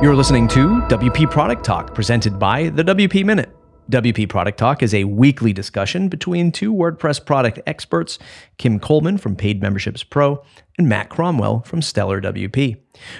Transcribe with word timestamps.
You're 0.00 0.14
listening 0.14 0.46
to 0.48 0.80
WP 0.82 1.28
Product 1.28 1.64
Talk, 1.64 1.92
presented 1.92 2.38
by 2.38 2.68
the 2.68 2.84
WP 2.84 3.24
Minute. 3.24 3.50
WP 3.90 4.28
Product 4.28 4.56
Talk 4.56 4.80
is 4.80 4.94
a 4.94 5.02
weekly 5.02 5.52
discussion 5.52 6.08
between 6.08 6.52
two 6.52 6.72
WordPress 6.72 7.26
product 7.26 7.58
experts, 7.66 8.16
Kim 8.58 8.78
Coleman 8.78 9.18
from 9.18 9.34
Paid 9.34 9.60
Memberships 9.60 10.04
Pro 10.04 10.40
and 10.78 10.88
Matt 10.88 11.08
Cromwell 11.08 11.62
from 11.62 11.82
Stellar 11.82 12.20
WP. 12.20 12.76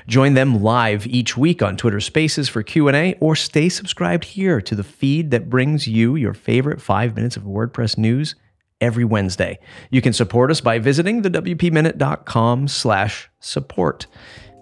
Join 0.07 0.35
them 0.35 0.63
live 0.63 1.05
each 1.09 1.37
week 1.37 1.63
on 1.63 1.77
Twitter 1.77 1.99
Spaces 1.99 2.49
for 2.49 2.63
Q&A 2.63 3.15
or 3.15 3.35
stay 3.35 3.69
subscribed 3.69 4.23
here 4.23 4.61
to 4.61 4.77
the 4.77 4.85
feed 4.85 5.33
that 5.33 5.51
brings 5.51 5.89
you 5.89 6.15
your 6.15 6.33
favorite 6.33 6.81
5 6.81 7.17
minutes 7.17 7.37
of 7.37 7.43
WordPress 7.43 7.99
news 7.99 8.37
every 8.81 9.05
Wednesday. 9.05 9.59
You 9.91 10.01
can 10.01 10.13
support 10.13 10.53
us 10.53 10.61
by 10.61 10.79
visiting 10.79 11.23
the 11.23 11.31
wpminute.com/support. 11.31 14.07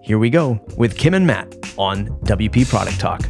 Here 0.06 0.20
we 0.20 0.30
go 0.30 0.60
with 0.76 0.96
Kim 0.96 1.14
and 1.14 1.26
Matt 1.26 1.52
on 1.76 2.06
WP 2.22 2.68
Product 2.68 3.00
Talk. 3.00 3.22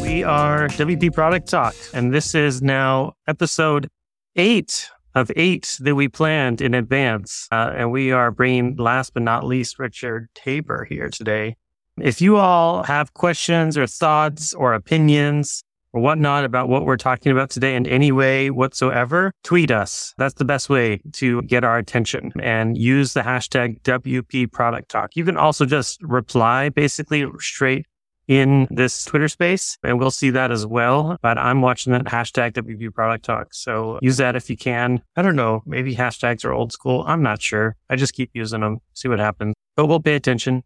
We 0.00 0.24
are 0.24 0.66
WP 0.68 1.12
Product 1.12 1.46
Talk, 1.46 1.74
and 1.92 2.14
this 2.14 2.34
is 2.34 2.62
now 2.62 3.12
episode 3.28 3.90
eight 4.36 4.88
of 5.14 5.30
eight 5.36 5.76
that 5.80 5.94
we 5.94 6.08
planned 6.08 6.62
in 6.62 6.72
advance. 6.72 7.48
Uh, 7.52 7.70
and 7.76 7.92
we 7.92 8.12
are 8.12 8.30
bringing, 8.30 8.76
last 8.76 9.12
but 9.12 9.22
not 9.22 9.44
least, 9.44 9.78
Richard 9.78 10.30
Tabor 10.34 10.86
here 10.88 11.10
today. 11.10 11.56
If 12.00 12.22
you 12.22 12.38
all 12.38 12.84
have 12.84 13.12
questions 13.12 13.76
or 13.76 13.86
thoughts 13.86 14.54
or 14.54 14.72
opinions 14.72 15.64
or 15.92 16.00
whatnot 16.00 16.44
about 16.44 16.68
what 16.68 16.84
we're 16.84 16.96
talking 16.96 17.32
about 17.32 17.50
today 17.50 17.74
in 17.74 17.86
any 17.86 18.12
way 18.12 18.50
whatsoever, 18.50 19.32
tweet 19.42 19.70
us. 19.70 20.14
That's 20.18 20.34
the 20.34 20.44
best 20.44 20.68
way 20.68 21.00
to 21.14 21.42
get 21.42 21.64
our 21.64 21.78
attention 21.78 22.32
and 22.40 22.76
use 22.76 23.12
the 23.12 23.20
hashtag 23.20 23.80
WP 23.82 24.52
Product 24.52 24.88
Talk. 24.88 25.16
You 25.16 25.24
can 25.24 25.36
also 25.36 25.64
just 25.64 26.02
reply 26.02 26.68
basically 26.68 27.26
straight 27.38 27.86
in 28.28 28.68
this 28.70 29.04
Twitter 29.04 29.28
space 29.28 29.76
and 29.82 29.98
we'll 29.98 30.10
see 30.10 30.30
that 30.30 30.50
as 30.50 30.64
well. 30.66 31.18
But 31.22 31.38
I'm 31.38 31.60
watching 31.60 31.92
that 31.92 32.04
hashtag 32.04 32.52
WP 32.52 32.94
Product 32.94 33.24
Talk. 33.24 33.52
So 33.52 33.98
use 34.00 34.16
that 34.18 34.36
if 34.36 34.48
you 34.48 34.56
can. 34.56 35.02
I 35.16 35.22
don't 35.22 35.36
know. 35.36 35.62
Maybe 35.66 35.94
hashtags 35.94 36.44
are 36.44 36.52
old 36.52 36.72
school. 36.72 37.04
I'm 37.06 37.22
not 37.22 37.42
sure. 37.42 37.76
I 37.90 37.96
just 37.96 38.14
keep 38.14 38.30
using 38.32 38.60
them, 38.60 38.78
see 38.94 39.08
what 39.08 39.18
happens. 39.18 39.54
But 39.76 39.86
we'll 39.86 40.00
pay 40.00 40.14
attention 40.14 40.62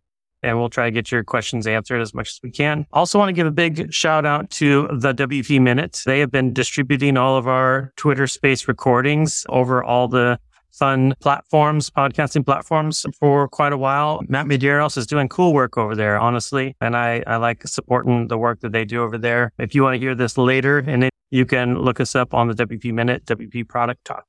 and 0.46 0.58
we'll 0.58 0.70
try 0.70 0.86
to 0.86 0.90
get 0.90 1.10
your 1.10 1.24
questions 1.24 1.66
answered 1.66 2.00
as 2.00 2.14
much 2.14 2.28
as 2.28 2.40
we 2.42 2.50
can. 2.50 2.86
Also 2.92 3.18
want 3.18 3.28
to 3.28 3.32
give 3.32 3.46
a 3.46 3.50
big 3.50 3.92
shout 3.92 4.24
out 4.24 4.48
to 4.50 4.88
the 4.92 5.12
WP 5.12 5.60
Minute. 5.60 6.02
They 6.06 6.20
have 6.20 6.30
been 6.30 6.52
distributing 6.52 7.16
all 7.16 7.36
of 7.36 7.48
our 7.48 7.92
Twitter 7.96 8.26
space 8.26 8.68
recordings 8.68 9.44
over 9.48 9.82
all 9.82 10.08
the 10.08 10.38
fun 10.72 11.14
platforms, 11.20 11.90
podcasting 11.90 12.44
platforms 12.44 13.04
for 13.18 13.48
quite 13.48 13.72
a 13.72 13.78
while. 13.78 14.20
Matt 14.28 14.46
Medeiros 14.46 14.96
is 14.96 15.06
doing 15.06 15.28
cool 15.28 15.52
work 15.52 15.76
over 15.78 15.96
there, 15.96 16.18
honestly. 16.18 16.76
And 16.80 16.96
I, 16.96 17.24
I 17.26 17.36
like 17.36 17.66
supporting 17.66 18.28
the 18.28 18.38
work 18.38 18.60
that 18.60 18.72
they 18.72 18.84
do 18.84 19.02
over 19.02 19.18
there. 19.18 19.52
If 19.58 19.74
you 19.74 19.82
want 19.82 19.94
to 19.94 19.98
hear 19.98 20.14
this 20.14 20.36
later, 20.38 20.78
and 20.78 21.08
you 21.30 21.46
can 21.46 21.78
look 21.78 21.98
us 21.98 22.14
up 22.14 22.34
on 22.34 22.48
the 22.48 22.54
WP 22.54 22.92
Minute, 22.92 23.24
WP 23.24 23.68
Product 23.68 24.04
Talk. 24.04 24.26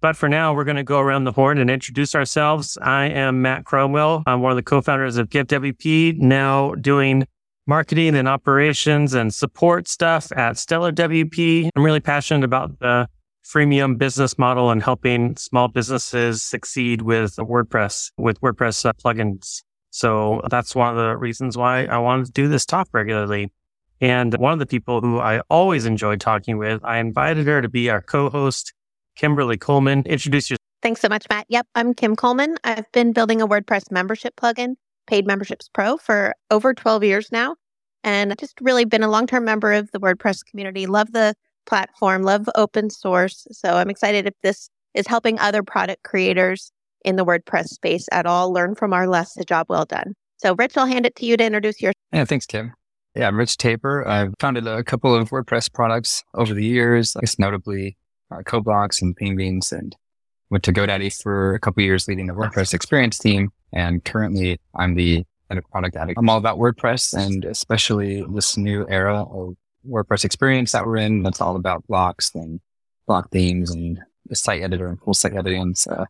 But 0.00 0.16
for 0.16 0.28
now, 0.28 0.54
we're 0.54 0.64
going 0.64 0.76
to 0.76 0.84
go 0.84 1.00
around 1.00 1.24
the 1.24 1.32
horn 1.32 1.58
and 1.58 1.70
introduce 1.70 2.14
ourselves. 2.14 2.76
I 2.82 3.06
am 3.06 3.42
Matt 3.42 3.64
Cromwell. 3.64 4.22
I'm 4.26 4.42
one 4.42 4.52
of 4.52 4.56
the 4.56 4.62
co-founders 4.62 5.16
of 5.16 5.28
GiveWP, 5.30 6.18
now 6.18 6.74
doing 6.74 7.26
marketing 7.66 8.14
and 8.14 8.28
operations 8.28 9.14
and 9.14 9.34
support 9.34 9.88
stuff 9.88 10.30
at 10.32 10.56
Stellar 10.56 10.92
WP. 10.92 11.70
I'm 11.74 11.82
really 11.82 12.00
passionate 12.00 12.44
about 12.44 12.78
the 12.78 13.08
freemium 13.44 13.96
business 13.96 14.38
model 14.38 14.70
and 14.70 14.82
helping 14.82 15.36
small 15.36 15.68
businesses 15.68 16.42
succeed 16.42 17.02
with 17.02 17.36
WordPress, 17.36 18.10
with 18.18 18.40
WordPress 18.40 18.84
uh, 18.84 18.92
plugins. 18.92 19.62
So 19.90 20.42
that's 20.50 20.74
one 20.74 20.90
of 20.90 20.96
the 20.96 21.16
reasons 21.16 21.56
why 21.56 21.86
I 21.86 21.98
wanted 21.98 22.26
to 22.26 22.32
do 22.32 22.48
this 22.48 22.66
talk 22.66 22.88
regularly. 22.92 23.52
And 24.00 24.36
one 24.36 24.52
of 24.52 24.58
the 24.58 24.66
people 24.66 25.00
who 25.00 25.18
I 25.18 25.40
always 25.48 25.86
enjoy 25.86 26.16
talking 26.16 26.58
with, 26.58 26.84
I 26.84 26.98
invited 26.98 27.46
her 27.46 27.62
to 27.62 27.68
be 27.68 27.88
our 27.88 28.02
co-host, 28.02 28.74
Kimberly 29.16 29.56
Coleman. 29.56 30.02
Introduce 30.06 30.50
yourself. 30.50 30.60
Thanks 30.82 31.00
so 31.00 31.08
much, 31.08 31.26
Matt. 31.28 31.46
Yep, 31.48 31.66
I'm 31.74 31.94
Kim 31.94 32.14
Coleman. 32.14 32.56
I've 32.62 32.90
been 32.92 33.12
building 33.12 33.40
a 33.40 33.48
WordPress 33.48 33.90
membership 33.90 34.36
plugin, 34.36 34.74
Paid 35.06 35.26
Memberships 35.26 35.68
Pro, 35.72 35.96
for 35.96 36.34
over 36.50 36.74
12 36.74 37.02
years 37.02 37.32
now. 37.32 37.56
And 38.04 38.30
I've 38.30 38.38
just 38.38 38.60
really 38.60 38.84
been 38.84 39.02
a 39.02 39.08
long 39.08 39.26
term 39.26 39.44
member 39.44 39.72
of 39.72 39.90
the 39.90 39.98
WordPress 39.98 40.44
community. 40.44 40.86
Love 40.86 41.12
the 41.12 41.34
platform, 41.66 42.22
love 42.22 42.48
open 42.54 42.90
source. 42.90 43.46
So 43.50 43.74
I'm 43.74 43.90
excited 43.90 44.26
if 44.26 44.34
this 44.42 44.68
is 44.94 45.06
helping 45.06 45.38
other 45.40 45.62
product 45.62 46.04
creators 46.04 46.70
in 47.04 47.16
the 47.16 47.24
WordPress 47.24 47.68
space 47.68 48.06
at 48.12 48.26
all 48.26 48.52
learn 48.52 48.74
from 48.74 48.92
our 48.92 49.08
less 49.08 49.36
a 49.36 49.44
job 49.44 49.66
well 49.68 49.84
done. 49.84 50.14
So, 50.36 50.54
Rich, 50.54 50.76
I'll 50.76 50.86
hand 50.86 51.06
it 51.06 51.16
to 51.16 51.26
you 51.26 51.36
to 51.36 51.44
introduce 51.44 51.80
your. 51.80 51.92
Yeah, 52.12 52.24
thanks, 52.26 52.46
Kim. 52.46 52.72
Yeah, 53.14 53.26
I'm 53.28 53.38
Rich 53.38 53.56
Tabor. 53.56 54.06
I've 54.06 54.34
founded 54.38 54.66
a 54.66 54.84
couple 54.84 55.14
of 55.14 55.30
WordPress 55.30 55.72
products 55.72 56.22
over 56.34 56.52
the 56.52 56.64
years, 56.64 57.16
I 57.16 57.20
guess 57.20 57.38
notably 57.38 57.96
uh, 58.30 58.38
CoBlocks 58.38 59.02
and 59.02 59.14
Beans, 59.16 59.72
and 59.72 59.96
went 60.50 60.64
to 60.64 60.72
GoDaddy 60.72 61.22
for 61.22 61.54
a 61.54 61.60
couple 61.60 61.82
years 61.82 62.08
leading 62.08 62.26
the 62.26 62.34
WordPress 62.34 62.74
experience 62.74 63.18
team. 63.18 63.50
And 63.72 64.04
currently 64.04 64.60
I'm 64.74 64.94
the 64.94 65.24
head 65.48 65.58
of 65.58 65.64
product 65.70 65.96
addict. 65.96 66.18
I'm 66.18 66.28
all 66.28 66.38
about 66.38 66.58
WordPress 66.58 67.14
and 67.14 67.44
especially 67.44 68.24
this 68.30 68.56
new 68.56 68.86
era 68.88 69.22
of 69.22 69.56
WordPress 69.88 70.24
experience 70.24 70.72
that 70.72 70.86
we're 70.86 70.96
in. 70.96 71.22
That's 71.22 71.40
all 71.40 71.56
about 71.56 71.86
blocks 71.86 72.32
and 72.34 72.60
block 73.06 73.30
themes 73.30 73.70
and 73.70 74.00
the 74.26 74.36
site 74.36 74.62
editor 74.62 74.88
and 74.88 75.00
full 75.00 75.14
site 75.14 75.34
editing. 75.34 75.74
So 75.74 76.06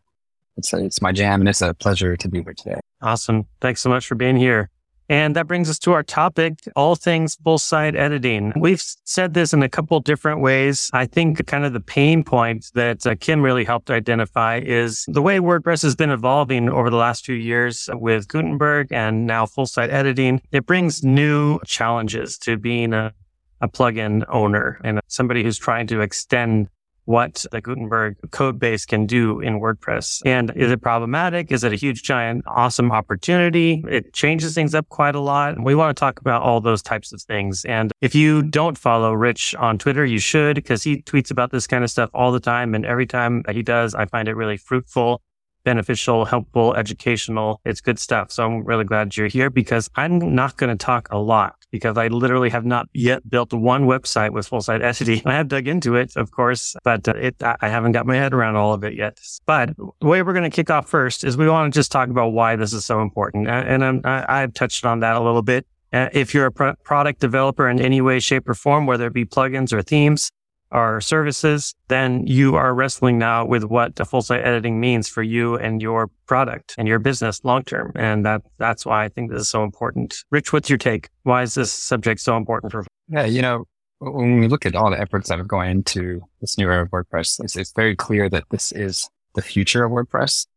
it's, 0.55 0.73
a, 0.73 0.83
it's 0.83 1.01
my 1.01 1.11
jam 1.11 1.41
and 1.41 1.49
it's 1.49 1.61
a 1.61 1.73
pleasure 1.73 2.15
to 2.17 2.29
be 2.29 2.41
here 2.41 2.53
today. 2.53 2.79
Awesome. 3.01 3.45
Thanks 3.61 3.81
so 3.81 3.89
much 3.89 4.07
for 4.07 4.15
being 4.15 4.35
here. 4.35 4.69
And 5.09 5.35
that 5.35 5.47
brings 5.47 5.69
us 5.69 5.79
to 5.79 5.93
our 5.93 6.03
topic, 6.03 6.59
all 6.75 6.95
things 6.95 7.35
full 7.43 7.57
site 7.57 7.95
editing. 7.95 8.53
We've 8.57 8.81
said 8.81 9.33
this 9.33 9.53
in 9.53 9.63
a 9.63 9.69
couple 9.69 9.99
different 9.99 10.41
ways. 10.41 10.89
I 10.93 11.05
think 11.05 11.45
kind 11.47 11.65
of 11.65 11.73
the 11.73 11.79
pain 11.79 12.23
point 12.23 12.67
that 12.73 13.05
uh, 13.05 13.15
Kim 13.19 13.41
really 13.41 13.63
helped 13.63 13.89
identify 13.89 14.59
is 14.63 15.05
the 15.07 15.21
way 15.21 15.39
WordPress 15.39 15.83
has 15.83 15.95
been 15.95 16.09
evolving 16.09 16.69
over 16.69 16.89
the 16.89 16.97
last 16.97 17.25
few 17.25 17.35
years 17.35 17.89
with 17.93 18.27
Gutenberg 18.27 18.91
and 18.91 19.25
now 19.25 19.45
full 19.45 19.65
site 19.65 19.89
editing. 19.89 20.41
It 20.51 20.65
brings 20.65 21.03
new 21.03 21.59
challenges 21.65 22.37
to 22.39 22.57
being 22.57 22.93
a 22.93 23.13
a 23.61 23.67
plugin 23.67 24.23
owner 24.29 24.79
and 24.83 24.99
somebody 25.07 25.43
who's 25.43 25.57
trying 25.57 25.87
to 25.87 26.01
extend 26.01 26.69
what 27.07 27.45
the 27.53 27.61
Gutenberg 27.61 28.17
code 28.31 28.59
base 28.59 28.85
can 28.85 29.05
do 29.05 29.39
in 29.39 29.61
WordPress. 29.61 30.21
And 30.25 30.51
is 30.55 30.69
it 30.69 30.81
problematic? 30.81 31.53
Is 31.53 31.63
it 31.63 31.71
a 31.71 31.77
huge, 31.77 32.03
giant, 32.03 32.43
awesome 32.45 32.91
opportunity? 32.91 33.81
It 33.89 34.13
changes 34.13 34.53
things 34.53 34.75
up 34.75 34.89
quite 34.89 35.15
a 35.15 35.21
lot. 35.21 35.55
We 35.63 35.73
want 35.73 35.95
to 35.95 35.99
talk 35.99 36.19
about 36.19 36.41
all 36.41 36.59
those 36.59 36.81
types 36.81 37.13
of 37.13 37.21
things. 37.21 37.63
And 37.63 37.93
if 38.01 38.13
you 38.13 38.43
don't 38.43 38.77
follow 38.77 39.13
Rich 39.13 39.55
on 39.55 39.77
Twitter, 39.77 40.05
you 40.05 40.19
should 40.19 40.55
because 40.55 40.83
he 40.83 41.01
tweets 41.03 41.31
about 41.31 41.51
this 41.51 41.65
kind 41.65 41.83
of 41.83 41.89
stuff 41.89 42.09
all 42.13 42.33
the 42.33 42.41
time. 42.41 42.75
And 42.75 42.85
every 42.85 43.05
time 43.07 43.41
that 43.43 43.55
he 43.55 43.63
does, 43.63 43.95
I 43.95 44.05
find 44.05 44.27
it 44.27 44.35
really 44.35 44.57
fruitful 44.57 45.21
beneficial, 45.67 46.23
helpful, 46.23 46.73
educational. 46.75 47.59
It's 47.65 47.81
good 47.81 47.99
stuff. 47.99 48.31
So 48.31 48.45
I'm 48.45 48.63
really 48.63 48.85
glad 48.85 49.17
you're 49.17 49.27
here 49.27 49.49
because 49.49 49.89
I'm 49.95 50.33
not 50.33 50.55
going 50.55 50.69
to 50.69 50.81
talk 50.81 51.09
a 51.11 51.17
lot 51.17 51.55
because 51.71 51.97
I 51.97 52.07
literally 52.07 52.49
have 52.51 52.63
not 52.63 52.87
yet 52.93 53.29
built 53.29 53.51
one 53.51 53.83
website 53.83 54.31
with 54.31 54.47
full 54.47 54.61
site 54.61 54.81
editing. 54.81 55.21
I 55.25 55.33
have 55.33 55.49
dug 55.49 55.67
into 55.67 55.95
it, 55.95 56.15
of 56.15 56.31
course, 56.31 56.73
but 56.85 57.05
uh, 57.09 57.15
it, 57.17 57.35
I 57.43 57.67
haven't 57.67 57.91
got 57.91 58.05
my 58.05 58.15
head 58.15 58.33
around 58.33 58.55
all 58.55 58.73
of 58.73 58.85
it 58.85 58.93
yet. 58.93 59.19
But 59.45 59.75
the 59.75 60.07
way 60.07 60.21
we're 60.21 60.31
going 60.31 60.49
to 60.49 60.55
kick 60.55 60.69
off 60.69 60.87
first 60.87 61.25
is 61.25 61.35
we 61.35 61.49
want 61.49 61.73
to 61.73 61.77
just 61.77 61.91
talk 61.91 62.07
about 62.07 62.29
why 62.29 62.55
this 62.55 62.71
is 62.71 62.85
so 62.85 63.01
important. 63.01 63.49
And 63.49 63.83
I'm, 63.83 63.99
I, 64.05 64.39
have 64.39 64.53
touched 64.53 64.85
on 64.85 65.01
that 65.01 65.17
a 65.17 65.21
little 65.21 65.41
bit. 65.41 65.67
Uh, 65.91 66.07
if 66.13 66.33
you're 66.33 66.45
a 66.45 66.51
pro- 66.51 66.75
product 66.85 67.19
developer 67.19 67.67
in 67.67 67.81
any 67.81 67.99
way, 67.99 68.21
shape 68.21 68.47
or 68.47 68.53
form, 68.53 68.85
whether 68.85 69.07
it 69.07 69.13
be 69.13 69.25
plugins 69.25 69.73
or 69.73 69.81
themes, 69.81 70.31
our 70.71 70.99
services, 71.01 71.73
then 71.87 72.25
you 72.27 72.55
are 72.55 72.73
wrestling 72.73 73.17
now 73.17 73.45
with 73.45 73.63
what 73.63 73.95
full 74.07 74.21
site 74.21 74.43
editing 74.43 74.79
means 74.79 75.07
for 75.07 75.23
you 75.23 75.55
and 75.55 75.81
your 75.81 76.09
product 76.25 76.75
and 76.77 76.87
your 76.87 76.99
business 76.99 77.43
long 77.43 77.63
term. 77.63 77.91
And 77.95 78.25
that 78.25 78.41
that's 78.57 78.85
why 78.85 79.05
I 79.05 79.09
think 79.09 79.31
this 79.31 79.41
is 79.41 79.49
so 79.49 79.63
important. 79.63 80.23
Rich, 80.29 80.53
what's 80.53 80.69
your 80.69 80.77
take? 80.77 81.09
Why 81.23 81.43
is 81.43 81.55
this 81.55 81.71
subject 81.71 82.19
so 82.19 82.37
important 82.37 82.71
for? 82.71 82.85
Yeah, 83.07 83.25
you 83.25 83.41
know, 83.41 83.65
when 83.99 84.39
we 84.39 84.47
look 84.47 84.65
at 84.65 84.75
all 84.75 84.91
the 84.91 84.99
efforts 84.99 85.29
that 85.29 85.37
have 85.37 85.47
gone 85.47 85.67
into 85.67 86.21
this 86.41 86.57
new 86.57 86.69
era 86.69 86.83
of 86.83 86.89
WordPress, 86.89 87.43
it's, 87.43 87.55
it's 87.55 87.73
very 87.73 87.95
clear 87.95 88.29
that 88.29 88.43
this 88.51 88.71
is 88.71 89.09
the 89.35 89.41
future 89.41 89.83
of 89.83 89.91
WordPress. 89.91 90.47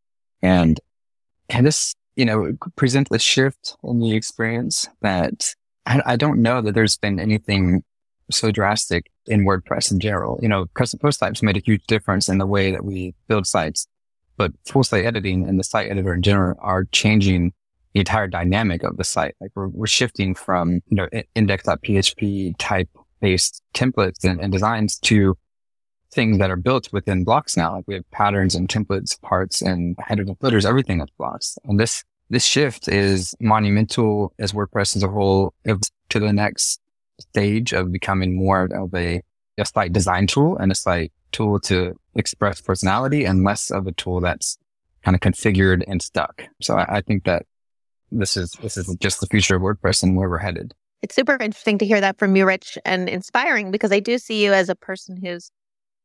And, 0.43 0.81
and 1.49 1.67
this, 1.67 1.94
you 2.17 2.25
know, 2.25 2.52
presents 2.76 3.11
a 3.12 3.19
shift 3.19 3.76
in 3.85 4.00
the 4.00 4.14
experience 4.14 4.88
that 5.02 5.55
I 5.87 6.17
don't 6.17 6.43
know 6.43 6.61
that 6.61 6.75
there's 6.75 6.99
been 6.99 7.19
anything 7.19 7.82
so 8.31 8.50
drastic 8.50 9.11
in 9.27 9.44
WordPress 9.44 9.91
in 9.91 10.00
general. 10.00 10.38
You 10.43 10.49
know, 10.49 10.67
custom 10.75 10.99
post 10.99 11.21
types 11.21 11.43
made 11.43 11.56
a 11.56 11.61
huge 11.61 11.85
difference 11.87 12.29
in 12.29 12.38
the 12.38 12.47
way 12.47 12.71
that 12.71 12.85
we 12.85 13.15
build 13.29 13.47
sites, 13.47 13.87
but 14.37 14.53
full 14.67 14.85
site 14.85 15.05
editing 15.05 15.49
and 15.49 15.59
the 15.59 15.65
site 15.65 15.91
editor 15.91 16.15
in 16.15 16.23
general 16.23 16.56
are 16.61 16.85
changing 16.85 17.53
the 17.94 18.00
entire 18.00 18.29
dynamic 18.29 18.82
of 18.82 18.97
the 18.97 19.05
site. 19.05 19.35
Like 19.41 19.50
we're, 19.55 19.69
we're 19.69 19.87
shifting 19.87 20.35
from, 20.35 20.81
you 20.88 20.97
know, 20.97 21.09
index.php 21.35 22.55
type 22.59 22.88
based 23.21 23.62
templates 23.75 24.25
and, 24.25 24.41
and 24.41 24.53
designs 24.53 24.99
to 25.00 25.37
things 26.12 26.38
that 26.38 26.50
are 26.50 26.56
built 26.56 26.93
within 26.93 27.25
blocks 27.25 27.56
now. 27.56 27.75
Like 27.76 27.85
we 27.87 27.94
have 27.94 28.11
patterns 28.11 28.55
and 28.55 28.69
templates, 28.69 29.21
parts 29.21 29.62
and 29.62 29.97
headers 29.99 30.29
and 30.29 30.38
footers, 30.38 30.67
everything 30.67 30.99
that's 30.99 31.12
blocks. 31.19 31.59
And 31.65 31.79
this, 31.79 32.05
this 32.31 32.44
shift 32.44 32.88
is 32.88 33.35
monumental 33.41 34.33
as 34.38 34.53
WordPress 34.53 34.97
as 34.97 35.03
a 35.03 35.09
whole 35.09 35.55
to 35.65 36.19
the 36.19 36.33
next 36.33 36.81
stage 37.20 37.72
of 37.72 37.93
becoming 37.93 38.37
more 38.37 38.69
of 38.72 38.94
a, 38.94 39.22
a 39.58 39.64
site 39.64 39.93
design 39.93 40.26
tool 40.26 40.56
and 40.56 40.72
a 40.72 40.75
site 40.75 41.12
tool 41.32 41.61
to 41.61 41.94
express 42.14 42.61
personality 42.61 43.25
and 43.25 43.44
less 43.44 43.70
of 43.70 43.87
a 43.87 43.93
tool 43.93 44.20
that's 44.20 44.58
kind 45.05 45.14
of 45.14 45.20
configured 45.20 45.82
and 45.87 46.02
stuck. 46.02 46.43
So 46.61 46.76
I, 46.76 46.96
I 46.96 47.00
think 47.00 47.25
that 47.25 47.46
this 48.11 48.37
is, 48.37 48.52
this 48.62 48.76
is 48.76 48.94
just 48.96 49.20
the 49.20 49.26
future 49.26 49.56
of 49.56 49.62
WordPress 49.62 50.02
and 50.02 50.17
where 50.17 50.28
we're 50.28 50.38
headed. 50.38 50.75
It's 51.02 51.14
super 51.14 51.32
interesting 51.40 51.78
to 51.78 51.87
hear 51.87 52.00
that 52.00 52.19
from 52.19 52.37
you, 52.37 52.44
Rich, 52.44 52.76
and 52.84 53.08
inspiring 53.08 53.70
because 53.70 53.93
I 53.93 54.00
do 54.00 54.19
see 54.19 54.44
you 54.44 54.52
as 54.52 54.69
a 54.69 54.75
person 54.75 55.16
who's 55.16 55.50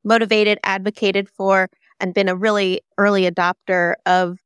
motivated, 0.06 0.60
advocated 0.64 1.28
for, 1.28 1.70
and 2.00 2.14
been 2.14 2.30
a 2.30 2.36
really 2.36 2.82
early 2.98 3.30
adopter 3.30 3.96
of 4.06 4.38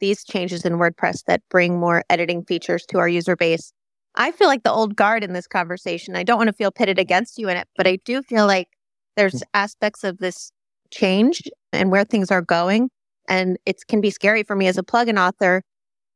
these 0.00 0.24
changes 0.24 0.64
in 0.64 0.74
WordPress 0.74 1.24
that 1.26 1.42
bring 1.48 1.78
more 1.78 2.02
editing 2.10 2.44
features 2.44 2.84
to 2.86 2.98
our 2.98 3.08
user 3.08 3.36
base. 3.36 3.72
I 4.16 4.30
feel 4.30 4.46
like 4.46 4.62
the 4.62 4.72
old 4.72 4.96
guard 4.96 5.24
in 5.24 5.32
this 5.32 5.46
conversation. 5.46 6.16
I 6.16 6.22
don't 6.22 6.38
want 6.38 6.48
to 6.48 6.54
feel 6.54 6.70
pitted 6.70 6.98
against 6.98 7.38
you 7.38 7.48
in 7.48 7.56
it, 7.56 7.68
but 7.76 7.86
I 7.86 7.96
do 8.04 8.22
feel 8.22 8.46
like 8.46 8.68
there's 9.16 9.34
mm. 9.34 9.42
aspects 9.54 10.04
of 10.04 10.18
this 10.18 10.52
change 10.90 11.42
and 11.72 11.90
where 11.90 12.04
things 12.04 12.30
are 12.30 12.42
going. 12.42 12.90
And 13.28 13.58
it 13.66 13.82
can 13.88 14.00
be 14.00 14.10
scary 14.10 14.42
for 14.42 14.54
me 14.54 14.66
as 14.66 14.78
a 14.78 14.82
plugin 14.82 15.18
author 15.18 15.62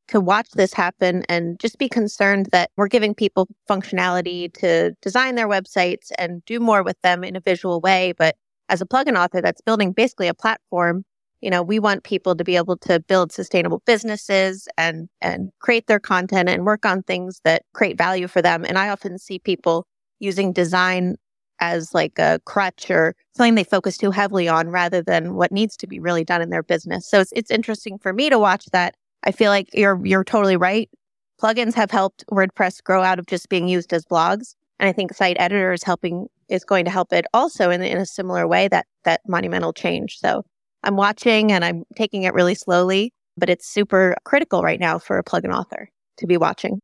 to 0.08 0.20
watch 0.20 0.50
this 0.52 0.72
happen 0.72 1.22
and 1.28 1.58
just 1.58 1.78
be 1.78 1.88
concerned 1.88 2.48
that 2.52 2.70
we're 2.76 2.88
giving 2.88 3.14
people 3.14 3.46
functionality 3.68 4.52
to 4.54 4.92
design 5.02 5.34
their 5.34 5.48
websites 5.48 6.10
and 6.18 6.44
do 6.46 6.60
more 6.60 6.82
with 6.82 7.00
them 7.02 7.24
in 7.24 7.36
a 7.36 7.40
visual 7.40 7.80
way. 7.80 8.12
But 8.16 8.36
as 8.68 8.80
a 8.80 8.86
plugin 8.86 9.18
author 9.18 9.40
that's 9.40 9.60
building 9.60 9.92
basically 9.92 10.28
a 10.28 10.34
platform, 10.34 11.04
you 11.40 11.50
know, 11.50 11.62
we 11.62 11.78
want 11.78 12.04
people 12.04 12.34
to 12.34 12.44
be 12.44 12.56
able 12.56 12.76
to 12.78 13.00
build 13.00 13.32
sustainable 13.32 13.82
businesses 13.86 14.68
and 14.76 15.08
and 15.20 15.50
create 15.60 15.86
their 15.86 16.00
content 16.00 16.48
and 16.48 16.64
work 16.64 16.84
on 16.84 17.02
things 17.02 17.40
that 17.44 17.62
create 17.74 17.96
value 17.98 18.28
for 18.28 18.42
them. 18.42 18.64
And 18.64 18.78
I 18.78 18.88
often 18.88 19.18
see 19.18 19.38
people 19.38 19.86
using 20.18 20.52
design 20.52 21.16
as 21.60 21.92
like 21.94 22.18
a 22.18 22.40
crutch 22.44 22.90
or 22.90 23.14
something 23.36 23.54
they 23.54 23.64
focus 23.64 23.96
too 23.96 24.10
heavily 24.10 24.48
on 24.48 24.68
rather 24.68 25.02
than 25.02 25.34
what 25.34 25.52
needs 25.52 25.76
to 25.76 25.86
be 25.86 25.98
really 25.98 26.24
done 26.24 26.42
in 26.42 26.50
their 26.50 26.62
business. 26.62 27.08
So 27.08 27.20
it's 27.20 27.32
it's 27.32 27.50
interesting 27.50 27.98
for 27.98 28.12
me 28.12 28.30
to 28.30 28.38
watch 28.38 28.66
that. 28.72 28.94
I 29.24 29.32
feel 29.32 29.50
like 29.50 29.68
you're 29.72 30.04
you're 30.04 30.24
totally 30.24 30.56
right. 30.56 30.88
Plugins 31.40 31.74
have 31.74 31.90
helped 31.90 32.24
WordPress 32.30 32.82
grow 32.82 33.02
out 33.02 33.18
of 33.18 33.26
just 33.26 33.48
being 33.48 33.68
used 33.68 33.92
as 33.92 34.04
blogs. 34.04 34.54
And 34.80 34.88
I 34.88 34.92
think 34.92 35.14
site 35.14 35.36
editor 35.38 35.72
is 35.72 35.82
helping 35.84 36.26
is 36.48 36.64
going 36.64 36.84
to 36.84 36.90
help 36.90 37.12
it 37.12 37.26
also 37.34 37.70
in, 37.70 37.82
in 37.82 37.98
a 37.98 38.06
similar 38.06 38.46
way 38.46 38.68
that 38.68 38.86
that 39.04 39.20
monumental 39.26 39.72
change. 39.72 40.18
So 40.18 40.44
I'm 40.84 40.96
watching 40.96 41.52
and 41.52 41.64
I'm 41.64 41.84
taking 41.96 42.22
it 42.22 42.34
really 42.34 42.54
slowly, 42.54 43.12
but 43.36 43.50
it's 43.50 43.66
super 43.66 44.16
critical 44.24 44.62
right 44.62 44.80
now 44.80 44.98
for 44.98 45.18
a 45.18 45.24
plugin 45.24 45.54
author 45.54 45.88
to 46.18 46.26
be 46.26 46.36
watching. 46.36 46.80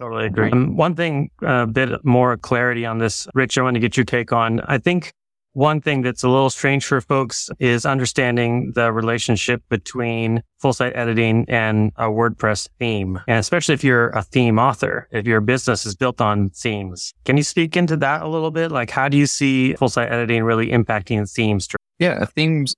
Totally 0.00 0.26
agree. 0.26 0.50
Um, 0.50 0.76
one 0.76 0.94
thing, 0.94 1.30
a 1.42 1.46
uh, 1.46 1.66
bit 1.66 2.04
more 2.04 2.36
clarity 2.36 2.84
on 2.84 2.98
this, 2.98 3.28
Rich, 3.34 3.58
I 3.58 3.62
want 3.62 3.74
to 3.74 3.80
get 3.80 3.96
your 3.96 4.04
take 4.04 4.32
on. 4.32 4.60
I 4.60 4.78
think 4.78 5.12
one 5.54 5.80
thing 5.80 6.02
that's 6.02 6.24
a 6.24 6.28
little 6.28 6.50
strange 6.50 6.84
for 6.84 7.00
folks 7.00 7.48
is 7.60 7.86
understanding 7.86 8.72
the 8.74 8.92
relationship 8.92 9.62
between 9.68 10.42
full 10.58 10.72
site 10.72 10.96
editing 10.96 11.44
and 11.48 11.92
a 11.96 12.06
WordPress 12.06 12.68
theme. 12.80 13.20
And 13.28 13.38
especially 13.38 13.74
if 13.74 13.84
you're 13.84 14.08
a 14.10 14.22
theme 14.22 14.58
author, 14.58 15.08
if 15.12 15.26
your 15.26 15.40
business 15.40 15.86
is 15.86 15.94
built 15.94 16.20
on 16.20 16.50
themes. 16.50 17.14
Can 17.24 17.36
you 17.36 17.44
speak 17.44 17.76
into 17.76 17.96
that 17.98 18.22
a 18.22 18.28
little 18.28 18.50
bit? 18.50 18.72
Like, 18.72 18.90
how 18.90 19.08
do 19.08 19.16
you 19.16 19.26
see 19.26 19.74
full 19.74 19.88
site 19.88 20.10
editing 20.10 20.42
really 20.42 20.70
impacting 20.70 21.32
themes? 21.32 21.68
Yeah, 22.00 22.24
themes, 22.24 22.74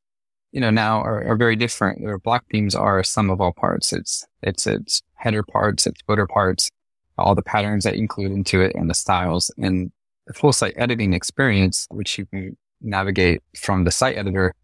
you 0.57 0.61
know, 0.63 0.71
now 0.71 1.03
are, 1.03 1.23
are 1.29 1.37
very 1.37 1.55
different. 1.55 2.01
Their 2.01 2.19
block 2.19 2.47
themes 2.51 2.75
are 2.75 2.99
a 2.99 3.05
sum 3.05 3.29
of 3.29 3.43
all 3.43 3.53
parts. 3.53 3.93
It's, 3.93 4.27
it's, 4.43 4.67
it's 4.67 5.03
header 5.13 5.43
parts, 5.43 5.87
it's 5.87 6.01
footer 6.07 6.27
parts, 6.27 6.71
all 7.19 7.35
the 7.35 7.43
patterns 7.43 7.85
that 7.85 7.97
include 7.97 8.33
into 8.33 8.63
it 8.63 8.75
and 8.75 8.89
the 8.89 8.95
styles 8.95 9.51
and 9.59 9.93
the 10.27 10.33
full 10.33 10.55
site 10.55 10.73
editing 10.79 11.13
experience, 11.13 11.87
which 11.91 12.17
you 12.17 12.25
can 12.25 12.57
navigate 12.81 13.43
from 13.55 13.85
the 13.85 13.91
site 13.91 14.17
editor 14.17 14.55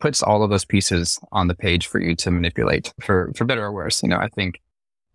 puts 0.00 0.22
all 0.22 0.42
of 0.42 0.50
those 0.50 0.66
pieces 0.66 1.18
on 1.32 1.48
the 1.48 1.54
page 1.54 1.86
for 1.86 1.98
you 1.98 2.14
to 2.16 2.30
manipulate 2.30 2.92
for, 3.00 3.32
for 3.34 3.46
better 3.46 3.64
or 3.64 3.72
worse. 3.72 4.02
You 4.02 4.10
know, 4.10 4.18
I 4.18 4.28
think 4.28 4.60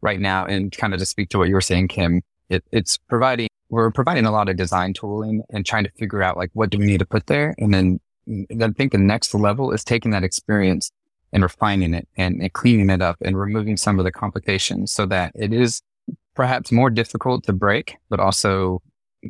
right 0.02 0.20
now, 0.20 0.48
and 0.48 0.76
kind 0.76 0.96
of 0.96 1.00
to 1.00 1.06
speak 1.06 1.30
to 1.30 1.38
what 1.38 1.48
you 1.48 1.54
were 1.54 1.62
saying, 1.62 1.90
Kim, 1.90 2.24
it, 2.50 2.64
it's 2.72 2.98
providing, 2.98 3.50
we're 3.70 3.92
providing 3.92 4.26
a 4.26 4.32
lot 4.32 4.50
of 4.50 4.58
design 4.58 4.94
tooling 4.94 5.44
and 5.52 5.64
trying 5.64 5.84
to 5.84 5.92
figure 5.92 6.24
out 6.24 6.38
like, 6.38 6.50
what 6.54 6.72
do 6.72 6.80
we 6.80 6.88
need 6.88 7.02
to 7.02 7.06
put 7.06 7.28
there? 7.28 7.54
And 7.60 7.72
then, 7.72 8.00
I 8.28 8.70
think 8.70 8.92
the 8.92 8.98
next 8.98 9.34
level 9.34 9.72
is 9.72 9.84
taking 9.84 10.12
that 10.12 10.24
experience 10.24 10.92
and 11.32 11.44
refining 11.44 11.94
it 11.94 12.08
and, 12.16 12.42
and 12.42 12.54
cleaning 12.54 12.90
it 12.90 13.02
up 13.02 13.18
and 13.22 13.38
removing 13.38 13.76
some 13.76 14.00
of 14.00 14.06
the 14.06 14.12
complications 14.12 14.92
so 14.92 15.06
that 15.08 15.32
it 15.36 15.52
is 15.52 15.82
perhaps 16.36 16.72
more 16.72 16.90
difficult 16.90 17.44
to 17.46 17.54
break, 17.54 17.98
but 18.10 18.20
also 18.20 18.82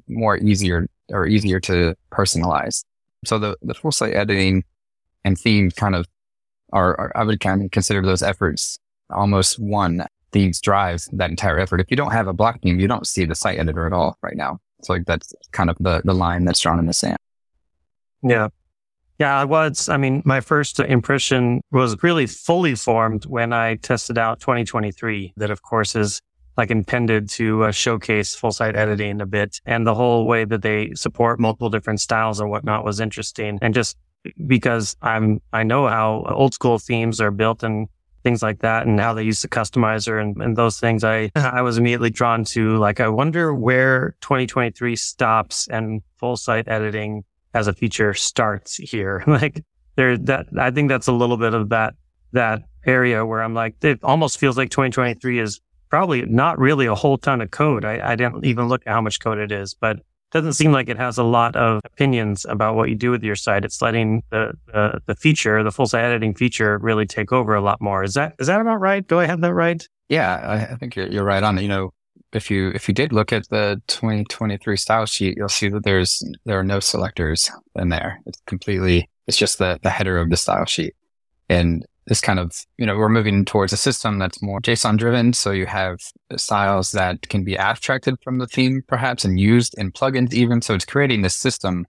more 0.07 0.37
easier 0.37 0.87
or 1.09 1.25
easier 1.25 1.59
to 1.59 1.95
personalize. 2.11 2.83
So 3.25 3.39
the, 3.39 3.57
the 3.61 3.73
full 3.73 3.91
site 3.91 4.13
editing 4.13 4.63
and 5.23 5.37
theme 5.37 5.71
kind 5.71 5.95
of 5.95 6.07
are, 6.71 6.99
are, 6.99 7.11
I 7.15 7.23
would 7.23 7.39
kind 7.39 7.63
of 7.63 7.71
consider 7.71 8.01
those 8.01 8.23
efforts 8.23 8.77
almost 9.09 9.59
one. 9.59 10.05
These 10.31 10.59
drives 10.61 11.07
that 11.13 11.29
entire 11.29 11.59
effort. 11.59 11.79
If 11.79 11.91
you 11.91 11.97
don't 11.97 12.11
have 12.11 12.27
a 12.27 12.33
block 12.33 12.61
theme, 12.61 12.79
you 12.79 12.87
don't 12.87 13.07
see 13.07 13.25
the 13.25 13.35
site 13.35 13.59
editor 13.59 13.85
at 13.85 13.93
all 13.93 14.17
right 14.21 14.35
now. 14.35 14.59
So 14.81 14.93
like 14.93 15.05
that's 15.05 15.33
kind 15.51 15.69
of 15.69 15.77
the, 15.79 16.01
the 16.03 16.13
line 16.13 16.43
that's 16.43 16.59
drawn 16.59 16.79
in 16.79 16.87
the 16.87 16.93
sand. 16.93 17.17
Yeah. 18.23 18.47
Yeah, 19.19 19.39
I 19.39 19.45
was. 19.45 19.89
I 19.89 19.97
mean, 19.97 20.21
my 20.25 20.41
first 20.41 20.79
impression 20.79 21.61
was 21.71 22.01
really 22.01 22.25
fully 22.25 22.75
formed 22.75 23.25
when 23.25 23.53
I 23.53 23.75
tested 23.75 24.17
out 24.17 24.39
2023. 24.39 25.33
That, 25.37 25.51
of 25.51 25.61
course, 25.61 25.95
is 25.95 26.19
like 26.57 26.71
intended 26.71 27.29
to 27.29 27.65
uh, 27.65 27.71
showcase 27.71 28.35
full 28.35 28.51
site 28.51 28.75
editing 28.75 29.21
a 29.21 29.25
bit. 29.25 29.59
And 29.65 29.85
the 29.85 29.95
whole 29.95 30.25
way 30.25 30.45
that 30.45 30.61
they 30.61 30.93
support 30.93 31.39
multiple 31.39 31.69
different 31.69 31.99
styles 31.99 32.39
and 32.39 32.49
whatnot 32.49 32.85
was 32.85 32.99
interesting. 32.99 33.59
And 33.61 33.73
just 33.73 33.97
because 34.47 34.95
I'm, 35.01 35.41
I 35.51 35.63
know 35.63 35.87
how 35.87 36.25
old 36.29 36.53
school 36.53 36.79
themes 36.79 37.19
are 37.19 37.31
built 37.31 37.63
and 37.63 37.87
things 38.23 38.41
like 38.41 38.59
that 38.59 38.87
and 38.87 38.99
how 38.99 39.13
they 39.13 39.23
use 39.23 39.41
the 39.41 39.47
customizer 39.47 40.21
and, 40.21 40.37
and 40.41 40.55
those 40.55 40.79
things, 40.79 41.03
I, 41.03 41.31
I 41.35 41.61
was 41.61 41.77
immediately 41.77 42.09
drawn 42.09 42.45
to 42.45 42.77
like, 42.77 42.99
I 42.99 43.09
wonder 43.09 43.53
where 43.53 44.15
2023 44.21 44.95
stops 44.95 45.67
and 45.67 46.01
full 46.17 46.37
site 46.37 46.67
editing 46.67 47.23
as 47.53 47.67
a 47.67 47.73
feature 47.73 48.13
starts 48.13 48.75
here. 48.75 49.23
like 49.27 49.63
there, 49.95 50.17
that, 50.17 50.47
I 50.59 50.71
think 50.71 50.89
that's 50.89 51.07
a 51.07 51.11
little 51.11 51.37
bit 51.37 51.53
of 51.53 51.69
that, 51.69 51.95
that 52.31 52.63
area 52.85 53.25
where 53.25 53.41
I'm 53.41 53.53
like, 53.53 53.75
it 53.83 53.99
almost 54.03 54.37
feels 54.37 54.57
like 54.57 54.69
2023 54.69 55.39
is 55.39 55.61
probably 55.89 56.23
not 56.23 56.57
really 56.57 56.87
a 56.87 56.95
whole 56.95 57.17
ton 57.17 57.41
of 57.41 57.51
code. 57.51 57.85
I, 57.85 58.11
I 58.11 58.15
didn't 58.15 58.45
even 58.45 58.67
look 58.67 58.81
at 58.85 58.93
how 58.93 59.01
much 59.01 59.19
code 59.19 59.37
it 59.37 59.51
is, 59.51 59.73
but 59.73 59.99
doesn't 60.31 60.53
seem 60.53 60.71
like 60.71 60.89
it 60.89 60.97
has 60.97 61.19
a 61.19 61.23
lot 61.23 61.55
of 61.55 61.79
opinions 61.85 62.43
about 62.49 62.75
what 62.75 62.89
you 62.89 62.95
do 62.95 63.11
with 63.11 63.23
your 63.23 63.35
site. 63.35 63.63
It's 63.63 63.81
letting 63.83 64.23
the, 64.31 64.53
the, 64.65 64.99
the 65.05 65.15
feature, 65.15 65.63
the 65.63 65.71
full 65.71 65.85
site 65.85 66.03
editing 66.03 66.33
feature 66.33 66.79
really 66.79 67.05
take 67.05 67.31
over 67.31 67.53
a 67.53 67.61
lot 67.61 67.79
more. 67.79 68.03
Is 68.03 68.15
that, 68.15 68.33
is 68.39 68.47
that 68.47 68.59
about 68.59 68.81
right? 68.81 69.07
Do 69.07 69.19
I 69.19 69.27
have 69.27 69.41
that 69.41 69.53
right? 69.53 69.87
Yeah, 70.09 70.67
I, 70.71 70.75
think 70.75 70.95
you're, 70.95 71.07
you're 71.07 71.23
right 71.23 71.43
on. 71.43 71.59
It, 71.59 71.61
you 71.61 71.67
know, 71.67 71.93
if 72.35 72.49
you, 72.49 72.69
if 72.69 72.87
you 72.87 72.93
did 72.93 73.13
look 73.13 73.31
at 73.31 73.47
the 73.49 73.81
2023 73.87 74.77
style 74.77 75.05
sheet, 75.05 75.35
you'll 75.37 75.49
see 75.49 75.69
that 75.69 75.83
there's, 75.83 76.23
there 76.45 76.59
are 76.59 76.63
no 76.63 76.79
selectors 76.79 77.49
in 77.75 77.89
there. 77.89 78.19
It's 78.25 78.41
completely, 78.45 79.09
it's 79.27 79.37
just 79.37 79.59
the, 79.59 79.79
the 79.83 79.89
header 79.89 80.17
of 80.17 80.29
the 80.29 80.37
style 80.37 80.65
sheet. 80.65 80.95
And 81.49 81.85
this 82.07 82.21
kind 82.21 82.39
of, 82.39 82.65
you 82.77 82.85
know, 82.85 82.97
we're 82.97 83.09
moving 83.09 83.45
towards 83.45 83.71
a 83.71 83.77
system 83.77 84.19
that's 84.19 84.41
more 84.41 84.59
JSON 84.59 84.97
driven. 84.97 85.33
So 85.33 85.51
you 85.51 85.65
have 85.65 85.99
styles 86.35 86.91
that 86.91 87.29
can 87.29 87.43
be 87.43 87.57
abstracted 87.57 88.15
from 88.23 88.39
the 88.39 88.47
theme 88.47 88.83
perhaps 88.87 89.23
and 89.23 89.39
used 89.39 89.75
in 89.77 89.91
plugins 89.91 90.33
even. 90.33 90.61
So 90.61 90.73
it's 90.73 90.85
creating 90.85 91.21
this 91.21 91.35
system 91.35 91.85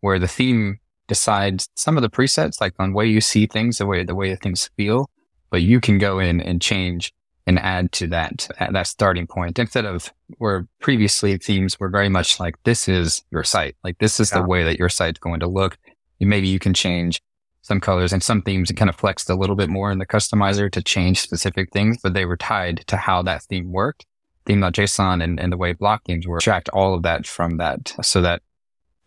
where 0.00 0.18
the 0.18 0.28
theme 0.28 0.80
decides 1.08 1.68
some 1.76 1.96
of 1.96 2.02
the 2.02 2.10
presets, 2.10 2.60
like 2.60 2.74
on 2.78 2.92
way 2.92 3.06
you 3.06 3.20
see 3.20 3.46
things, 3.46 3.78
the 3.78 3.86
way, 3.86 4.04
the 4.04 4.14
way 4.14 4.34
things 4.36 4.70
feel, 4.76 5.08
but 5.50 5.62
you 5.62 5.80
can 5.80 5.98
go 5.98 6.18
in 6.18 6.40
and 6.40 6.60
change 6.60 7.12
and 7.46 7.58
add 7.58 7.92
to 7.92 8.06
that, 8.08 8.48
uh, 8.58 8.70
that 8.72 8.86
starting 8.86 9.26
point 9.26 9.58
instead 9.58 9.84
of 9.84 10.12
where 10.38 10.66
previously 10.80 11.36
themes 11.36 11.78
were 11.78 11.90
very 11.90 12.08
much 12.08 12.40
like, 12.40 12.54
this 12.64 12.88
is 12.88 13.22
your 13.30 13.44
site. 13.44 13.76
Like 13.84 13.98
this 13.98 14.18
is 14.18 14.32
yeah. 14.32 14.40
the 14.40 14.46
way 14.46 14.64
that 14.64 14.78
your 14.78 14.88
site's 14.88 15.18
going 15.18 15.40
to 15.40 15.46
look. 15.46 15.76
Maybe 16.20 16.48
you 16.48 16.58
can 16.58 16.72
change 16.72 17.20
some 17.60 17.80
colors 17.80 18.12
and 18.12 18.22
some 18.22 18.42
themes 18.42 18.70
and 18.70 18.78
kind 18.78 18.88
of 18.88 18.96
flexed 18.96 19.28
a 19.28 19.34
little 19.34 19.56
bit 19.56 19.68
more 19.68 19.90
in 19.90 19.98
the 19.98 20.06
customizer 20.06 20.70
to 20.70 20.82
change 20.82 21.20
specific 21.20 21.70
things, 21.72 21.98
but 22.02 22.14
they 22.14 22.24
were 22.24 22.36
tied 22.36 22.84
to 22.86 22.96
how 22.96 23.22
that 23.22 23.42
theme 23.42 23.72
worked. 23.72 24.06
Theme.json 24.46 25.22
and, 25.22 25.40
and 25.40 25.52
the 25.52 25.56
way 25.56 25.72
block 25.72 26.04
themes 26.04 26.26
were 26.26 26.40
tracked 26.40 26.68
all 26.70 26.94
of 26.94 27.02
that 27.02 27.26
from 27.26 27.56
that 27.56 27.94
so 28.02 28.20
that 28.20 28.42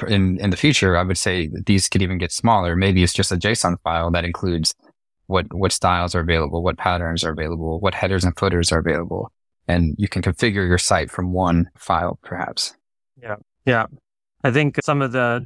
in, 0.08 0.39
in 0.39 0.50
the 0.50 0.58
future, 0.58 0.96
I 0.98 1.03
would 1.03 1.17
say 1.17 1.50
these 1.65 1.88
could 1.88 2.01
even 2.01 2.17
get 2.17 2.32
smaller. 2.32 2.75
Maybe 2.75 3.03
it's 3.03 3.13
just 3.13 3.32
a 3.32 3.36
JSON 3.36 3.79
file 3.82 4.12
that 4.12 4.25
includes 4.25 4.75
what, 5.27 5.53
what 5.53 5.72
styles 5.72 6.15
are 6.15 6.22
available, 6.22 6.63
what 6.63 6.77
patterns 6.77 7.24
are 7.24 7.31
available, 7.31 7.79
what 7.79 7.93
headers 7.93 8.24
and 8.24 8.38
footers 8.38 8.72
are 8.72 8.79
available. 8.79 9.31
And 9.67 9.96
you 9.98 10.07
can 10.07 10.22
configure 10.22 10.67
your 10.67 10.77
site 10.77 11.12
from 11.12 11.34
one 11.34 11.69
file, 11.77 12.19
perhaps. 12.24 12.74
Yeah. 13.22 13.36
Yeah. 13.65 13.88
I 14.43 14.51
think 14.51 14.79
some 14.84 15.01
of 15.01 15.12
the 15.12 15.46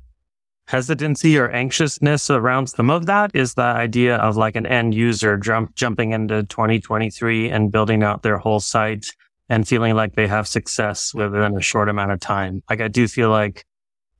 hesitancy 0.67 1.37
or 1.37 1.49
anxiousness 1.49 2.29
around 2.29 2.67
some 2.67 2.89
of 2.89 3.07
that 3.07 3.31
is 3.33 3.55
the 3.55 3.61
idea 3.61 4.15
of 4.17 4.37
like 4.37 4.55
an 4.55 4.65
end 4.65 4.93
user 4.93 5.37
jump, 5.37 5.75
jumping 5.75 6.11
into 6.11 6.43
2023 6.43 7.49
and 7.49 7.71
building 7.71 8.03
out 8.03 8.21
their 8.21 8.37
whole 8.37 8.59
site 8.59 9.07
and 9.49 9.67
feeling 9.67 9.95
like 9.95 10.15
they 10.15 10.27
have 10.27 10.47
success 10.47 11.13
within 11.13 11.57
a 11.57 11.61
short 11.61 11.89
amount 11.89 12.11
of 12.11 12.19
time. 12.19 12.63
Like 12.69 12.79
I 12.79 12.87
do 12.87 13.07
feel 13.07 13.29
like 13.29 13.65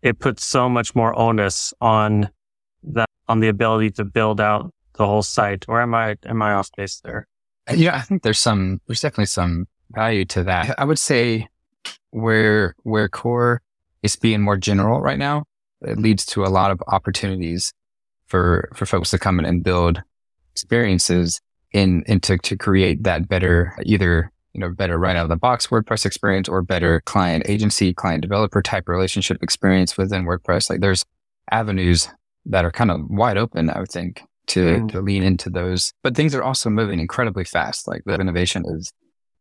it 0.01 0.20
puts 0.20 0.44
so 0.44 0.68
much 0.68 0.96
more 0.96 1.18
onus 1.18 1.74
on 1.80 2.30
that, 2.84 3.08
on 3.27 3.39
the 3.39 3.48
ability 3.48 3.91
to 3.91 4.03
build 4.03 4.41
out 4.41 4.74
the 4.93 5.05
whole 5.05 5.21
site. 5.24 5.65
Or 5.67 5.81
am 5.81 5.93
I, 5.93 6.17
am 6.25 6.41
I 6.41 6.53
off 6.53 6.69
base 6.75 7.01
there? 7.03 7.27
Uh, 7.69 7.74
yeah, 7.75 7.95
I 7.95 8.01
think 8.01 8.24
there's 8.24 8.39
some, 8.39 8.81
there's 8.88 9.01
definitely 9.01 9.25
some 9.25 9.67
value 9.91 10.25
to 10.25 10.43
that. 10.43 10.79
I 10.79 10.86
would 10.86 11.00
say 11.00 11.48
where, 12.12 12.75
where 12.83 13.10
core 13.10 13.62
is 14.03 14.15
being 14.15 14.41
more 14.41 14.57
general 14.57 15.01
right 15.01 15.19
now, 15.19 15.45
it 15.81 15.98
leads 15.98 16.25
to 16.27 16.45
a 16.45 16.48
lot 16.48 16.71
of 16.71 16.81
opportunities 16.88 17.74
for, 18.27 18.69
for 18.74 18.86
folks 18.86 19.12
to 19.12 19.19
come 19.19 19.39
in 19.39 19.45
and 19.45 19.63
build 19.63 20.01
experiences 20.51 21.41
in, 21.71 22.03
and 22.07 22.21
to, 22.24 22.38
to 22.38 22.57
create 22.57 23.03
that 23.03 23.27
better, 23.27 23.75
either, 23.83 24.31
you 24.53 24.60
know, 24.60 24.69
better 24.69 24.98
right 24.98 25.15
out 25.15 25.24
of 25.24 25.29
the 25.29 25.38
box 25.38 25.67
WordPress 25.67 26.05
experience 26.05 26.50
or 26.50 26.62
better 26.62 27.01
client 27.05 27.43
agency, 27.48 27.93
client 27.93 28.21
developer 28.21 28.62
type 28.62 28.89
relationship 28.89 29.41
experience 29.41 29.98
within 29.98 30.25
WordPress. 30.25 30.69
Like 30.69 30.81
there's 30.81 31.05
avenues 31.51 32.10
that 32.45 32.65
are 32.65 32.71
kind 32.71 32.91
of 32.91 33.10
wide 33.10 33.38
open, 33.38 33.69
I 33.69 33.79
would 33.79 33.89
think, 33.89 34.24
to, 34.48 34.60
mm. 34.60 34.91
to 34.91 35.01
lean 35.01 35.24
into 35.24 35.50
those. 35.50 35.93
But 36.03 36.15
things 36.15 36.36
are 36.36 36.43
also 36.43 36.69
moving 36.69 37.00
incredibly 37.00 37.43
fast. 37.43 37.88
Like 37.88 38.03
the 38.05 38.15
innovation 38.15 38.63
is, 38.67 38.91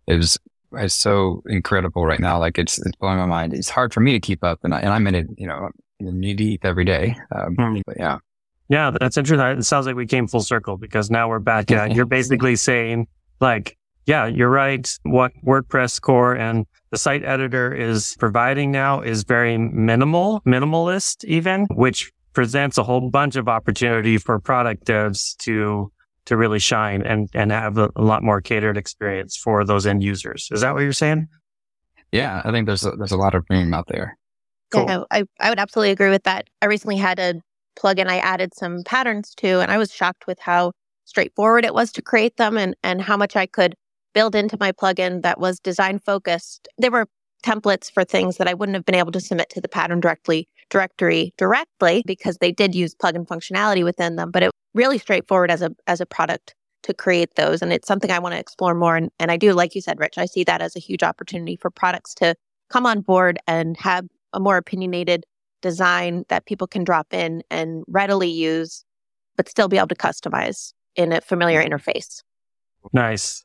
is, 0.07 0.39
is 0.79 0.95
so 0.95 1.43
incredible 1.47 2.07
right 2.07 2.21
now. 2.21 2.39
Like 2.39 2.59
it's, 2.59 2.79
it's 2.79 2.97
blowing 2.97 3.19
my 3.19 3.27
mind. 3.27 3.55
It's 3.55 3.71
hard 3.71 3.93
for 3.93 4.01
me 4.01 4.13
to 4.13 4.21
keep 4.21 4.45
up 4.45 4.61
and, 4.63 4.75
I, 4.75 4.81
and 4.81 4.91
I'm 4.91 5.07
in 5.07 5.15
it, 5.15 5.27
you 5.37 5.47
know, 5.47 5.71
knee 6.01 6.35
deep 6.35 6.65
every 6.65 6.85
day. 6.85 7.17
Um, 7.35 7.57
mm. 7.57 7.83
But 7.87 7.97
yeah. 7.99 8.19
Yeah, 8.69 8.93
that's 8.99 9.17
interesting. 9.17 9.59
It 9.59 9.65
sounds 9.65 9.87
like 9.87 9.97
we 9.97 10.07
came 10.07 10.29
full 10.29 10.43
circle 10.43 10.77
because 10.77 11.11
now 11.11 11.29
we're 11.29 11.41
back 11.41 11.73
at, 11.73 11.93
you're 11.95 12.07
basically 12.07 12.55
saying 12.55 13.09
like, 13.41 13.77
yeah, 14.07 14.27
you're 14.27 14.51
right. 14.51 14.89
What 15.03 15.33
WordPress 15.45 16.01
core 16.01 16.35
and 16.37 16.67
the 16.91 16.99
site 16.99 17.25
editor 17.25 17.73
is 17.73 18.17
providing 18.19 18.71
now 18.71 19.01
is 19.01 19.25
very 19.25 19.57
minimal, 19.59 20.41
minimalist 20.47 21.25
even, 21.25 21.67
which 21.71 22.13
presents 22.33 22.79
a 22.79 22.83
whole 22.83 23.11
bunch 23.11 23.37
of 23.37 23.49
opportunity 23.49 24.19
for 24.19 24.39
product 24.39 24.87
devs 24.87 25.37
to 25.39 25.93
to 26.27 26.37
really 26.37 26.59
shine 26.59 27.03
and 27.03 27.29
and 27.35 27.51
have 27.51 27.79
a, 27.79 27.91
a, 27.97 28.03
lot 28.03 28.23
more 28.23 28.41
catered 28.41 28.77
experience 28.77 29.37
for 29.37 29.65
those 29.65 29.87
end 29.87 30.03
users. 30.03 30.49
Is 30.53 30.61
that 30.61 30.75
what 30.75 30.81
you're 30.81 30.93
saying? 30.93 31.29
Yeah, 32.13 32.43
I 32.45 32.51
think 32.51 32.67
there's 32.67 32.85
a, 32.85 32.93
there's 32.93 33.13
a 33.13 33.17
lot 33.17 33.35
of 33.35 33.45
room 33.51 33.73
out 33.73 33.87
there. 33.89 34.17
Cool. 34.71 34.87
Yeah, 34.87 35.03
I, 35.11 35.25
I 35.41 35.49
would 35.49 35.59
absolutely 35.59 35.91
agree 35.91 36.11
with 36.11 36.25
that. 36.25 36.49
I 36.63 36.67
recently 36.67 36.97
had 36.97 37.19
a 37.19 37.35
plugin 37.79 38.09
I 38.09 38.19
added 38.19 38.55
some 38.55 38.83
patterns 38.85 39.35
to, 39.37 39.61
and 39.61 39.71
I 39.71 39.79
was 39.79 39.93
shocked 39.93 40.27
with 40.27 40.39
how 40.39 40.73
straightforward 41.05 41.65
it 41.65 41.75
was 41.75 41.91
to 41.93 42.03
create 42.03 42.37
them 42.37 42.57
and, 42.57 42.77
and 42.83 43.03
how 43.03 43.17
much 43.17 43.37
I 43.37 43.47
could 43.47 43.75
build 44.15 44.35
into 44.35 44.57
my 44.61 44.73
plugin 44.73 45.23
that 45.23 45.41
was 45.41 45.59
design 45.59 45.99
focused. 45.99 46.69
There 46.79 46.91
were 46.91 47.07
templates 47.45 47.91
for 47.91 48.05
things 48.05 48.37
that 48.37 48.49
I 48.49 48.55
wouldn't 48.55 48.77
have 48.77 48.85
been 48.85 48.95
able 48.95 49.13
to 49.13 49.21
submit 49.21 49.51
to 49.51 49.61
the 49.61 49.69
pattern 49.69 50.01
directly 50.01 50.49
directory 50.71 51.35
directly 51.37 52.03
because 52.07 52.39
they 52.39 52.53
did 52.53 52.75
use 52.75 52.95
plugin 52.95 53.27
functionality 53.27 53.85
within 53.85 54.17
them, 54.17 54.31
but 54.31 54.43
it 54.43 54.51
really 54.75 54.99
straightforward 54.99 55.51
as 55.51 55.63
a 55.63 55.71
as 55.87 56.01
a 56.01 56.07
product 56.07 56.55
to 56.83 56.95
create 56.95 57.35
those. 57.37 57.61
And 57.61 57.73
it's 57.73 57.87
something 57.87 58.11
I 58.11 58.19
want 58.19 58.35
to 58.35 58.39
explore 58.39 58.75
more. 58.75 58.97
And, 58.97 59.11
and 59.19 59.31
I 59.31 59.37
do, 59.37 59.53
like 59.53 59.75
you 59.75 59.83
said, 59.83 59.99
Rich, 60.01 60.17
I 60.17 60.25
see 60.25 60.45
that 60.45 60.63
as 60.63 60.77
a 60.77 60.81
huge 60.81 61.03
opportunity 61.03 61.57
for 61.57 61.71
products 61.71 62.15
to 62.15 62.35
come 62.71 62.87
on 62.87 63.03
board 63.03 63.39
and 63.47 63.77
have 63.77 64.07
a 64.33 64.41
more 64.41 64.57
opinionated 64.57 65.25
design 65.61 66.25
that 66.29 66.47
people 66.47 66.67
can 66.67 66.85
drop 66.85 67.13
in 67.13 67.43
and 67.51 67.85
readily 67.87 68.31
use, 68.31 68.85
but 69.37 69.49
still 69.49 69.69
be 69.69 69.77
able 69.77 69.89
to 69.89 69.95
customize 69.95 70.73
in 70.97 71.13
a 71.13 71.21
familiar 71.21 71.63
interface. 71.63 72.23
Nice. 72.93 73.45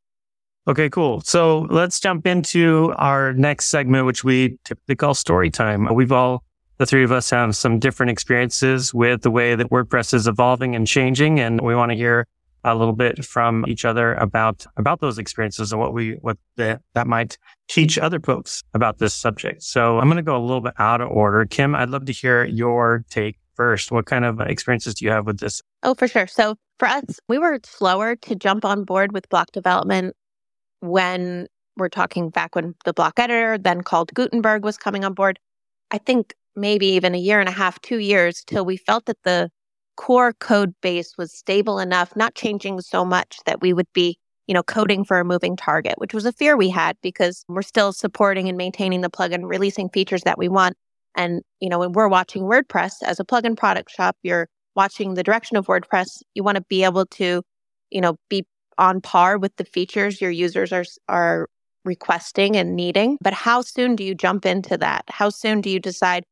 Okay, 0.67 0.89
cool. 0.89 1.21
So 1.21 1.67
let's 1.69 1.99
jump 1.99 2.25
into 2.25 2.93
our 2.97 3.33
next 3.33 3.65
segment, 3.65 4.05
which 4.05 4.23
we 4.23 4.57
typically 4.63 4.95
call 4.95 5.13
story 5.13 5.51
time. 5.51 5.93
We've 5.93 6.11
all, 6.11 6.43
the 6.77 6.85
three 6.85 7.03
of 7.03 7.11
us 7.11 7.29
have 7.29 7.55
some 7.55 7.79
different 7.79 8.11
experiences 8.11 8.93
with 8.93 9.21
the 9.21 9.31
way 9.31 9.55
that 9.55 9.69
WordPress 9.69 10.13
is 10.13 10.27
evolving 10.27 10.75
and 10.75 10.85
changing. 10.85 11.39
And 11.39 11.61
we 11.61 11.75
want 11.75 11.91
to 11.91 11.95
hear 11.95 12.27
a 12.63 12.75
little 12.75 12.93
bit 12.93 13.23
from 13.23 13.63
each 13.67 13.85
other 13.85 14.15
about 14.15 14.65
about 14.75 14.99
those 14.99 15.19
experiences 15.19 15.71
and 15.71 15.79
what 15.79 15.93
we 15.93 16.13
what 16.21 16.37
the, 16.55 16.81
that 16.93 17.05
might 17.05 17.37
teach 17.67 17.97
other 17.97 18.19
folks 18.19 18.63
about 18.73 18.97
this 18.97 19.13
subject. 19.13 19.61
So 19.61 19.99
I'm 19.99 20.07
going 20.07 20.17
to 20.17 20.23
go 20.23 20.35
a 20.35 20.41
little 20.41 20.61
bit 20.61 20.73
out 20.79 20.99
of 20.99 21.09
order. 21.09 21.45
Kim, 21.45 21.75
I'd 21.75 21.89
love 21.89 22.05
to 22.05 22.11
hear 22.11 22.43
your 22.43 23.05
take 23.09 23.37
first. 23.53 23.91
What 23.91 24.07
kind 24.07 24.25
of 24.25 24.41
experiences 24.41 24.95
do 24.95 25.05
you 25.05 25.11
have 25.11 25.27
with 25.27 25.39
this? 25.39 25.61
Oh, 25.83 25.93
for 25.93 26.07
sure. 26.07 26.27
So 26.27 26.55
for 26.79 26.87
us, 26.87 27.19
we 27.29 27.37
were 27.37 27.59
slower 27.63 28.15
to 28.17 28.35
jump 28.35 28.65
on 28.65 28.83
board 28.83 29.13
with 29.13 29.29
block 29.29 29.51
development 29.51 30.15
when 30.79 31.47
we're 31.77 31.89
talking 31.89 32.29
back 32.29 32.55
when 32.55 32.73
the 32.83 32.93
block 32.93 33.19
editor, 33.19 33.57
then 33.57 33.81
called 33.81 34.13
Gutenberg, 34.13 34.63
was 34.63 34.77
coming 34.77 35.05
on 35.05 35.13
board. 35.13 35.39
I 35.91 35.99
think 35.99 36.33
maybe 36.55 36.87
even 36.87 37.15
a 37.15 37.19
year 37.19 37.39
and 37.39 37.49
a 37.49 37.53
half, 37.53 37.79
two 37.81 37.99
years 37.99 38.43
till 38.45 38.65
we 38.65 38.77
felt 38.77 39.05
that 39.05 39.21
the 39.23 39.49
core 39.97 40.33
code 40.33 40.73
base 40.81 41.13
was 41.17 41.33
stable 41.33 41.79
enough, 41.79 42.15
not 42.15 42.35
changing 42.35 42.81
so 42.81 43.05
much 43.05 43.39
that 43.45 43.61
we 43.61 43.73
would 43.73 43.91
be, 43.93 44.17
you 44.47 44.53
know, 44.53 44.63
coding 44.63 45.03
for 45.05 45.19
a 45.19 45.25
moving 45.25 45.55
target, 45.55 45.95
which 45.97 46.13
was 46.13 46.25
a 46.25 46.33
fear 46.33 46.57
we 46.57 46.69
had 46.69 46.97
because 47.01 47.45
we're 47.47 47.61
still 47.61 47.93
supporting 47.93 48.49
and 48.49 48.57
maintaining 48.57 49.01
the 49.01 49.09
plugin, 49.09 49.47
releasing 49.47 49.89
features 49.89 50.23
that 50.23 50.37
we 50.37 50.47
want. 50.47 50.75
And, 51.15 51.41
you 51.61 51.69
know, 51.69 51.79
when 51.79 51.93
we're 51.93 52.09
watching 52.09 52.43
WordPress 52.43 52.95
as 53.03 53.19
a 53.19 53.25
plugin 53.25 53.57
product 53.57 53.89
shop, 53.89 54.17
you're 54.21 54.49
watching 54.75 55.13
the 55.13 55.23
direction 55.23 55.55
of 55.55 55.67
WordPress. 55.67 56.21
You 56.33 56.43
want 56.43 56.57
to 56.57 56.63
be 56.67 56.83
able 56.83 57.05
to, 57.05 57.41
you 57.89 58.01
know, 58.01 58.17
be 58.29 58.45
on 58.77 58.99
par 58.99 59.37
with 59.37 59.55
the 59.55 59.63
features 59.63 60.19
your 60.19 60.31
users 60.31 60.73
are, 60.73 60.83
are 61.07 61.47
requesting 61.85 62.57
and 62.57 62.75
needing. 62.75 63.17
But 63.21 63.33
how 63.33 63.61
soon 63.61 63.95
do 63.95 64.03
you 64.03 64.13
jump 64.13 64.45
into 64.45 64.77
that? 64.77 65.05
How 65.07 65.29
soon 65.29 65.61
do 65.61 65.69
you 65.69 65.79
decide, 65.79 66.25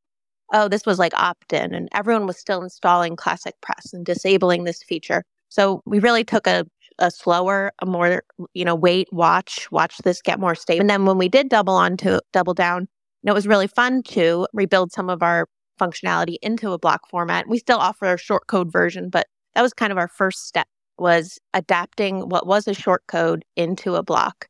oh, 0.54 0.68
this 0.68 0.86
was 0.86 1.00
like 1.00 1.14
opt 1.16 1.52
in 1.52 1.74
and 1.74 1.90
everyone 1.94 2.28
was 2.28 2.38
still 2.38 2.62
installing 2.62 3.16
Classic 3.16 3.56
Press 3.62 3.94
and 3.94 4.06
disabling 4.06 4.64
this 4.64 4.84
feature. 4.84 5.24
So 5.50 5.82
we 5.86 6.00
really 6.00 6.24
took 6.24 6.48
a, 6.48 6.66
a 7.00 7.12
slower, 7.12 7.74
a 7.80 7.86
more, 7.86 8.24
you 8.54 8.64
know, 8.64 8.76
wait, 8.76 9.08
watch, 9.12 9.70
watch 9.72 9.98
this 10.00 10.22
get 10.22 10.40
more 10.40 10.56
stable. 10.56 10.82
And 10.82 10.90
then 10.90 11.06
when 11.06 11.18
we 11.18 11.28
did 11.28 11.50
double 11.50 11.74
on 11.74 11.98
to 11.98 12.22
double 12.32 12.54
down, 12.54 12.88
and 13.24 13.30
it 13.30 13.34
was 13.34 13.48
really 13.48 13.68
fun 13.68 14.04
to 14.04 14.48
rebuild 14.54 14.92
some 14.92 15.10
of 15.10 15.24
our 15.24 15.48
functionality 15.80 16.36
into 16.42 16.72
a 16.72 16.78
block 16.78 17.10
format. 17.10 17.48
We 17.48 17.58
still 17.58 17.80
offer 17.80 18.14
a 18.14 18.18
short 18.18 18.48
code 18.48 18.72
version, 18.72 19.10
but 19.10 19.28
that 19.56 19.62
was 19.62 19.74
kind 19.74 19.92
of 19.92 19.98
our 19.98 20.08
first 20.08 20.48
step 20.48 20.68
was 20.98 21.40
adapting 21.54 22.30
what 22.30 22.46
was 22.46 22.68
a 22.68 22.74
short 22.74 23.04
code 23.08 23.44
into 23.56 23.96
a 23.96 24.04
block. 24.04 24.48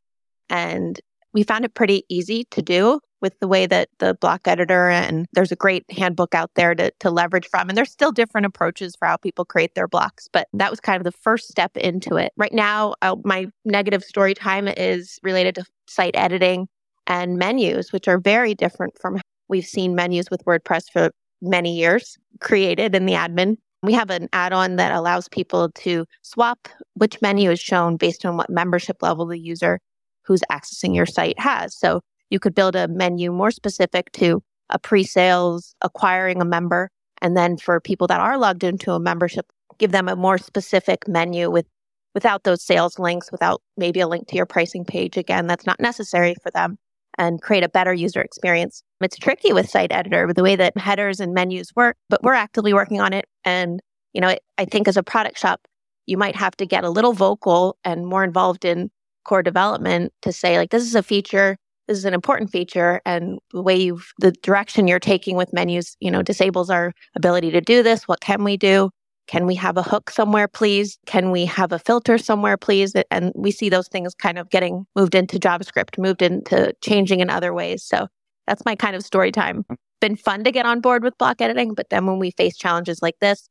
And 0.50 1.00
we 1.34 1.44
found 1.44 1.66
it 1.66 1.74
pretty 1.74 2.04
easy 2.10 2.46
to 2.52 2.62
do 2.62 3.00
with 3.24 3.40
the 3.40 3.48
way 3.48 3.66
that 3.66 3.88
the 4.00 4.14
block 4.16 4.42
editor 4.48 4.90
and 4.90 5.26
there's 5.32 5.52
a 5.52 5.56
great 5.56 5.90
handbook 5.90 6.36
out 6.36 6.52
there 6.56 6.76
to, 6.76 6.92
to 7.00 7.10
leverage 7.10 7.48
from. 7.48 7.70
And 7.70 7.78
there's 7.78 7.90
still 7.90 8.12
different 8.12 8.46
approaches 8.46 8.98
for 8.98 9.08
how 9.08 9.16
people 9.16 9.46
create 9.46 9.76
their 9.76 9.88
blocks, 9.88 10.28
but 10.32 10.50
that 10.54 10.70
was 10.70 10.82
kind 10.82 10.98
of 10.98 11.06
the 11.06 11.18
first 11.18 11.48
step 11.48 11.76
into 11.78 12.18
it. 12.18 12.34
Right 12.36 12.54
now, 12.54 12.96
I'll, 13.02 13.22
my 13.24 13.48
negative 13.64 14.04
story 14.04 14.34
time 14.34 14.68
is 14.68 15.20
related 15.24 15.56
to 15.56 15.66
site 15.88 16.16
editing 16.18 16.68
and 17.08 17.38
menus, 17.38 17.94
which 17.94 18.10
are 18.10 18.20
very 18.20 18.54
different 18.54 19.00
from 19.00 19.22
we've 19.48 19.66
seen 19.66 19.96
menus 19.96 20.30
with 20.30 20.44
WordPress 20.44 20.92
for 20.92 21.12
many 21.42 21.74
years 21.78 22.18
created 22.42 22.94
in 22.94 23.06
the 23.06 23.14
admin. 23.14 23.56
We 23.84 23.94
have 23.94 24.10
an 24.10 24.28
add 24.34 24.52
on 24.52 24.76
that 24.78 24.92
allows 24.92 25.30
people 25.30 25.70
to 25.70 26.06
swap 26.24 26.68
which 26.96 27.22
menu 27.22 27.52
is 27.52 27.60
shown 27.60 27.96
based 27.96 28.26
on 28.26 28.36
what 28.36 28.50
membership 28.50 28.98
level 29.02 29.26
the 29.26 29.40
user 29.40 29.80
who's 30.26 30.42
accessing 30.52 30.96
your 30.96 31.06
site 31.06 31.40
has. 31.40 31.78
So 31.78 32.02
you 32.34 32.40
could 32.40 32.56
build 32.56 32.76
a 32.76 32.88
menu 32.88 33.32
more 33.32 33.52
specific 33.52 34.12
to 34.14 34.42
a 34.72 34.80
pre 34.80 35.04
sales, 35.04 35.76
acquiring 35.82 36.42
a 36.42 36.46
member. 36.46 36.90
And 37.22 37.38
then 37.38 37.58
for 37.58 37.80
people 37.80 38.08
that 38.08 38.20
are 38.20 38.40
logged 38.40 38.64
into 38.64 38.92
a 38.92 39.00
membership, 39.00 39.46
give 39.78 39.92
them 39.92 40.10
a 40.10 40.16
more 40.16 40.40
specific 40.40 41.08
menu 41.08 41.52
with 41.52 41.68
without 42.16 42.44
those 42.44 42.64
sales 42.64 42.98
links, 42.98 43.32
without 43.32 43.62
maybe 43.78 44.00
a 44.00 44.08
link 44.08 44.28
to 44.28 44.36
your 44.36 44.48
pricing 44.48 44.84
page. 44.84 45.16
Again, 45.16 45.46
that's 45.46 45.66
not 45.68 45.80
necessary 45.80 46.36
for 46.42 46.50
them 46.52 46.78
and 47.20 47.42
create 47.42 47.64
a 47.64 47.70
better 47.70 47.94
user 47.94 48.22
experience. 48.22 48.84
It's 49.00 49.18
tricky 49.18 49.54
with 49.54 49.70
site 49.70 49.92
editor 49.92 50.26
with 50.26 50.36
the 50.36 50.44
way 50.44 50.56
that 50.56 50.76
headers 50.76 51.20
and 51.20 51.34
menus 51.34 51.72
work, 51.76 51.98
but 52.10 52.24
we're 52.24 52.34
actively 52.34 52.74
working 52.74 53.00
on 53.00 53.14
it. 53.14 53.26
And, 53.46 53.80
you 54.14 54.22
know, 54.22 54.36
I 54.58 54.66
think 54.66 54.88
as 54.88 54.98
a 54.98 55.04
product 55.04 55.38
shop, 55.38 55.62
you 56.08 56.18
might 56.18 56.36
have 56.36 56.56
to 56.58 56.66
get 56.66 56.84
a 56.84 56.90
little 56.90 57.14
vocal 57.14 57.78
and 57.84 58.08
more 58.08 58.24
involved 58.24 58.66
in 58.66 58.90
core 59.24 59.44
development 59.44 60.12
to 60.24 60.32
say, 60.32 60.58
like, 60.58 60.72
this 60.72 60.84
is 60.84 60.96
a 60.96 61.04
feature 61.04 61.58
is 62.00 62.06
an 62.06 62.14
important 62.14 62.52
feature 62.52 63.02
and 63.06 63.40
the 63.52 63.62
way 63.62 63.76
you've 63.76 64.14
the 64.20 64.32
direction 64.32 64.88
you're 64.88 65.00
taking 65.00 65.36
with 65.36 65.54
menus 65.54 65.96
you 66.00 66.12
know 66.12 66.22
disables 66.22 66.70
our 66.70 66.94
ability 67.16 67.52
to 67.52 67.62
do 67.62 67.84
this. 67.84 68.08
What 68.08 68.22
can 68.22 68.44
we 68.44 68.58
do? 68.58 68.90
Can 69.28 69.46
we 69.46 69.56
have 69.56 69.78
a 69.78 69.84
hook 69.84 70.10
somewhere 70.10 70.48
please? 70.48 70.98
Can 71.06 71.32
we 71.32 71.46
have 71.46 71.72
a 71.72 71.80
filter 71.80 72.18
somewhere 72.18 72.58
please? 72.58 72.94
And 73.10 73.32
we 73.36 73.52
see 73.52 73.70
those 73.70 73.88
things 73.88 74.14
kind 74.14 74.38
of 74.38 74.50
getting 74.50 74.86
moved 74.96 75.16
into 75.16 75.40
javascript 75.40 75.98
moved 75.98 76.22
into 76.22 76.74
changing 76.82 77.22
in 77.22 77.30
other 77.30 77.54
ways. 77.54 77.84
So 77.84 78.08
that's 78.48 78.66
my 78.66 78.76
kind 78.76 78.96
of 78.96 79.04
story 79.06 79.32
time. 79.32 79.66
Been 80.02 80.18
fun 80.18 80.44
to 80.44 80.52
get 80.52 80.66
on 80.66 80.82
board 80.82 81.04
with 81.04 81.18
block 81.18 81.42
editing, 81.42 81.74
but 81.74 81.90
then 81.90 82.06
when 82.06 82.20
we 82.20 82.32
face 82.32 82.58
challenges 82.58 83.02
like 83.02 83.16
this, 83.22 83.50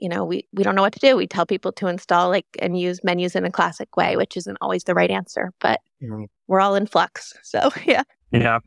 you 0.00 0.08
know, 0.08 0.24
we, 0.24 0.46
we 0.52 0.62
don't 0.62 0.74
know 0.74 0.82
what 0.82 0.94
to 0.94 0.98
do. 0.98 1.16
We 1.16 1.26
tell 1.26 1.44
people 1.44 1.72
to 1.72 1.88
install 1.88 2.30
like 2.30 2.46
and 2.58 2.78
use 2.78 3.04
menus 3.04 3.36
in 3.36 3.44
a 3.44 3.50
classic 3.50 3.96
way, 3.96 4.16
which 4.16 4.36
isn't 4.36 4.56
always 4.60 4.84
the 4.84 4.94
right 4.94 5.10
answer, 5.10 5.50
but 5.60 5.80
mm-hmm. 6.02 6.24
We're 6.50 6.60
all 6.60 6.74
in 6.74 6.84
flux. 6.84 7.32
So 7.42 7.70
yeah. 7.86 8.02
Yeah. 8.32 8.58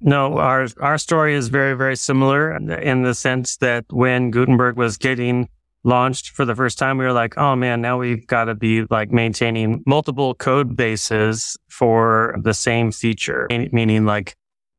No, 0.00 0.38
our 0.38 0.66
our 0.80 0.96
story 0.96 1.34
is 1.34 1.48
very, 1.48 1.76
very 1.76 1.96
similar 1.96 2.56
in 2.56 3.02
the 3.02 3.14
sense 3.14 3.58
that 3.58 3.84
when 3.90 4.30
Gutenberg 4.30 4.76
was 4.76 4.96
getting 4.96 5.48
launched 5.84 6.30
for 6.30 6.44
the 6.44 6.56
first 6.56 6.78
time, 6.78 6.98
we 6.98 7.04
were 7.04 7.12
like, 7.12 7.36
oh 7.38 7.54
man, 7.54 7.80
now 7.80 7.98
we've 7.98 8.26
got 8.26 8.44
to 8.46 8.54
be 8.54 8.84
like 8.90 9.12
maintaining 9.12 9.82
multiple 9.86 10.34
code 10.34 10.76
bases 10.76 11.56
for 11.68 12.36
the 12.42 12.54
same 12.54 12.90
feature, 12.90 13.46
meaning 13.50 14.04
like 14.04 14.36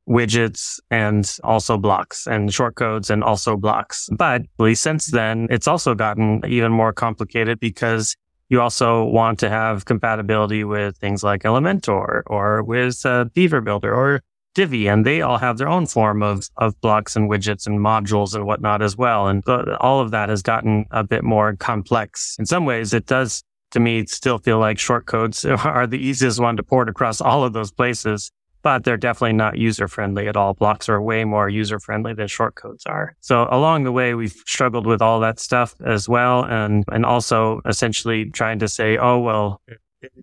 widgets 0.09 0.79
and 0.91 1.37
also 1.43 1.77
blocks 1.77 2.27
and 2.27 2.49
shortcodes 2.49 3.09
and 3.09 3.23
also 3.23 3.55
blocks. 3.55 4.09
But 4.11 4.41
since 4.73 5.07
then, 5.07 5.47
it's 5.49 5.67
also 5.67 5.95
gotten 5.95 6.41
even 6.45 6.71
more 6.71 6.91
complicated 6.91 7.59
because 7.59 8.15
you 8.49 8.61
also 8.61 9.05
want 9.05 9.39
to 9.39 9.49
have 9.49 9.85
compatibility 9.85 10.63
with 10.63 10.97
things 10.97 11.23
like 11.23 11.43
Elementor 11.43 12.23
or 12.27 12.63
with 12.63 13.05
uh, 13.05 13.25
Beaver 13.33 13.61
Builder 13.61 13.93
or 13.93 14.21
Divi, 14.55 14.87
and 14.87 15.05
they 15.05 15.21
all 15.21 15.37
have 15.39 15.57
their 15.57 15.67
own 15.67 15.87
form 15.87 16.21
of, 16.21 16.47
of 16.57 16.79
blocks 16.81 17.15
and 17.15 17.29
widgets 17.29 17.65
and 17.65 17.79
modules 17.79 18.35
and 18.35 18.45
whatnot 18.45 18.81
as 18.81 18.95
well. 18.95 19.27
And 19.27 19.43
all 19.79 19.99
of 19.99 20.11
that 20.11 20.29
has 20.29 20.43
gotten 20.43 20.85
a 20.91 21.03
bit 21.03 21.23
more 21.23 21.55
complex. 21.55 22.35
In 22.37 22.45
some 22.45 22.65
ways, 22.65 22.93
it 22.93 23.07
does 23.07 23.43
to 23.71 23.79
me 23.79 24.05
still 24.05 24.37
feel 24.37 24.59
like 24.59 24.77
shortcodes 24.77 25.43
are 25.65 25.87
the 25.87 25.97
easiest 25.97 26.39
one 26.39 26.57
to 26.57 26.63
port 26.63 26.89
across 26.89 27.19
all 27.19 27.43
of 27.43 27.53
those 27.53 27.71
places 27.71 28.29
but 28.63 28.85
they're 28.85 28.97
definitely 28.97 29.33
not 29.33 29.57
user 29.57 29.87
friendly 29.87 30.27
at 30.27 30.37
all. 30.37 30.53
Blocks 30.53 30.89
are 30.89 31.01
way 31.01 31.25
more 31.25 31.49
user 31.49 31.79
friendly 31.79 32.13
than 32.13 32.27
shortcodes 32.27 32.83
are. 32.87 33.15
So 33.19 33.47
along 33.51 33.83
the 33.83 33.91
way, 33.91 34.15
we've 34.15 34.41
struggled 34.47 34.87
with 34.87 35.01
all 35.01 35.19
that 35.19 35.39
stuff 35.39 35.75
as 35.85 36.09
well. 36.09 36.43
And, 36.45 36.85
and 36.91 37.05
also 37.05 37.61
essentially 37.65 38.31
trying 38.31 38.59
to 38.59 38.67
say, 38.69 38.97
oh, 38.97 39.19
well, 39.19 39.61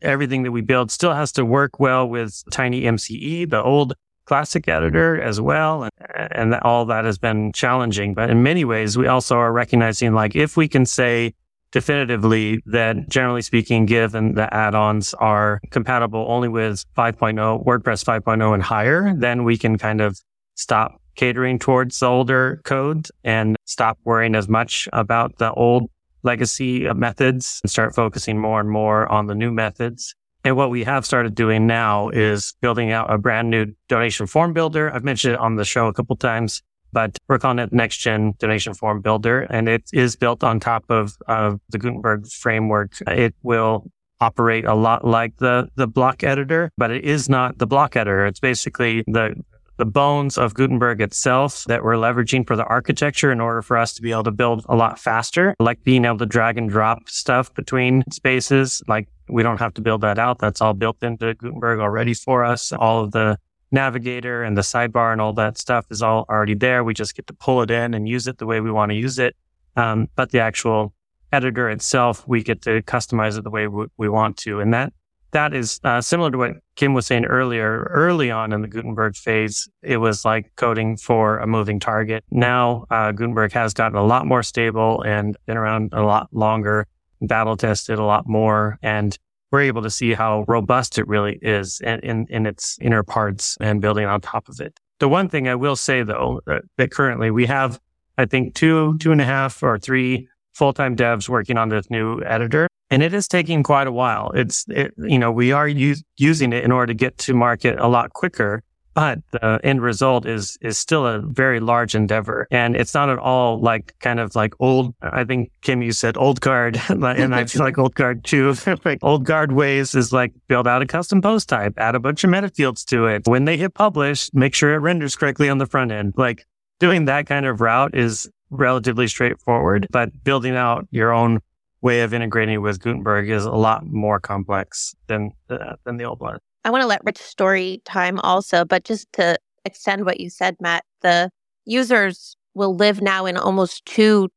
everything 0.03 0.43
that 0.45 0.53
we 0.53 0.63
build 0.63 0.91
still 0.91 1.15
has 1.15 1.33
to 1.33 1.45
work 1.45 1.79
well 1.79 2.09
with 2.09 2.43
TinyMCE, 2.51 3.51
the 3.51 3.63
old 3.63 3.95
classic 4.25 4.69
editor 4.69 5.21
as 5.21 5.41
well. 5.41 5.85
And, 5.85 5.93
and 6.33 6.55
all 6.63 6.87
that 6.87 7.05
has 7.05 7.19
been 7.19 7.53
challenging. 7.53 8.15
But 8.15 8.31
in 8.31 8.43
many 8.43 8.65
ways, 8.65 8.97
we 8.97 9.07
also 9.07 9.37
are 9.37 9.53
recognizing 9.53 10.15
like 10.15 10.35
if 10.35 10.57
we 10.57 10.67
can 10.67 10.87
say, 10.87 11.35
definitively 11.73 12.63
that 12.67 13.09
generally 13.09 13.43
speaking, 13.43 13.87
given 13.87 14.35
the 14.35 14.53
add-ons 14.53 15.15
are 15.15 15.61
compatible 15.71 16.27
only 16.29 16.49
with 16.49 16.85
5.0, 16.97 17.65
WordPress 17.65 18.05
5.0 18.05 18.55
and 18.55 18.63
higher, 18.63 19.15
then 19.15 19.45
we 19.45 19.57
can 19.57 19.79
kind 19.79 20.01
of 20.01 20.19
stop 20.55 21.01
catering 21.17 21.59
towards 21.59 21.99
the 21.99 22.07
older 22.07 22.61
code 22.65 23.09
and 23.25 23.57
stop 23.65 23.99
worrying 24.05 24.35
as 24.35 24.49
much 24.49 24.89
about 24.93 25.39
the 25.39 25.53
old 25.53 25.91
legacy 26.23 26.93
methods 26.95 27.61
and 27.63 27.71
start 27.71 27.95
focusing 27.95 28.39
more 28.39 28.61
and 28.61 28.71
more 28.71 29.11
on 29.11 29.27
the 29.27 29.35
new 29.35 29.51
methods. 29.51 30.15
And 30.45 30.57
what 30.57 30.71
we 30.71 30.85
have 30.85 31.05
started 31.05 31.35
doing 31.35 31.67
now 31.67 32.09
is 32.09 32.55
building 32.63 32.93
out 32.93 33.13
a 33.13 33.19
brand 33.19 33.51
new 33.51 33.67
donation 33.89 34.27
form 34.27 34.53
builder. 34.53 34.93
I've 34.93 35.05
mentioned 35.05 35.35
it 35.35 35.41
on 35.41 35.57
the 35.57 35.65
show 35.65 35.87
a 35.87 35.93
couple 35.93 36.17
times 36.17 36.63
but 36.93 37.19
we're 37.29 37.39
calling 37.39 37.59
it 37.59 37.73
Next 37.73 37.99
Gen 37.99 38.35
Donation 38.39 38.75
Form 38.75 39.01
Builder, 39.01 39.43
and 39.43 39.69
it 39.69 39.83
is 39.93 40.17
built 40.17 40.45
on 40.45 40.61
top 40.61 40.85
of, 40.89 41.17
of 41.27 41.61
the 41.71 41.79
Gutenberg 41.79 42.27
framework. 42.27 42.93
It 43.07 43.35
will 43.43 43.91
operate 44.21 44.65
a 44.67 44.75
lot 44.75 45.05
like 45.05 45.37
the, 45.39 45.69
the 45.77 45.87
block 45.87 46.23
editor, 46.23 46.71
but 46.77 46.91
it 46.91 47.05
is 47.05 47.29
not 47.29 47.59
the 47.59 47.67
block 47.67 47.97
editor. 47.97 48.27
It's 48.27 48.41
basically 48.41 49.03
the, 49.07 49.35
the 49.79 49.87
bones 49.87 50.37
of 50.37 50.53
Gutenberg 50.53 51.01
itself 51.01 51.65
that 51.65 51.83
we're 51.83 51.95
leveraging 51.95 52.47
for 52.47 52.55
the 52.55 52.65
architecture 52.65 53.33
in 53.33 53.41
order 53.41 53.63
for 53.63 53.79
us 53.79 53.95
to 53.95 54.03
be 54.03 54.13
able 54.13 54.25
to 54.25 54.31
build 54.31 54.65
a 54.69 54.77
lot 54.77 54.99
faster, 54.99 55.55
like 55.59 55.83
being 55.85 56.05
able 56.05 56.19
to 56.19 56.27
drag 56.27 56.59
and 56.59 56.69
drop 56.69 57.09
stuff 57.09 57.53
between 57.55 58.05
spaces. 58.13 58.83
Like 58.87 59.09
we 59.29 59.43
don't 59.43 59.59
have 59.59 59.73
to 59.75 59.81
build 59.81 60.03
that 60.03 60.19
out. 60.19 60.39
That's 60.39 60.61
all 60.61 60.75
built 60.75 61.03
into 61.03 61.35
Gutenberg 61.35 61.81
already 61.81 62.13
for 62.13 62.45
us. 62.45 62.73
All 62.73 63.03
of 63.03 63.13
the 63.13 63.39
navigator 63.73 64.43
and 64.43 64.57
the 64.57 64.63
sidebar 64.63 65.13
and 65.13 65.21
all 65.21 65.33
that 65.35 65.59
stuff 65.59 65.87
is 65.91 66.03
all 66.03 66.27
already 66.29 66.55
there. 66.55 66.83
We 66.85 66.95
just 66.95 67.15
get 67.15 67.27
to 67.29 67.33
pull 67.33 67.63
it 67.63 67.71
in 67.71 67.95
and 67.95 68.09
use 68.09 68.27
it 68.27 68.39
the 68.39 68.47
way 68.47 68.61
we 68.61 68.71
want 68.71 68.91
to 68.91 68.97
use 68.97 69.19
it. 69.19 69.37
Um, 69.77 70.09
but 70.17 70.31
the 70.31 70.41
actual 70.41 70.93
editor 71.33 71.71
itself, 71.71 72.27
we 72.27 72.43
get 72.43 72.63
to 72.63 72.83
customize 72.83 73.39
it 73.39 73.45
the 73.45 73.51
way 73.51 73.69
we, 73.69 73.87
we 73.97 74.09
want 74.09 74.37
to. 74.39 74.61
And 74.61 74.75
that, 74.75 74.93
that 75.33 75.55
is 75.55 75.79
uh, 75.85 76.01
similar 76.01 76.31
to 76.33 76.39
what 76.39 76.53
Kim 76.75 76.93
was 76.93 77.07
saying 77.07 77.25
earlier. 77.25 77.89
Early 77.91 78.33
on 78.33 78.53
in 78.53 78.63
the 78.63 78.69
Gutenberg 78.69 79.15
phase, 79.15 79.69
it 79.83 79.99
was 79.99 80.25
like 80.25 80.51
coding 80.57 80.97
for 80.97 81.39
a 81.39 81.47
moving 81.47 81.79
target. 81.79 82.25
Now, 82.33 82.87
uh, 82.91 83.13
Gutenberg 83.13 83.53
has 83.53 83.73
gotten 83.73 83.97
a 83.97 84.05
lot 84.05 84.27
more 84.27 84.43
stable 84.43 85.03
and 85.03 85.37
been 85.47 85.57
around 85.57 85.91
a 85.93 86.03
lot 86.03 86.29
longer, 86.33 86.89
battle 87.21 87.57
tested 87.57 88.01
a 88.01 88.05
lot 88.05 88.27
more. 88.27 88.79
And 88.83 89.17
we're 89.51 89.63
able 89.63 89.83
to 89.83 89.91
see 89.91 90.13
how 90.13 90.45
robust 90.49 90.99
it 90.99 91.07
really 91.09 91.39
is 91.43 91.81
in, 91.81 92.01
in, 92.01 92.27
in, 92.31 92.47
its 92.47 92.79
inner 92.81 93.03
parts 93.03 93.57
and 93.61 93.81
building 93.81 94.07
on 94.07 94.21
top 94.21 94.49
of 94.49 94.61
it. 94.61 94.79
The 94.99 95.09
one 95.09 95.29
thing 95.29 95.49
I 95.49 95.55
will 95.55 95.77
say 95.77 96.03
though, 96.03 96.41
that, 96.47 96.63
that 96.77 96.91
currently 96.91 97.31
we 97.31 97.47
have, 97.47 97.81
I 98.19 98.27
think 98.27 98.55
two, 98.55 98.97
two 98.99 99.13
and 99.13 99.21
a 99.21 99.25
half 99.25 99.63
or 99.63 99.79
three 99.79 100.29
full-time 100.53 100.97
devs 100.97 101.29
working 101.29 101.57
on 101.57 101.69
this 101.69 101.91
new 101.91 102.23
editor. 102.23 102.69
And 102.91 103.03
it 103.03 103.15
is 103.15 103.29
taking 103.29 103.63
quite 103.63 103.87
a 103.87 103.93
while. 103.93 104.33
It's, 104.35 104.65
it, 104.69 104.93
you 104.99 105.19
know, 105.19 105.31
we 105.31 105.53
are 105.53 105.69
using 105.69 106.53
it 106.53 106.65
in 106.65 106.73
order 106.73 106.89
to 106.89 106.95
get 106.95 107.19
to 107.19 107.35
market 107.35 107.79
a 107.79 107.87
lot 107.87 108.13
quicker 108.13 108.63
but 108.95 109.19
the 109.31 109.61
end 109.63 109.83
result 109.83 110.27
is 110.27 110.59
is 110.61 110.79
still 110.79 111.07
a 111.07 111.21
very 111.21 111.61
large 111.61 111.95
endeavor. 111.95 112.47
And 112.51 112.77
it's 112.77 112.95
not 112.95 113.09
at 113.09 113.19
all 113.19 113.61
like 113.61 113.95
kind 114.01 114.21
of 114.21 114.35
like 114.35 114.55
old 114.61 114.95
i 115.03 115.25
think 115.25 115.51
kim 115.63 115.83
you 115.83 115.93
said 115.93 116.17
old 116.17 116.41
guard 116.41 116.81
and 116.89 117.35
i 117.35 117.45
feel 117.45 117.63
like 117.63 117.79
old 117.79 117.95
guard 117.95 118.25
too. 118.25 118.55
Like 118.85 118.99
old 119.03 119.25
guard 119.25 119.53
ways 119.53 119.95
is 119.95 120.13
like 120.13 120.33
build 120.49 120.67
out 120.67 120.81
a 120.81 120.87
custom 120.87 121.21
post 121.21 121.49
type 121.49 121.75
add 121.77 121.95
a 121.95 122.01
bunch 122.01 122.25
of 122.25 122.31
meta 122.31 122.49
fields 122.49 122.85
to 122.87 123.07
it. 123.07 123.23
When 123.27 123.45
they 123.45 123.57
hit 123.57 123.75
publish 123.75 124.31
make 124.33 124.55
sure 124.55 124.75
it 124.75 124.79
renders 124.79 125.17
correctly 125.17 125.49
on 125.49 125.59
the 125.59 125.67
front 125.67 125.93
end. 125.93 126.15
Like 126.17 126.47
doing 126.79 127.05
that 127.07 127.27
kind 127.27 127.47
of 127.47 127.61
route 127.61 127.95
is 127.95 128.29
relatively 128.51 129.07
straightforward 129.07 129.87
but 129.91 130.25
building 130.25 130.57
out 130.57 130.87
your 130.91 131.13
own 131.13 131.41
way 131.83 132.03
of 132.03 132.13
integrating 132.13 132.61
with 132.61 132.81
gutenberg 132.81 133.29
is 133.31 133.45
a 133.45 133.51
lot 133.51 133.85
more 133.87 134.19
complex 134.19 134.95
than 135.07 135.31
uh, 135.49 135.77
than 135.85 135.97
the 135.97 136.05
old 136.05 136.21
one 136.21 136.39
I 136.65 136.71
want 136.71 136.83
to 136.83 136.87
let 136.87 137.05
Rich 137.05 137.19
story 137.19 137.81
time 137.85 138.21
also, 138.21 138.65
but 138.65 138.85
just 138.85 139.11
to 139.15 139.39
extend 139.65 140.05
what 140.05 140.21
you 140.21 140.31
said, 140.31 140.57
Matt, 140.61 140.85
the 141.03 141.31
users 141.65 142.37
will 142.55 142.75
live 142.75 143.01
now 143.01 143.27
in 143.27 143.37
almost 143.37 143.85
two 143.87 144.29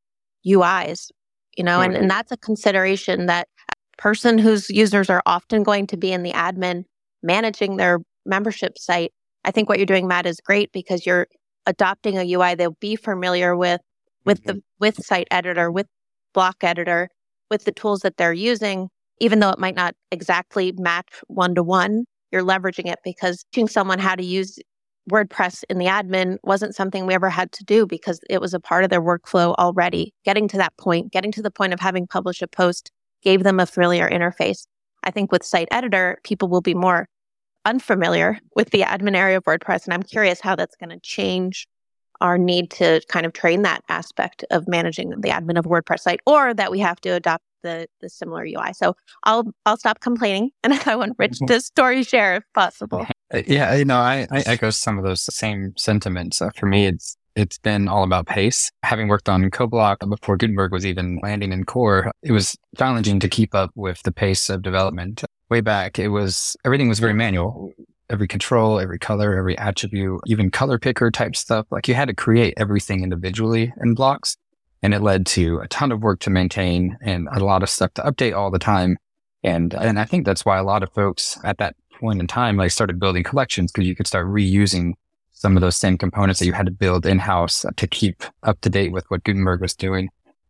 UIs, 0.46 1.10
you 1.58 1.64
know, 1.64 1.82
and, 1.82 1.96
and 1.96 2.10
that's 2.10 2.32
a 2.32 2.38
consideration 2.38 3.26
that 3.26 3.48
a 3.72 4.02
person 4.02 4.38
whose 4.38 4.70
users 4.70 5.10
are 5.10 5.22
often 5.26 5.64
going 5.64 5.88
to 5.88 5.98
be 5.98 6.12
in 6.12 6.24
the 6.24 6.32
admin 6.32 6.84
managing 7.22 7.78
their 7.78 8.00
membership 8.26 8.78
site. 8.78 9.12
I 9.46 9.52
think 9.52 9.68
what 9.68 9.80
you're 9.80 9.86
doing, 9.86 10.08
Matt, 10.08 10.26
is 10.26 10.40
great 10.40 10.72
because 10.72 11.06
you're 11.06 11.28
adopting 11.66 12.18
a 12.18 12.34
UI 12.34 12.56
they'll 12.56 12.78
be 12.80 12.96
familiar 12.96 13.56
with, 13.56 13.82
with 14.26 14.42
mm-hmm. 14.44 14.58
the 14.58 14.64
with 14.80 15.04
site 15.04 15.28
editor, 15.32 15.72
with 15.72 15.88
block 16.34 16.58
editor, 16.62 17.10
with 17.50 17.66
the 17.66 17.72
tools 17.72 18.02
that 18.02 18.18
they're 18.18 18.34
using, 18.34 18.90
even 19.20 19.40
though 19.40 19.50
it 19.50 19.60
might 19.60 19.76
not 19.76 19.96
exactly 20.12 20.74
match 20.78 21.10
one 21.28 21.56
to 21.56 21.64
one 21.64 22.06
you're 22.34 22.44
leveraging 22.44 22.92
it 22.92 23.00
because 23.04 23.46
teaching 23.54 23.68
someone 23.70 24.00
how 24.00 24.16
to 24.16 24.26
use 24.26 24.60
WordPress 25.10 25.64
in 25.70 25.78
the 25.78 25.86
admin 25.86 26.38
wasn't 26.44 26.76
something 26.76 27.06
we 27.06 27.14
ever 27.14 27.30
had 27.30 27.52
to 27.54 27.64
do 27.64 27.86
because 27.86 28.20
it 28.30 28.42
was 28.42 28.54
a 28.54 28.60
part 28.60 28.84
of 28.84 28.90
their 28.90 29.02
workflow 29.02 29.54
already. 29.56 30.14
Getting 30.26 30.48
to 30.50 30.58
that 30.58 30.76
point, 30.78 31.12
getting 31.12 31.32
to 31.34 31.42
the 31.42 31.52
point 31.52 31.74
of 31.74 31.80
having 31.80 32.08
published 32.08 32.42
a 32.42 32.48
post 32.48 32.92
gave 33.22 33.44
them 33.44 33.60
a 33.60 33.66
familiar 33.66 34.10
interface. 34.10 34.66
I 35.04 35.12
think 35.12 35.32
with 35.32 35.44
Site 35.44 35.68
Editor, 35.72 36.18
people 36.24 36.48
will 36.48 36.62
be 36.62 36.74
more 36.74 37.08
unfamiliar 37.66 38.40
with 38.56 38.72
the 38.72 38.82
admin 38.82 39.16
area 39.16 39.38
of 39.38 39.44
WordPress. 39.44 39.86
And 39.86 39.94
I'm 39.94 40.04
curious 40.04 40.42
how 40.42 40.56
that's 40.56 40.76
going 40.76 40.90
to 40.90 41.00
change 41.00 41.68
our 42.22 42.38
need 42.38 42.72
to 42.72 43.02
kind 43.10 43.26
of 43.26 43.34
train 43.34 43.62
that 43.64 43.84
aspect 43.90 44.46
of 44.50 44.68
managing 44.68 45.10
the 45.22 45.30
admin 45.30 45.60
of 45.60 45.66
a 45.66 45.70
WordPress 45.70 46.00
site 46.00 46.22
or 46.26 46.54
that 46.54 46.72
we 46.72 46.80
have 46.80 47.00
to 47.02 47.10
adopt 47.10 47.44
the 47.64 47.88
the 48.02 48.10
similar 48.10 48.44
UI. 48.46 48.74
So 48.74 48.96
I'll 49.24 49.52
I'll 49.66 49.78
stop 49.78 50.00
complaining 50.00 50.52
and 50.64 50.74
I 50.86 50.96
want 50.96 51.16
Rich 51.18 51.34
mm-hmm. 51.34 51.46
to 51.48 51.62
story 51.62 52.04
share 52.04 52.38
if 52.38 52.44
possible. 52.54 53.06
Uh, 53.34 53.42
yeah, 53.48 53.74
you 53.74 53.84
know, 53.84 53.98
I, 53.98 54.28
I 54.30 54.44
echo 54.46 54.70
some 54.70 55.00
of 55.00 55.04
those 55.04 55.22
same 55.36 55.74
sentiments. 55.76 56.40
Uh, 56.40 56.52
for 56.56 56.68
me, 56.68 56.86
it's 56.86 57.18
it's 57.36 57.58
been 57.58 57.88
all 57.88 58.04
about 58.04 58.28
pace. 58.28 58.70
Having 58.84 59.08
worked 59.08 59.28
on 59.28 59.50
CoBlock 59.50 60.08
before 60.08 60.38
Gutenberg 60.38 60.72
was 60.72 60.86
even 60.86 61.20
landing 61.24 61.52
in 61.52 61.64
core, 61.64 62.12
it 62.22 62.32
was 62.32 62.56
challenging 62.78 63.20
to 63.20 63.28
keep 63.28 63.56
up 63.56 63.72
with 63.74 64.04
the 64.04 64.12
pace 64.12 64.50
of 64.50 64.62
development. 64.62 65.24
Way 65.50 65.62
back, 65.62 65.98
it 65.98 66.10
was 66.10 66.56
everything 66.64 66.90
was 66.90 67.00
very 67.00 67.14
manual. 67.14 67.72
Every 68.08 68.28
control, 68.28 68.80
every 68.80 69.00
color, 69.00 69.36
every 69.36 69.58
attribute, 69.58 70.22
even 70.28 70.52
color 70.52 70.78
picker 70.78 71.10
type 71.10 71.36
stuff. 71.36 71.66
Like 71.72 71.88
you 71.88 71.96
had 71.96 72.10
to 72.10 72.14
create 72.14 72.54
everything 72.58 73.02
individually 73.02 73.74
in 73.82 73.96
blocks 73.96 74.38
and 74.84 74.94
it 74.94 75.02
led 75.02 75.26
to 75.26 75.60
a 75.60 75.68
ton 75.70 75.92
of 75.92 76.04
work 76.04 76.20
to 76.20 76.30
maintain 76.30 76.98
and 77.02 77.28
a 77.32 77.44
lot 77.44 77.64
of 77.64 77.70
stuff 77.70 77.94
to 77.96 78.02
update 78.04 78.36
all 78.36 78.52
the 78.52 78.60
time. 78.60 78.98
And, 79.42 79.74
and 79.74 80.00
I 80.00 80.06
think 80.06 80.26
that's 80.26 80.46
why 80.46 80.58
a 80.58 80.64
lot 80.64 80.84
of 80.84 80.94
folks 80.94 81.40
at 81.44 81.58
that 81.58 81.76
point 82.00 82.20
in 82.20 82.28
time, 82.28 82.58
like 82.58 82.72
started 82.72 83.00
building 83.00 83.24
collections 83.24 83.72
because 83.72 83.88
you 83.88 83.96
could 83.96 84.08
start 84.08 84.28
reusing 84.28 84.94
some 85.32 85.58
of 85.58 85.62
those 85.62 85.78
same 85.78 85.98
components 85.98 86.40
that 86.40 86.46
you 86.46 86.54
had 86.54 86.66
to 86.66 86.72
build 86.72 87.06
in 87.06 87.18
house 87.18 87.66
to 87.76 87.88
keep 87.88 88.24
up 88.44 88.60
to 88.62 88.70
date 88.70 88.92
with 88.92 89.10
what 89.10 89.24
Gutenberg 89.24 89.62
was 89.62 89.74
doing. 89.74 90.10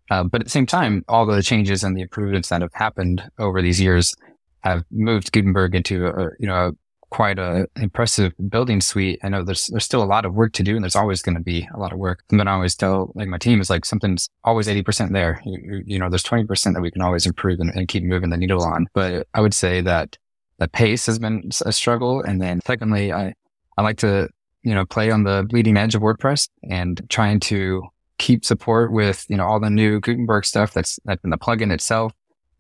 Uh, 0.10 0.24
but 0.24 0.42
at 0.42 0.46
the 0.46 0.52
same 0.52 0.66
time, 0.66 1.06
all 1.08 1.26
the 1.26 1.42
changes 1.42 1.84
and 1.84 1.96
the 1.96 2.02
improvements 2.02 2.50
that 2.50 2.62
have 2.62 2.74
happened 2.74 3.24
over 3.40 3.62
these 3.62 3.80
years 3.80 4.16
have 4.62 4.84
moved 4.92 5.32
Gutenberg 5.32 5.76
into 5.76 6.08
a, 6.08 6.30
you 6.40 6.48
know, 6.48 6.74
quite 7.14 7.38
a 7.38 7.68
impressive 7.76 8.34
building 8.50 8.82
suite. 8.82 9.20
I 9.22 9.30
know 9.30 9.44
there's, 9.44 9.68
there's 9.68 9.86
still 9.86 10.02
a 10.02 10.04
lot 10.04 10.26
of 10.26 10.34
work 10.34 10.52
to 10.54 10.64
do 10.64 10.76
and 10.76 10.84
there's 10.84 10.96
always 10.96 11.22
going 11.22 11.36
to 11.36 11.44
be 11.44 11.70
a 11.72 11.78
lot 11.78 11.94
of 11.94 12.00
work. 12.00 12.24
But 12.30 12.48
I 12.48 12.54
always 12.54 12.76
tell 12.76 13.12
like 13.14 13.28
my 13.28 13.38
team 13.38 13.62
is 13.62 13.70
like 13.70 13.86
something's 13.86 14.32
always 14.44 14.68
80% 14.68 15.12
there. 15.12 15.40
You, 15.46 15.84
you 15.86 16.00
know, 16.00 16.10
there's 16.10 16.24
20% 16.24 16.74
that 16.74 16.82
we 16.82 16.90
can 16.90 17.04
always 17.04 17.28
improve 17.28 17.60
and, 17.60 17.70
and 17.76 17.88
keep 17.88 18.04
moving 18.04 18.32
the 18.32 18.38
needle 18.38 18.64
on. 18.64 18.88
But 18.94 19.28
I 19.36 19.42
would 19.42 19.54
say 19.54 19.80
that 19.82 20.18
the 20.58 20.68
pace 20.68 21.06
has 21.06 21.20
been 21.20 21.52
a 21.64 21.72
struggle. 21.72 22.20
And 22.22 22.42
then 22.42 22.62
secondly, 22.66 23.14
I, 23.14 23.36
I 23.78 23.84
like 23.84 23.98
to, 23.98 24.28
you 24.64 24.74
know, 24.74 24.84
play 24.84 25.12
on 25.12 25.24
the 25.24 25.46
bleeding 25.48 25.78
edge 25.78 25.94
of 25.94 26.02
WordPress 26.02 26.50
and 26.68 27.00
trying 27.10 27.40
to 27.42 27.84
keep 28.18 28.44
support 28.44 28.92
with, 28.92 29.24
you 29.30 29.38
know, 29.38 29.46
all 29.46 29.60
the 29.60 29.70
new 29.70 30.00
Gutenberg 30.00 30.46
stuff 30.46 30.74
that's, 30.74 31.00
that's 31.06 31.24
in 31.24 31.30
the 31.30 31.38
plugin 31.38 31.72
itself 31.72 32.12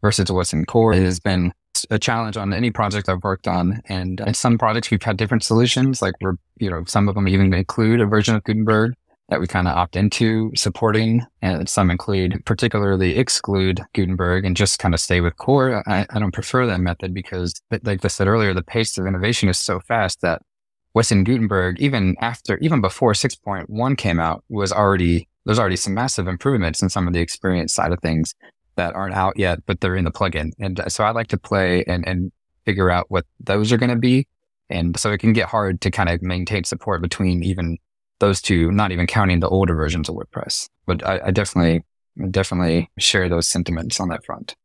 versus 0.03 0.31
what's 0.31 0.53
in 0.53 0.65
core. 0.65 0.93
It 0.93 1.01
has 1.01 1.19
been 1.19 1.53
a 1.89 1.99
challenge 1.99 2.38
on 2.38 2.53
any 2.53 2.71
project 2.71 3.09
I've 3.09 3.23
worked 3.23 3.47
on. 3.47 3.81
And 3.86 4.19
in 4.21 4.33
some 4.33 4.57
projects, 4.57 4.91
we've 4.91 5.03
had 5.03 5.17
different 5.17 5.43
solutions. 5.43 6.01
Like 6.01 6.15
we're, 6.21 6.36
you 6.57 6.69
know, 6.69 6.83
some 6.86 7.07
of 7.07 7.15
them 7.15 7.27
even 7.27 7.53
include 7.53 8.01
a 8.01 8.05
version 8.05 8.36
of 8.36 8.43
Gutenberg 8.43 8.93
that 9.29 9.39
we 9.39 9.47
kind 9.47 9.67
of 9.67 9.75
opt 9.75 9.95
into 9.95 10.51
supporting. 10.55 11.25
And 11.41 11.67
some 11.67 11.89
include 11.89 12.43
particularly 12.45 13.17
exclude 13.17 13.81
Gutenberg 13.93 14.45
and 14.45 14.55
just 14.55 14.79
kind 14.79 14.93
of 14.93 14.99
stay 14.99 15.21
with 15.21 15.38
core. 15.38 15.83
I, 15.88 16.05
I 16.09 16.19
don't 16.19 16.33
prefer 16.33 16.65
that 16.65 16.79
method 16.79 17.13
because 17.13 17.62
like 17.83 18.03
I 18.03 18.07
said 18.07 18.27
earlier, 18.27 18.53
the 18.53 18.63
pace 18.63 18.97
of 18.97 19.05
innovation 19.05 19.49
is 19.49 19.57
so 19.57 19.79
fast 19.79 20.21
that 20.21 20.41
what's 20.91 21.12
in 21.12 21.23
Gutenberg, 21.23 21.79
even 21.79 22.15
after, 22.21 22.57
even 22.59 22.81
before 22.81 23.13
6.1 23.13 23.97
came 23.97 24.19
out 24.19 24.43
was 24.49 24.71
already 24.71 25.27
there's 25.45 25.59
already 25.59 25.75
some 25.75 25.93
massive 25.93 26.27
improvements 26.27 26.81
in 26.81 26.89
some 26.89 27.07
of 27.07 27.13
the 27.13 27.19
experience 27.19 27.73
side 27.73 27.91
of 27.91 27.99
things 27.99 28.33
that 28.75 28.95
aren't 28.95 29.15
out 29.15 29.38
yet, 29.38 29.65
but 29.65 29.81
they're 29.81 29.95
in 29.95 30.05
the 30.05 30.12
plugin. 30.12 30.51
And 30.59 30.79
uh, 30.79 30.89
so 30.89 31.03
I 31.03 31.12
like 31.12 31.27
to 31.27 31.38
play 31.38 31.83
and, 31.86 32.07
and 32.07 32.31
figure 32.65 32.89
out 32.89 33.05
what 33.09 33.25
those 33.39 33.71
are 33.71 33.77
going 33.77 33.89
to 33.89 33.95
be. 33.95 34.27
And 34.69 34.97
so 34.99 35.12
it 35.12 35.19
can 35.19 35.33
get 35.33 35.49
hard 35.49 35.81
to 35.81 35.91
kind 35.91 36.09
of 36.09 36.21
maintain 36.21 36.63
support 36.63 37.01
between 37.01 37.43
even 37.43 37.77
those 38.19 38.41
two, 38.41 38.71
not 38.71 38.91
even 38.91 39.07
counting 39.07 39.39
the 39.39 39.49
older 39.49 39.75
versions 39.75 40.09
of 40.09 40.15
WordPress. 40.15 40.69
But 40.86 41.05
I, 41.05 41.19
I 41.25 41.31
definitely, 41.31 41.83
definitely 42.31 42.89
share 42.97 43.29
those 43.29 43.47
sentiments 43.47 43.99
on 43.99 44.09
that 44.09 44.25
front. 44.25 44.55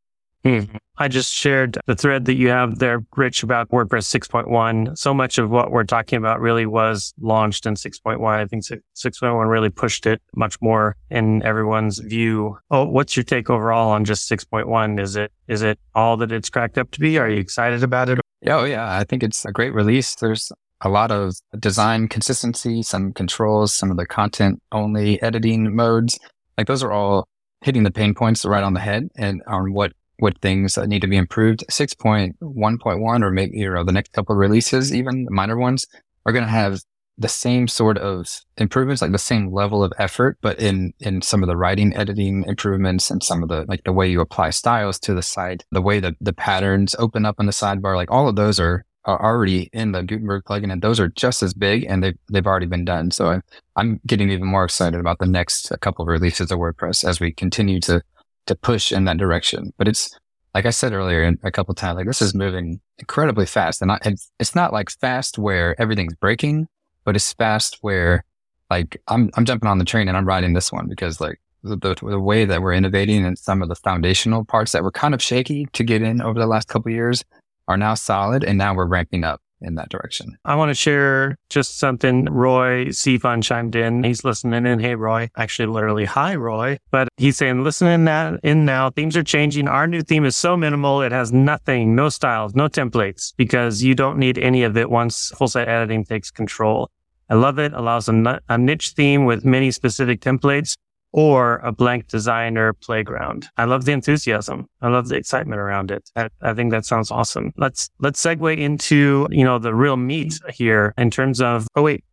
Mm-hmm. 0.45 0.77
I 0.97 1.09
just 1.09 1.33
shared 1.33 1.79
the 1.87 1.95
thread 1.95 2.25
that 2.25 2.35
you 2.35 2.49
have 2.49 2.79
there, 2.79 3.05
Rich, 3.17 3.43
about 3.43 3.69
WordPress 3.71 4.19
6.1. 4.19 4.97
So 4.99 5.15
much 5.15 5.39
of 5.39 5.51
what 5.51 5.71
we're 5.71 5.85
talking 5.85 6.17
about 6.17 6.41
really 6.41 6.67
was 6.67 7.15
launched 7.21 7.67
in 7.67 7.75
6.1. 7.75 8.21
I 8.25 8.47
think 8.47 8.65
6.1 8.65 9.49
really 9.49 9.71
pushed 9.71 10.07
it 10.07 10.21
much 10.35 10.61
more 10.61 10.97
in 11.11 11.43
everyone's 11.45 11.99
view. 11.99 12.59
Oh, 12.71 12.85
what's 12.85 13.17
your 13.17 13.25
take 13.25 13.51
overall 13.51 13.91
on 13.91 14.05
just 14.05 14.31
6.1? 14.31 15.01
Is 15.01 15.17
it, 15.17 15.33
is 15.47 15.63
it 15.63 15.79
all 15.95 16.17
that 16.19 16.33
it's 16.33 16.51
cracked 16.51 16.79
up 16.79 16.91
to 16.93 17.01
be? 17.01 17.19
Are 17.19 17.29
you 17.29 17.39
excited 17.39 17.83
about 17.83 18.09
it? 18.09 18.19
Oh, 18.47 18.65
yeah. 18.65 18.97
I 18.97 19.05
think 19.05 19.23
it's 19.23 19.45
a 19.45 19.53
great 19.53 19.75
release. 19.75 20.15
There's 20.15 20.51
a 20.81 20.89
lot 20.89 21.11
of 21.11 21.35
design 21.59 22.09
consistency, 22.09 22.83
some 22.83 23.13
controls, 23.13 23.75
some 23.75 23.91
of 23.91 23.97
the 23.97 24.07
content 24.07 24.63
only 24.73 25.21
editing 25.23 25.75
modes. 25.75 26.19
Like 26.57 26.67
those 26.67 26.83
are 26.83 26.93
all 26.93 27.27
hitting 27.63 27.83
the 27.83 27.91
pain 27.91 28.15
points 28.15 28.45
right 28.45 28.63
on 28.63 28.75
the 28.75 28.81
head 28.81 29.09
and 29.17 29.43
on 29.47 29.73
what 29.73 29.93
what 30.19 30.41
things 30.41 30.75
that 30.75 30.89
need 30.89 31.03
to 31.03 31.09
be 31.09 31.17
improved. 31.17 31.65
6.1.1 31.71 33.23
or 33.23 33.31
maybe, 33.31 33.59
you 33.59 33.73
know, 33.73 33.85
the 33.85 33.93
next 33.93 34.13
couple 34.13 34.35
of 34.35 34.39
releases, 34.39 34.95
even 34.95 35.25
the 35.25 35.31
minor 35.31 35.57
ones 35.57 35.87
are 36.27 36.33
going 36.33 36.45
to 36.45 36.51
have 36.51 36.81
the 37.17 37.29
same 37.29 37.67
sort 37.67 37.99
of 37.99 38.29
improvements, 38.59 39.03
like 39.03 39.11
the 39.11 39.19
same 39.19 39.53
level 39.53 39.83
of 39.83 39.93
effort, 39.99 40.39
but 40.41 40.59
in, 40.61 40.93
in 41.01 41.21
some 41.21 41.43
of 41.43 41.49
the 41.49 41.57
writing, 41.57 41.95
editing 41.97 42.45
improvements 42.45 43.11
and 43.11 43.23
some 43.23 43.43
of 43.43 43.49
the, 43.49 43.65
like 43.69 43.83
the 43.85 43.93
way 43.93 44.09
you 44.09 44.21
apply 44.21 44.51
styles 44.51 45.01
to 45.01 45.15
the 45.15 45.23
site, 45.23 45.65
the 45.73 45.83
way 45.83 45.99
that 45.99 46.15
the 46.21 46.33
patterns 46.33 46.95
open 46.99 47.27
up 47.27 47.37
in 47.41 47.47
the 47.47 47.53
sidebar, 47.53 47.97
like 47.97 48.11
all 48.11 48.29
of 48.29 48.37
those 48.37 48.61
are, 48.61 48.85
are 49.05 49.21
already 49.21 49.69
in 49.73 49.93
the 49.93 50.03
Gutenberg 50.03 50.45
plugin 50.45 50.71
and 50.71 50.83
those 50.83 51.01
are 51.01 51.09
just 51.09 51.43
as 51.43 51.55
big 51.55 51.85
and 51.85 52.05
they've, 52.05 52.19
they've 52.31 52.47
already 52.47 52.67
been 52.67 52.85
done. 52.85 53.11
So 53.11 53.27
I'm 53.31 53.43
I'm 53.75 54.01
getting 54.07 54.31
even 54.31 54.47
more 54.47 54.65
excited 54.65 54.99
about 54.99 55.19
the 55.19 55.27
next 55.27 55.73
couple 55.81 56.03
of 56.03 56.09
releases 56.09 56.51
of 56.51 56.59
WordPress 56.59 57.09
as 57.09 57.21
we 57.21 57.33
continue 57.33 57.81
to 57.83 58.03
to 58.49 58.57
push 58.57 58.93
in 58.93 59.05
that 59.05 59.17
direction. 59.17 59.73
But 59.79 59.89
it's 59.89 60.19
like 60.55 60.67
I 60.67 60.71
said 60.71 60.93
earlier 60.93 61.33
a 61.43 61.51
couple 61.51 61.75
times, 61.75 61.97
like 61.97 62.07
this 62.07 62.23
is 62.23 62.35
moving 62.35 62.81
incredibly 62.99 63.47
fast, 63.47 63.81
and 63.81 63.93
I, 63.93 64.01
it's 64.41 64.55
not 64.55 64.73
like 64.73 64.91
fast 64.91 65.39
where 65.39 65.81
everything's 65.81 66.15
breaking, 66.17 66.67
but 67.05 67.17
it's 67.17 67.33
fast 67.33 67.79
where 67.81 68.25
like 68.71 69.01
I'm 69.09 69.31
I'm 69.35 69.45
jumping 69.45 69.69
on 69.69 69.79
the 69.79 69.85
train 69.85 70.09
and 70.09 70.17
I'm 70.17 70.27
riding 70.27 70.55
this 70.55 70.73
one 70.73 70.89
because 70.89 71.21
like 71.21 71.41
the, 71.63 71.77
the, 71.77 71.95
the 72.03 72.21
way 72.21 72.45
that 72.45 72.63
we're 72.63 72.73
innovating 72.73 73.25
and 73.25 73.39
some 73.39 73.63
of 73.63 73.69
the 73.69 73.75
foundational 73.75 74.45
parts 74.45 74.73
that 74.73 74.83
were 74.83 74.93
kind 74.93 75.15
of 75.15 75.23
shaky 75.23 75.67
to 75.73 75.85
get 75.85 76.03
in 76.03 76.21
over 76.23 76.39
the 76.39 76.47
last 76.47 76.69
couple 76.69 76.91
years 76.91 77.25
are 77.69 77.77
now 77.77 77.95
solid, 77.95 78.45
and 78.45 78.59
now 78.59 78.75
we're 78.75 78.87
ramping 78.87 79.25
up 79.25 79.41
in 79.61 79.75
that 79.75 79.89
direction. 79.89 80.39
I 80.45 80.55
want 80.55 80.71
to 80.71 80.75
share 80.75 81.37
just 81.51 81.79
something. 81.79 82.27
Roy 82.27 82.87
Sivan 82.87 83.43
chimed 83.43 83.75
in. 83.75 84.05
He's 84.05 84.25
listening 84.25 84.67
in. 84.67 84.79
Hey, 84.79 84.95
Roy. 84.95 85.31
Actually, 85.37 85.67
literally, 85.67 86.05
hi, 86.05 86.35
Roy. 86.35 86.79
But 86.91 87.09
he's 87.17 87.37
saying, 87.37 87.65
listening 87.65 88.05
that 88.05 88.41
in 88.43 88.65
now. 88.65 88.91
Themes 88.91 89.17
are 89.17 89.23
changing. 89.23 89.69
Our 89.69 89.87
new 89.87 90.03
theme 90.03 90.25
is 90.25 90.37
so 90.37 90.57
minimal. 90.57 91.03
It 91.03 91.13
has 91.13 91.33
nothing, 91.33 91.95
no 91.95 92.09
styles, 92.09 92.55
no 92.55 92.69
templates, 92.69 93.33
because 93.37 93.83
you 93.83 93.95
don't 93.95 94.19
need 94.19 94.39
any 94.39 94.63
of 94.63 94.77
it 94.77 94.91
once 94.91 95.33
full 95.37 95.49
site 95.49 95.69
editing 95.69 96.05
takes 96.05 96.31
control. 96.31 96.91
I 97.31 97.35
love 97.35 97.59
it. 97.59 97.73
Allows 97.73 98.09
a, 98.09 98.41
a 98.49 98.57
niche 98.57 98.91
theme 98.91 99.25
with 99.25 99.45
many 99.45 99.71
specific 99.71 100.21
templates 100.21 100.77
or 101.13 101.57
a 101.59 101.73
blank 101.73 102.09
designer 102.09 102.73
playground. 102.73 103.47
I 103.57 103.65
love 103.65 103.85
the 103.85 103.93
enthusiasm. 103.93 104.67
I 104.83 104.89
love 104.89 105.09
the 105.09 105.17
excitement 105.17 105.61
around 105.61 105.91
it. 105.91 106.11
I, 106.15 106.29
I, 106.43 106.55
think 106.55 106.71
that 106.73 106.85
sounds 106.85 107.11
awesome. 107.11 107.53
Let's, 107.57 107.91
let's 107.99 108.23
segue 108.23 108.59
into, 108.59 109.27
you 109.31 109.45
know, 109.45 109.59
the 109.59 109.75
real 109.75 109.97
meat 109.97 110.39
here 110.53 110.93
in 110.99 111.11
terms 111.11 111.41
of, 111.41 111.67
oh, 111.75 111.83
wait, 111.83 112.05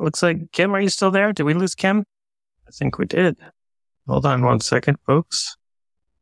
looks 0.00 0.22
like 0.22 0.50
Kim, 0.52 0.74
are 0.74 0.80
you 0.80 0.88
still 0.88 1.10
there? 1.10 1.32
Did 1.32 1.42
we 1.42 1.54
lose 1.54 1.74
Kim? 1.74 2.04
I 2.66 2.70
think 2.70 2.98
we 2.98 3.06
did. 3.06 3.36
Hold 4.06 4.24
on 4.24 4.42
one 4.42 4.60
second, 4.60 4.96
folks. 5.06 5.56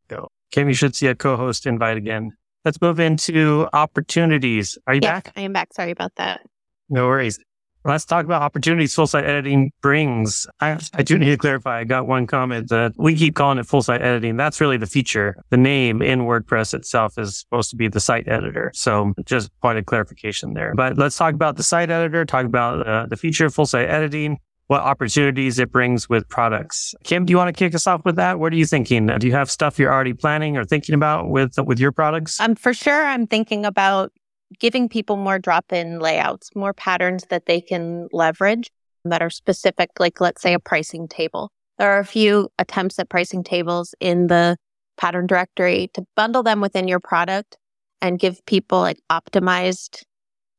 Go. 0.09 0.29
Kim, 0.51 0.67
you 0.67 0.73
should 0.73 0.95
see 0.95 1.07
a 1.07 1.15
co-host 1.15 1.65
invite 1.65 1.97
again. 1.97 2.31
Let's 2.65 2.81
move 2.81 2.99
into 2.99 3.69
opportunities. 3.71 4.77
Are 4.87 4.93
you 4.93 4.99
yes, 5.01 5.23
back? 5.23 5.33
I 5.37 5.41
am 5.41 5.53
back. 5.53 5.73
Sorry 5.73 5.91
about 5.91 6.15
that. 6.15 6.41
No 6.89 7.07
worries. 7.07 7.39
Let's 7.87 8.03
talk 8.03 8.25
about 8.25 8.41
opportunities 8.41 8.93
full 8.93 9.07
site 9.07 9.23
editing 9.23 9.71
brings. 9.81 10.45
I, 10.59 10.77
I 10.93 11.03
do 11.03 11.17
need 11.17 11.29
to 11.29 11.37
clarify. 11.37 11.79
I 11.79 11.83
got 11.85 12.05
one 12.05 12.27
comment 12.27 12.67
that 12.67 12.93
we 12.97 13.15
keep 13.15 13.33
calling 13.33 13.57
it 13.59 13.65
full 13.65 13.81
site 13.81 14.01
editing. 14.01 14.35
That's 14.35 14.59
really 14.59 14.75
the 14.75 14.87
feature. 14.87 15.37
The 15.51 15.57
name 15.57 16.01
in 16.01 16.21
WordPress 16.21 16.73
itself 16.73 17.17
is 17.17 17.39
supposed 17.39 17.69
to 17.69 17.77
be 17.77 17.87
the 17.87 18.01
site 18.01 18.27
editor. 18.27 18.71
So 18.73 19.13
just 19.25 19.57
point 19.61 19.77
of 19.77 19.85
clarification 19.85 20.53
there. 20.53 20.73
But 20.75 20.97
let's 20.97 21.15
talk 21.15 21.33
about 21.33 21.55
the 21.55 21.63
site 21.63 21.89
editor, 21.89 22.25
talk 22.25 22.45
about 22.45 22.85
uh, 22.85 23.05
the 23.05 23.15
feature 23.15 23.45
of 23.45 23.53
full 23.53 23.65
site 23.65 23.87
editing, 23.87 24.37
what 24.67 24.81
opportunities 24.81 25.57
it 25.57 25.71
brings 25.71 26.09
with 26.09 26.27
products. 26.27 26.93
Kim, 27.05 27.25
do 27.25 27.31
you 27.31 27.37
want 27.37 27.55
to 27.55 27.57
kick 27.57 27.73
us 27.73 27.87
off 27.87 28.01
with 28.03 28.17
that? 28.17 28.37
What 28.37 28.51
are 28.51 28.57
you 28.57 28.65
thinking? 28.65 29.07
Do 29.07 29.25
you 29.25 29.33
have 29.33 29.49
stuff 29.49 29.79
you're 29.79 29.93
already 29.93 30.13
planning 30.13 30.57
or 30.57 30.65
thinking 30.65 30.93
about 30.93 31.29
with, 31.29 31.53
with 31.65 31.79
your 31.79 31.93
products? 31.93 32.39
Um, 32.41 32.55
for 32.55 32.73
sure. 32.73 33.05
I'm 33.05 33.27
thinking 33.27 33.65
about 33.65 34.11
giving 34.59 34.89
people 34.89 35.15
more 35.15 35.39
drop 35.39 35.71
in 35.71 35.99
layouts, 35.99 36.49
more 36.55 36.73
patterns 36.73 37.25
that 37.29 37.45
they 37.45 37.61
can 37.61 38.07
leverage 38.11 38.69
that 39.05 39.21
are 39.21 39.29
specific, 39.29 39.89
like 39.99 40.19
let's 40.19 40.41
say 40.41 40.53
a 40.53 40.59
pricing 40.59 41.07
table. 41.07 41.51
There 41.77 41.91
are 41.91 41.99
a 41.99 42.05
few 42.05 42.49
attempts 42.57 42.97
at 42.99 43.09
pricing 43.09 43.43
tables 43.43 43.93
in 43.99 44.27
the 44.27 44.57
pattern 44.97 45.27
directory 45.27 45.89
to 45.93 46.05
bundle 46.15 46.43
them 46.43 46.59
within 46.59 46.87
your 46.87 46.99
product 46.99 47.57
and 48.01 48.19
give 48.19 48.43
people 48.45 48.79
like 48.79 48.99
optimized 49.11 50.03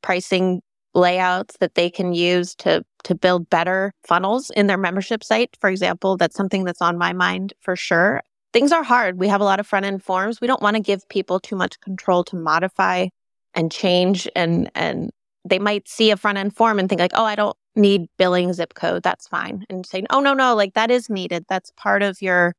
pricing 0.02 0.62
layouts 0.94 1.56
that 1.60 1.74
they 1.74 1.90
can 1.90 2.12
use 2.12 2.54
to 2.56 2.84
to 3.04 3.14
build 3.14 3.48
better 3.50 3.92
funnels 4.06 4.50
in 4.50 4.66
their 4.66 4.78
membership 4.78 5.22
site. 5.22 5.56
For 5.60 5.68
example 5.68 6.16
that's 6.16 6.36
something 6.36 6.64
that's 6.64 6.82
on 6.82 6.98
my 6.98 7.12
mind 7.12 7.52
for 7.60 7.76
sure. 7.76 8.22
Things 8.52 8.72
are 8.72 8.82
hard. 8.82 9.18
We 9.18 9.28
have 9.28 9.40
a 9.40 9.44
lot 9.44 9.60
of 9.60 9.66
front 9.66 9.86
end 9.86 10.02
forms. 10.02 10.40
We 10.40 10.46
don't 10.46 10.62
want 10.62 10.76
to 10.76 10.82
give 10.82 11.08
people 11.08 11.38
too 11.38 11.56
much 11.56 11.80
control 11.80 12.24
to 12.24 12.36
modify 12.36 13.08
and 13.58 13.72
change 13.72 14.28
and 14.36 14.70
and 14.74 15.10
they 15.44 15.58
might 15.58 15.88
see 15.88 16.10
a 16.10 16.16
front 16.16 16.38
end 16.38 16.54
form 16.54 16.78
and 16.78 16.88
think 16.88 17.00
like, 17.00 17.10
oh, 17.14 17.24
I 17.24 17.34
don't 17.34 17.56
need 17.74 18.06
billing 18.16 18.52
zip 18.52 18.74
code. 18.74 19.02
That's 19.02 19.26
fine. 19.26 19.64
And 19.68 19.84
saying, 19.84 20.06
oh 20.10 20.20
no, 20.20 20.32
no, 20.32 20.54
like 20.54 20.74
that 20.74 20.90
is 20.90 21.10
needed. 21.10 21.44
That's 21.48 21.72
part 21.76 22.02
of 22.02 22.22
your 22.22 22.54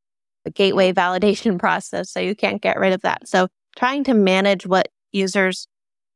gateway 0.53 0.91
validation 0.91 1.57
process. 1.65 2.11
So 2.11 2.19
you 2.19 2.35
can't 2.35 2.61
get 2.61 2.79
rid 2.79 2.93
of 2.93 3.01
that. 3.01 3.27
So 3.27 3.47
trying 3.77 4.03
to 4.05 4.13
manage 4.13 4.67
what 4.67 4.89
users 5.11 5.67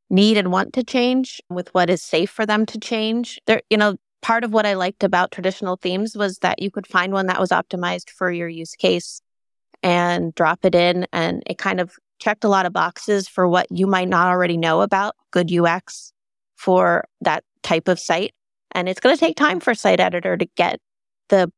need 0.09 0.37
and 0.37 0.51
want 0.51 0.73
to 0.73 0.83
change 0.83 1.41
with 1.49 1.73
what 1.73 1.89
is 1.89 2.01
safe 2.01 2.29
for 2.29 2.45
them 2.45 2.65
to 2.67 2.79
change. 2.79 3.39
There, 3.47 3.61
you 3.69 3.77
know, 3.77 3.95
part 4.21 4.43
of 4.43 4.51
what 4.51 4.65
I 4.65 4.73
liked 4.73 5.03
about 5.03 5.31
traditional 5.31 5.77
themes 5.77 6.15
was 6.15 6.39
that 6.39 6.61
you 6.61 6.71
could 6.71 6.87
find 6.87 7.13
one 7.13 7.27
that 7.27 7.39
was 7.39 7.49
optimized 7.49 8.09
for 8.09 8.31
your 8.31 8.49
use 8.49 8.75
case 8.75 9.21
and 9.81 10.35
drop 10.35 10.65
it 10.65 10.75
in 10.75 11.07
and 11.13 11.43
it 11.45 11.57
kind 11.57 11.79
of 11.79 11.95
checked 12.19 12.43
a 12.43 12.49
lot 12.49 12.65
of 12.65 12.73
boxes 12.73 13.27
for 13.27 13.47
what 13.47 13.67
you 13.69 13.87
might 13.87 14.07
not 14.07 14.27
already 14.27 14.57
know 14.57 14.81
about 14.81 15.15
good 15.31 15.51
UX 15.51 16.13
for 16.55 17.05
that 17.21 17.43
type 17.63 17.87
of 17.87 17.99
site. 17.99 18.33
And 18.71 18.87
it's 18.89 18.99
going 18.99 19.15
to 19.15 19.19
take 19.19 19.35
time 19.35 19.59
for 19.59 19.73
site 19.73 19.99
editor 19.99 20.37
to 20.37 20.45
get 20.55 20.79
the, 21.29 21.51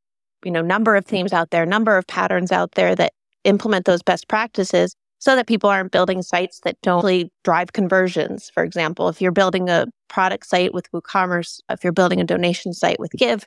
you 0.43 0.51
know, 0.51 0.61
number 0.61 0.95
of 0.95 1.05
themes 1.05 1.33
out 1.33 1.51
there, 1.51 1.65
number 1.65 1.97
of 1.97 2.07
patterns 2.07 2.51
out 2.51 2.71
there 2.71 2.95
that 2.95 3.13
implement 3.43 3.85
those 3.85 4.01
best 4.01 4.27
practices 4.27 4.95
so 5.19 5.35
that 5.35 5.47
people 5.47 5.69
aren't 5.69 5.91
building 5.91 6.21
sites 6.21 6.59
that 6.63 6.79
don't 6.81 7.03
really 7.03 7.31
drive 7.43 7.73
conversions. 7.73 8.49
For 8.53 8.63
example, 8.63 9.09
if 9.09 9.21
you're 9.21 9.31
building 9.31 9.69
a 9.69 9.87
product 10.07 10.45
site 10.45 10.73
with 10.73 10.91
WooCommerce, 10.91 11.59
if 11.69 11.83
you're 11.83 11.93
building 11.93 12.19
a 12.19 12.25
donation 12.25 12.73
site 12.73 12.99
with 12.99 13.11
Give, 13.11 13.45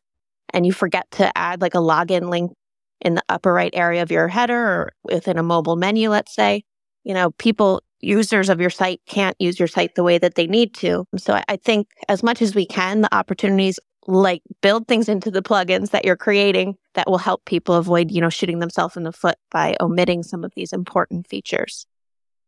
and 0.55 0.67
you 0.67 0.73
forget 0.73 1.11
to 1.13 1.37
add 1.37 1.61
like 1.61 1.75
a 1.75 1.79
login 1.79 2.31
link 2.31 2.53
in 3.01 3.15
the 3.15 3.23
upper 3.29 3.53
right 3.53 3.71
area 3.75 4.03
of 4.03 4.11
your 4.11 4.29
header 4.29 4.59
or 4.59 4.93
within 5.05 5.39
a 5.39 5.43
mobile 5.43 5.77
menu, 5.77 6.11
let's 6.11 6.35
say, 6.35 6.63
you 7.09 7.15
know, 7.15 7.33
people, 7.33 7.83
users 8.01 8.49
of 8.49 8.61
your 8.61 8.71
site 8.71 9.01
can't 9.07 9.35
use 9.41 9.59
your 9.59 9.67
site 9.67 9.97
the 9.97 10.05
way 10.05 10.19
that 10.19 10.37
they 10.37 10.47
need 10.47 10.75
to. 10.75 11.05
So 11.17 11.41
I 11.49 11.57
think 11.57 11.89
as 12.09 12.23
much 12.23 12.41
as 12.41 12.55
we 12.55 12.65
can, 12.65 13.01
the 13.01 13.13
opportunities 13.13 13.81
like 14.07 14.43
build 14.63 14.87
things 14.87 15.09
into 15.09 15.31
the 15.31 15.43
plugins 15.43 15.91
that 15.91 16.05
you're 16.05 16.17
creating 16.17 16.77
that 16.95 17.09
will 17.09 17.19
help 17.19 17.45
people 17.45 17.75
avoid, 17.75 18.11
you 18.11 18.21
know, 18.21 18.31
shooting 18.31 18.59
themselves 18.61 18.97
in 18.97 19.03
the 19.03 19.13
foot 19.13 19.37
by 19.51 19.77
omitting 19.81 20.23
some 20.23 20.45
of 20.45 20.53
these 20.55 20.73
important 20.73 21.27
features 21.27 21.87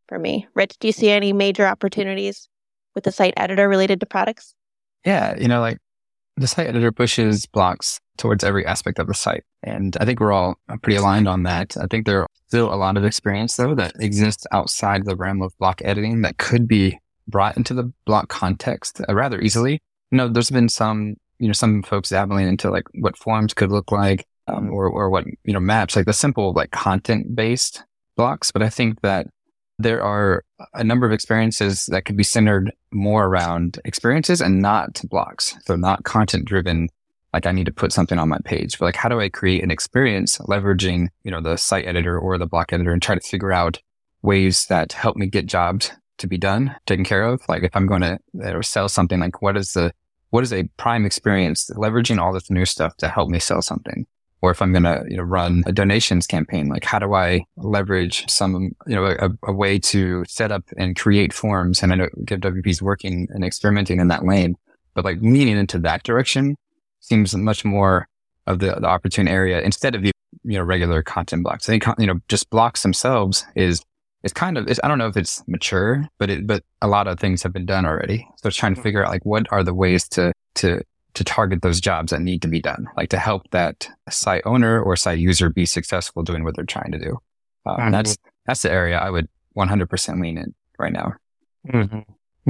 for 0.09 0.19
me. 0.19 0.47
Rich, 0.55 0.79
do 0.79 0.89
you 0.89 0.93
see 0.93 1.11
any 1.11 1.33
major 1.33 1.67
opportunities 1.67 2.49
with 2.95 3.05
the 3.05 3.13
site 3.13 3.35
editor 3.37 3.69
related 3.69 3.99
to 4.01 4.07
products? 4.07 4.55
Yeah, 5.05 5.37
you 5.39 5.49
know, 5.49 5.61
like 5.61 5.79
the 6.41 6.47
site 6.47 6.69
editor 6.69 6.91
pushes 6.91 7.47
blocks 7.47 8.01
towards 8.17 8.43
every 8.43 8.65
aspect 8.67 8.99
of 8.99 9.07
the 9.07 9.15
site. 9.15 9.45
And 9.63 9.97
I 10.01 10.05
think 10.05 10.21
we're 10.21 10.33
all 10.33 10.59
pretty 10.83 10.97
aligned 10.97 11.29
on 11.29 11.43
that. 11.45 11.77
I 11.77 11.87
think 11.87 12.07
there 12.07 12.23
are 12.23 12.27
still 12.49 12.73
a 12.73 12.77
lot 12.77 12.97
of 12.97 13.05
experience 13.05 13.57
though 13.57 13.75
that 13.75 13.93
exists 14.01 14.47
outside 14.51 15.05
the 15.05 15.17
realm 15.17 15.43
of 15.43 15.57
block 15.59 15.83
editing 15.85 16.23
that 16.23 16.39
could 16.39 16.67
be 16.67 16.99
brought 17.29 17.57
into 17.57 17.75
the 17.75 17.93
block 18.07 18.29
context 18.29 19.01
uh, 19.09 19.15
rather 19.15 19.41
easily. 19.41 19.81
You 20.11 20.19
know, 20.19 20.29
there's 20.29 20.51
been 20.51 20.69
some, 20.69 21.17
you 21.39 21.47
know, 21.47 21.53
some 21.53 21.83
folks 21.83 22.09
dabbling 22.09 22.49
into 22.49 22.71
like 22.71 22.85
what 22.95 23.17
forms 23.17 23.55
could 23.55 23.71
look 23.71 23.93
like, 23.93 24.27
um, 24.49 24.71
or, 24.71 24.89
or 24.89 25.11
what, 25.11 25.27
you 25.45 25.53
know, 25.53 25.61
maps, 25.61 25.95
like 25.95 26.07
the 26.07 26.13
simple, 26.13 26.53
like 26.53 26.71
content 26.71 27.37
based 27.37 27.85
blocks. 28.17 28.51
But 28.51 28.63
I 28.63 28.71
think 28.71 29.03
that 29.03 29.27
there 29.83 30.03
are 30.03 30.45
a 30.75 30.85
number 30.85 31.07
of 31.07 31.13
experiences 31.13 31.87
that 31.87 32.05
could 32.05 32.17
be 32.17 32.23
centered 32.23 32.73
more 32.91 33.27
around 33.27 33.79
experiences 33.85 34.41
and 34.41 34.61
not 34.61 35.01
blocks. 35.09 35.57
So 35.65 35.77
not 35.77 36.05
content 36.05 36.45
driven. 36.45 36.89
Like 37.33 37.47
I 37.47 37.53
need 37.53 37.67
to 37.67 37.73
put 37.73 37.93
something 37.93 38.19
on 38.19 38.29
my 38.29 38.39
page, 38.45 38.79
but 38.79 38.87
like, 38.87 38.97
how 38.97 39.09
do 39.09 39.21
I 39.21 39.29
create 39.29 39.63
an 39.63 39.71
experience 39.71 40.39
leveraging, 40.39 41.09
you 41.23 41.31
know, 41.31 41.41
the 41.41 41.57
site 41.57 41.87
editor 41.87 42.19
or 42.19 42.39
the 42.39 42.47
block 42.47 42.73
editor 42.73 42.93
and 42.93 43.01
try 43.01 43.15
to 43.15 43.21
figure 43.21 43.53
out 43.53 43.79
ways 44.23 44.67
that 44.67 44.93
help 44.93 45.17
me 45.17 45.27
get 45.27 45.47
jobs 45.47 45.93
to 46.19 46.27
be 46.27 46.37
done, 46.37 46.75
taken 46.87 47.05
care 47.05 47.23
of. 47.23 47.41
Like 47.49 47.63
if 47.63 47.75
I'm 47.75 47.87
going 47.87 48.03
to 48.03 48.19
uh, 48.45 48.63
sell 48.63 48.89
something, 48.89 49.21
like 49.21 49.41
what 49.43 49.57
is 49.57 49.73
the, 49.73 49.93
what 50.31 50.45
is 50.45 50.53
a 50.53 50.65
prime 50.77 51.07
experience 51.07 51.71
leveraging 51.75 52.21
all 52.21 52.33
this 52.33 52.51
new 52.51 52.65
stuff 52.65 52.97
to 52.99 53.09
help 53.09 53.29
me 53.31 53.39
sell 53.39 53.63
something? 53.63 54.07
Or 54.43 54.51
if 54.51 54.63
I'm 54.63 54.73
going 54.73 54.85
to, 54.85 55.05
you 55.09 55.19
know, 55.19 55.23
run 55.23 55.63
a 55.67 55.73
donations 55.73 56.27
campaign, 56.27 56.69
like 56.69 56.85
how 56.85 56.99
do 56.99 57.15
I 57.15 57.45
leverage 57.57 58.29
some, 58.31 58.75
you 58.87 58.95
know, 58.95 59.05
a, 59.05 59.31
a 59.45 59.53
way 59.53 59.79
to 59.81 60.25
set 60.27 60.51
up 60.51 60.65
and 60.77 60.97
create 60.97 61.33
forms? 61.33 61.83
And 61.83 61.93
I 61.93 61.97
know 61.97 62.09
GiveWP 62.25 62.67
is 62.67 62.83
working 62.83 63.29
and 63.31 63.45
experimenting 63.45 64.01
in 64.01 64.09
that 64.09 64.25
lane, 64.25 64.57
but 64.95 65.05
like 65.05 65.19
leaning 65.21 65.57
into 65.57 65.79
that 65.81 66.03
direction 66.05 66.57
seems 67.01 67.35
much 67.35 67.65
more 67.65 68.09
of 68.47 68.61
the, 68.61 68.75
the 68.75 68.87
opportune 68.87 69.29
area 69.29 69.61
instead 69.61 69.95
of 69.95 70.03
the, 70.03 70.13
you 70.45 70.57
know, 70.57 70.65
regular 70.65 71.03
content 71.03 71.43
blocks. 71.43 71.69
I 71.69 71.79
think, 71.79 71.85
you 71.99 72.07
know, 72.07 72.21
just 72.29 72.49
blocks 72.49 72.83
themselves 72.83 73.45
is, 73.55 73.83
is 74.23 74.33
kind 74.33 74.57
of, 74.57 74.69
it's, 74.69 74.81
I 74.83 74.89
don't 74.89 74.99
know 74.99 75.09
if 75.09 75.17
it's 75.17 75.43
mature, 75.49 76.09
but 76.19 76.31
it, 76.31 76.47
but 76.47 76.65
a 76.81 76.89
lot 76.89 77.09
of 77.09 77.21
things 77.21 77.43
have 77.43 77.53
been 77.53 77.67
done 77.67 77.85
already. 77.85 78.27
So 78.37 78.49
it's 78.49 78.57
trying 78.57 78.73
to 78.73 78.79
mm-hmm. 78.79 78.85
figure 78.85 79.05
out 79.05 79.11
like, 79.11 79.25
what 79.27 79.47
are 79.51 79.63
the 79.63 79.75
ways 79.75 80.09
to, 80.11 80.33
to 80.57 80.83
to 81.15 81.25
target 81.25 81.63
those 81.63 81.81
jobs 81.81 82.11
that 82.11 82.21
need 82.21 82.43
to 82.43 82.49
be 82.49 82.61
done, 82.61 82.87
like 82.97 83.11
to 83.11 83.19
help 83.19 83.51
that 83.51 83.89
site 84.09 84.43
owner 84.45 84.81
or 84.81 84.97
site 84.97 85.19
user 85.19 85.51
be 85.51 85.67
successful 85.67 86.23
doing 86.23 86.45
what 86.45 86.57
they're 86.57 86.65
trying 86.65 86.93
to 86.93 86.99
do. 86.99 87.19
Uh, 87.67 87.77
mm-hmm. 87.77 87.91
That's 87.91 88.17
that's 88.47 88.63
the 88.63 88.71
area 88.71 88.99
I 88.99 89.11
would 89.11 89.29
100% 89.57 90.23
lean 90.23 90.39
in 90.39 90.55
right 90.79 90.93
now. 90.93 91.15
Mm-hmm. 91.69 92.01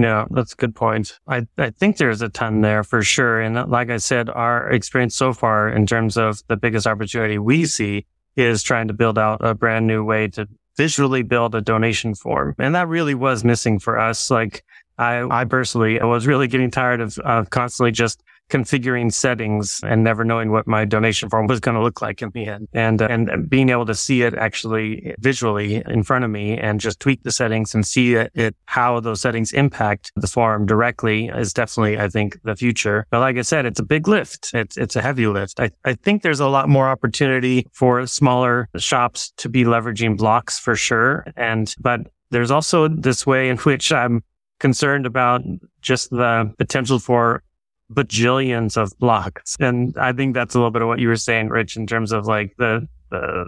Yeah, 0.01 0.27
that's 0.31 0.53
a 0.53 0.57
good 0.57 0.75
point. 0.75 1.19
I, 1.27 1.47
I 1.59 1.71
think 1.71 1.97
there's 1.97 2.23
a 2.23 2.29
ton 2.29 2.61
there 2.61 2.85
for 2.85 3.03
sure. 3.03 3.41
And 3.41 3.69
like 3.69 3.91
I 3.91 3.97
said, 3.97 4.31
our 4.31 4.71
experience 4.71 5.17
so 5.17 5.33
far 5.33 5.69
in 5.69 5.87
terms 5.87 6.17
of 6.17 6.41
the 6.47 6.57
biggest 6.57 6.87
opportunity 6.87 7.39
we 7.39 7.67
see 7.67 8.07
is 8.37 8.63
trying 8.63 8.89
to 8.89 8.95
build 8.95 9.19
out 9.19 9.45
a 9.45 9.55
brand 9.55 9.87
new 9.87 10.05
way 10.05 10.29
to 10.29 10.49
visually 10.77 11.23
build 11.23 11.55
a 11.55 11.61
donation 11.61 12.15
form. 12.15 12.55
And 12.59 12.75
that 12.75 12.89
really 12.89 13.15
was 13.15 13.45
missing 13.45 13.79
for 13.79 13.99
us. 13.99 14.31
Like 14.31 14.65
I, 14.97 15.27
I 15.29 15.45
personally 15.45 15.99
was 16.01 16.27
really 16.27 16.47
getting 16.47 16.71
tired 16.71 17.01
of, 17.01 17.19
of 17.19 17.51
constantly 17.51 17.91
just 17.91 18.23
configuring 18.51 19.13
settings 19.13 19.81
and 19.83 20.05
never 20.05 20.25
knowing 20.25 20.51
what 20.51 20.67
my 20.67 20.85
donation 20.85 21.31
form 21.31 21.47
was 21.47 21.61
going 21.61 21.77
to 21.77 21.83
look 21.83 22.03
like 22.03 22.21
in 22.21 22.31
the 22.31 22.47
end. 22.47 22.69
And, 22.73 23.01
uh, 23.01 23.09
and 23.09 23.49
being 23.49 23.71
able 23.71 23.87
to 23.87 23.95
see 23.95 24.23
it 24.23 24.35
actually 24.35 25.15
visually 25.19 25.83
in 25.87 26.03
front 26.03 26.25
of 26.25 26.31
me 26.31 26.59
and 26.59 26.81
just 26.81 27.01
tweak 27.01 27.23
the 27.23 27.33
settings 27.33 27.75
and 27.75 27.87
see 27.87 28.15
it, 28.15 28.31
it, 28.35 28.57
how 28.67 29.01
those 29.01 29.21
settings 29.21 29.53
impact 29.53 30.13
the 30.17 30.27
form 30.27 30.67
directly 30.67 31.29
is 31.29 31.53
definitely, 31.53 31.99
I 31.99 32.09
think, 32.09 32.39
the 32.43 32.57
future. 32.57 33.07
But 33.11 33.21
like 33.21 33.37
I 33.37 33.43
said, 33.43 33.67
it's 33.67 33.81
a 33.81 33.85
big 33.85 34.09
lift. 34.09 34.51
It's, 34.53 34.77
it's 34.77 34.97
a 34.97 35.03
heavy 35.03 35.27
lift. 35.27 35.61
I, 35.61 35.71
I 35.85 35.95
think 35.95 36.23
there's 36.23 36.41
a 36.41 36.49
lot 36.49 36.69
more 36.69 36.89
opportunity 36.89 37.67
for 37.73 38.07
smaller 38.07 38.69
shops 38.77 39.33
to 39.39 39.49
be 39.49 39.65
leveraging 39.65 40.17
blocks 40.17 40.59
for 40.59 40.77
sure. 40.77 41.25
And, 41.37 41.75
but 41.81 42.01
there's 42.31 42.51
also 42.51 42.89
this 42.89 43.27
way 43.27 43.49
in 43.49 43.57
which 43.59 43.93
I'm 43.93 44.23
concerned 44.59 45.07
about 45.07 45.43
just 45.81 46.11
the 46.11 46.53
potential 46.59 46.99
for 46.99 47.43
bajillions 47.93 48.77
of 48.77 48.97
blocks. 48.99 49.57
And 49.59 49.97
I 49.99 50.13
think 50.13 50.35
that's 50.35 50.55
a 50.55 50.59
little 50.59 50.71
bit 50.71 50.83
of 50.83 50.89
what 50.89 51.01
you 51.01 51.09
were 51.09 51.17
saying, 51.17 51.49
Rich, 51.49 51.77
in 51.77 51.87
terms 51.87 52.13
of 52.13 52.27
like 52.27 52.55
the, 52.57 52.87
the, 53.11 53.47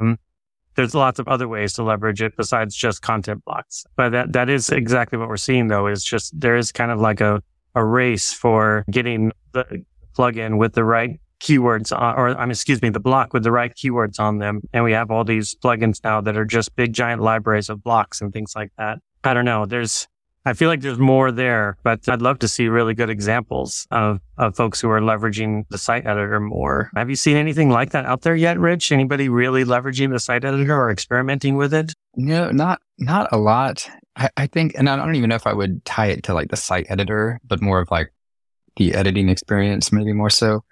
um, 0.00 0.18
there's 0.74 0.94
lots 0.94 1.18
of 1.18 1.28
other 1.28 1.48
ways 1.48 1.74
to 1.74 1.82
leverage 1.82 2.22
it 2.22 2.36
besides 2.36 2.74
just 2.74 3.02
content 3.02 3.44
blocks. 3.44 3.84
But 3.96 4.10
that, 4.10 4.32
that 4.32 4.48
is 4.48 4.70
exactly 4.70 5.18
what 5.18 5.28
we're 5.28 5.36
seeing 5.36 5.68
though, 5.68 5.86
is 5.86 6.02
just 6.02 6.38
there 6.40 6.56
is 6.56 6.72
kind 6.72 6.90
of 6.90 7.00
like 7.00 7.20
a, 7.20 7.42
a 7.74 7.84
race 7.84 8.32
for 8.32 8.84
getting 8.90 9.32
the 9.52 9.84
plugin 10.16 10.56
with 10.58 10.72
the 10.72 10.84
right 10.84 11.20
keywords 11.40 11.96
on, 11.96 12.16
or 12.16 12.28
I'm 12.30 12.50
excuse 12.50 12.80
me, 12.82 12.88
the 12.88 13.00
block 13.00 13.32
with 13.32 13.44
the 13.44 13.52
right 13.52 13.74
keywords 13.74 14.18
on 14.18 14.38
them. 14.38 14.62
And 14.72 14.82
we 14.82 14.92
have 14.92 15.10
all 15.10 15.24
these 15.24 15.54
plugins 15.54 16.02
now 16.02 16.20
that 16.22 16.36
are 16.36 16.44
just 16.44 16.74
big 16.74 16.92
giant 16.92 17.22
libraries 17.22 17.68
of 17.68 17.82
blocks 17.82 18.20
and 18.20 18.32
things 18.32 18.54
like 18.56 18.72
that. 18.78 18.98
I 19.24 19.34
don't 19.34 19.44
know. 19.44 19.66
There's, 19.66 20.08
I 20.48 20.54
feel 20.54 20.70
like 20.70 20.80
there's 20.80 20.98
more 20.98 21.30
there, 21.30 21.76
but 21.82 22.08
I'd 22.08 22.22
love 22.22 22.38
to 22.38 22.48
see 22.48 22.68
really 22.68 22.94
good 22.94 23.10
examples 23.10 23.86
of, 23.90 24.18
of 24.38 24.56
folks 24.56 24.80
who 24.80 24.88
are 24.88 25.00
leveraging 25.00 25.68
the 25.68 25.76
site 25.76 26.06
editor 26.06 26.40
more. 26.40 26.90
Have 26.96 27.10
you 27.10 27.16
seen 27.16 27.36
anything 27.36 27.68
like 27.68 27.90
that 27.90 28.06
out 28.06 28.22
there 28.22 28.34
yet, 28.34 28.58
Rich? 28.58 28.90
Anybody 28.90 29.28
really 29.28 29.64
leveraging 29.64 30.10
the 30.10 30.18
site 30.18 30.46
editor 30.46 30.74
or 30.74 30.90
experimenting 30.90 31.56
with 31.56 31.74
it? 31.74 31.92
No, 32.16 32.50
not, 32.50 32.80
not 32.96 33.28
a 33.30 33.36
lot. 33.36 33.90
I, 34.16 34.30
I 34.38 34.46
think, 34.46 34.72
and 34.74 34.88
I 34.88 34.96
don't 34.96 35.16
even 35.16 35.28
know 35.28 35.36
if 35.36 35.46
I 35.46 35.52
would 35.52 35.84
tie 35.84 36.06
it 36.06 36.22
to 36.24 36.34
like 36.34 36.48
the 36.48 36.56
site 36.56 36.86
editor, 36.88 37.40
but 37.46 37.60
more 37.60 37.80
of 37.80 37.90
like 37.90 38.10
the 38.76 38.94
editing 38.94 39.28
experience, 39.28 39.92
maybe 39.92 40.14
more 40.14 40.30
so. 40.30 40.64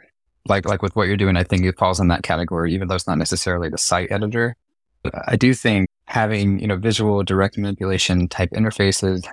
Like, 0.48 0.66
like 0.66 0.80
with 0.80 0.96
what 0.96 1.06
you're 1.06 1.18
doing, 1.18 1.36
I 1.36 1.44
think 1.44 1.66
it 1.66 1.78
falls 1.78 2.00
in 2.00 2.08
that 2.08 2.22
category, 2.22 2.72
even 2.72 2.88
though 2.88 2.94
it's 2.94 3.06
not 3.06 3.18
necessarily 3.18 3.68
the 3.68 3.76
site 3.76 4.10
editor. 4.10 4.56
But 5.02 5.12
I 5.26 5.36
do 5.36 5.52
think 5.52 5.90
having, 6.06 6.60
you 6.60 6.66
know, 6.66 6.76
visual 6.76 7.22
direct 7.24 7.58
manipulation 7.58 8.26
type 8.26 8.52
interfaces 8.52 9.26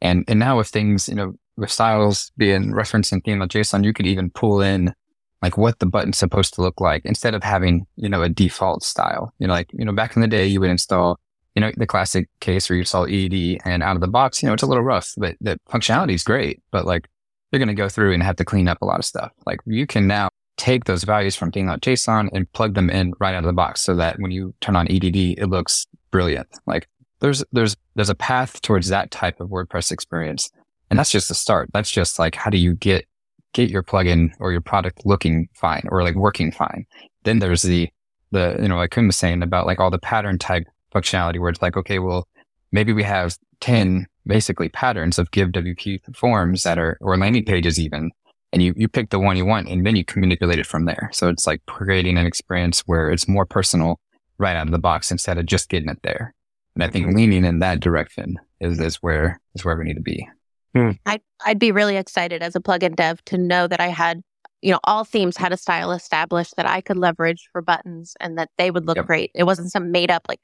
and, 0.00 0.24
and 0.28 0.38
now 0.38 0.56
with 0.58 0.68
things, 0.68 1.08
you 1.08 1.14
know, 1.14 1.34
with 1.56 1.70
styles 1.70 2.32
being 2.36 2.72
referenced 2.74 3.12
in 3.12 3.20
theme.json, 3.20 3.84
you 3.84 3.92
could 3.92 4.06
even 4.06 4.30
pull 4.30 4.60
in 4.60 4.94
like 5.42 5.56
what 5.56 5.78
the 5.78 5.86
button's 5.86 6.18
supposed 6.18 6.54
to 6.54 6.62
look 6.62 6.80
like 6.80 7.04
instead 7.04 7.34
of 7.34 7.42
having, 7.42 7.86
you 7.96 8.08
know, 8.08 8.22
a 8.22 8.28
default 8.28 8.82
style. 8.82 9.32
You 9.38 9.46
know, 9.46 9.54
like, 9.54 9.70
you 9.72 9.84
know, 9.84 9.92
back 9.92 10.16
in 10.16 10.22
the 10.22 10.28
day, 10.28 10.46
you 10.46 10.60
would 10.60 10.70
install, 10.70 11.18
you 11.54 11.60
know, 11.60 11.72
the 11.76 11.86
classic 11.86 12.28
case 12.40 12.68
where 12.68 12.76
you 12.76 12.82
install 12.82 13.04
EDD 13.04 13.60
and 13.64 13.82
out 13.82 13.96
of 13.96 14.00
the 14.00 14.08
box, 14.08 14.42
you 14.42 14.48
know, 14.48 14.54
it's 14.54 14.62
a 14.62 14.66
little 14.66 14.84
rough, 14.84 15.12
but 15.16 15.36
the 15.40 15.58
functionality 15.70 16.14
is 16.14 16.22
great. 16.22 16.62
But 16.70 16.86
like, 16.86 17.08
you're 17.50 17.58
going 17.58 17.68
to 17.68 17.74
go 17.74 17.88
through 17.88 18.12
and 18.12 18.22
have 18.22 18.36
to 18.36 18.44
clean 18.44 18.68
up 18.68 18.80
a 18.80 18.84
lot 18.84 18.98
of 18.98 19.04
stuff. 19.04 19.32
Like 19.44 19.60
you 19.66 19.86
can 19.86 20.06
now 20.06 20.28
take 20.56 20.84
those 20.84 21.04
values 21.04 21.34
from 21.34 21.50
theme.json 21.50 22.28
and 22.32 22.52
plug 22.52 22.74
them 22.74 22.90
in 22.90 23.12
right 23.18 23.34
out 23.34 23.44
of 23.44 23.48
the 23.48 23.52
box 23.52 23.80
so 23.80 23.96
that 23.96 24.18
when 24.18 24.30
you 24.30 24.54
turn 24.60 24.76
on 24.76 24.86
EDD, 24.88 25.38
it 25.38 25.48
looks 25.48 25.86
brilliant. 26.10 26.48
Like 26.66 26.86
there's 27.20 27.44
there's 27.52 27.76
there's 27.94 28.08
a 28.08 28.14
path 28.14 28.60
towards 28.62 28.88
that 28.88 29.10
type 29.10 29.40
of 29.40 29.48
WordPress 29.48 29.92
experience. 29.92 30.50
And 30.90 30.98
that's 30.98 31.10
just 31.10 31.28
the 31.28 31.34
start. 31.34 31.70
That's 31.72 31.90
just 31.90 32.18
like 32.18 32.34
how 32.34 32.50
do 32.50 32.58
you 32.58 32.74
get 32.74 33.06
get 33.52 33.70
your 33.70 33.82
plugin 33.82 34.32
or 34.38 34.52
your 34.52 34.60
product 34.60 35.04
looking 35.04 35.48
fine 35.54 35.84
or 35.90 36.02
like 36.02 36.14
working 36.14 36.52
fine. 36.52 36.86
Then 37.24 37.38
there's 37.38 37.62
the 37.62 37.88
the 38.30 38.56
you 38.60 38.68
know 38.68 38.76
like 38.76 38.90
Kim 38.90 39.06
was 39.06 39.16
saying 39.16 39.42
about 39.42 39.66
like 39.66 39.80
all 39.80 39.90
the 39.90 39.98
pattern 39.98 40.38
type 40.38 40.64
functionality 40.94 41.38
where 41.38 41.50
it's 41.50 41.62
like 41.62 41.76
okay 41.76 41.98
well 41.98 42.26
maybe 42.72 42.92
we 42.92 43.02
have 43.02 43.36
10 43.60 44.06
basically 44.26 44.68
patterns 44.68 45.18
of 45.18 45.30
GiveWP 45.30 46.16
forms 46.16 46.62
that 46.62 46.78
are 46.78 46.98
or 47.00 47.16
landing 47.16 47.44
pages 47.44 47.78
even 47.78 48.10
and 48.52 48.62
you 48.62 48.74
you 48.76 48.88
pick 48.88 49.10
the 49.10 49.18
one 49.18 49.36
you 49.36 49.44
want 49.44 49.68
and 49.68 49.86
then 49.86 49.96
you 49.96 50.04
can 50.04 50.20
manipulate 50.20 50.58
it 50.58 50.66
from 50.66 50.84
there. 50.84 51.10
So 51.12 51.28
it's 51.28 51.46
like 51.46 51.64
creating 51.66 52.18
an 52.18 52.26
experience 52.26 52.80
where 52.80 53.10
it's 53.10 53.28
more 53.28 53.46
personal 53.46 54.00
right 54.38 54.56
out 54.56 54.66
of 54.66 54.72
the 54.72 54.78
box 54.78 55.10
instead 55.10 55.38
of 55.38 55.46
just 55.46 55.68
getting 55.68 55.88
it 55.88 56.02
there. 56.02 56.34
And 56.74 56.84
I 56.84 56.88
think 56.88 57.14
leaning 57.14 57.44
in 57.44 57.58
that 57.60 57.80
direction 57.80 58.36
is, 58.60 58.78
is 58.80 58.96
where 58.96 59.40
is 59.54 59.64
where 59.64 59.76
we 59.76 59.84
need 59.84 59.94
to 59.94 60.00
be. 60.02 60.26
Hmm. 60.74 60.90
I'd, 61.06 61.20
I'd 61.44 61.58
be 61.58 61.72
really 61.72 61.96
excited 61.96 62.42
as 62.42 62.54
a 62.54 62.60
plugin 62.60 62.94
dev 62.94 63.24
to 63.26 63.36
know 63.36 63.66
that 63.66 63.80
I 63.80 63.88
had, 63.88 64.22
you 64.62 64.70
know, 64.70 64.78
all 64.84 65.04
themes 65.04 65.36
had 65.36 65.52
a 65.52 65.56
style 65.56 65.90
established 65.90 66.54
that 66.56 66.66
I 66.66 66.80
could 66.80 66.96
leverage 66.96 67.48
for 67.50 67.60
buttons 67.60 68.14
and 68.20 68.38
that 68.38 68.50
they 68.56 68.70
would 68.70 68.86
look 68.86 68.96
Yep. 68.96 69.06
great. 69.06 69.30
It 69.34 69.44
wasn't 69.44 69.72
some 69.72 69.90
made 69.90 70.10
up 70.12 70.26
like 70.28 70.40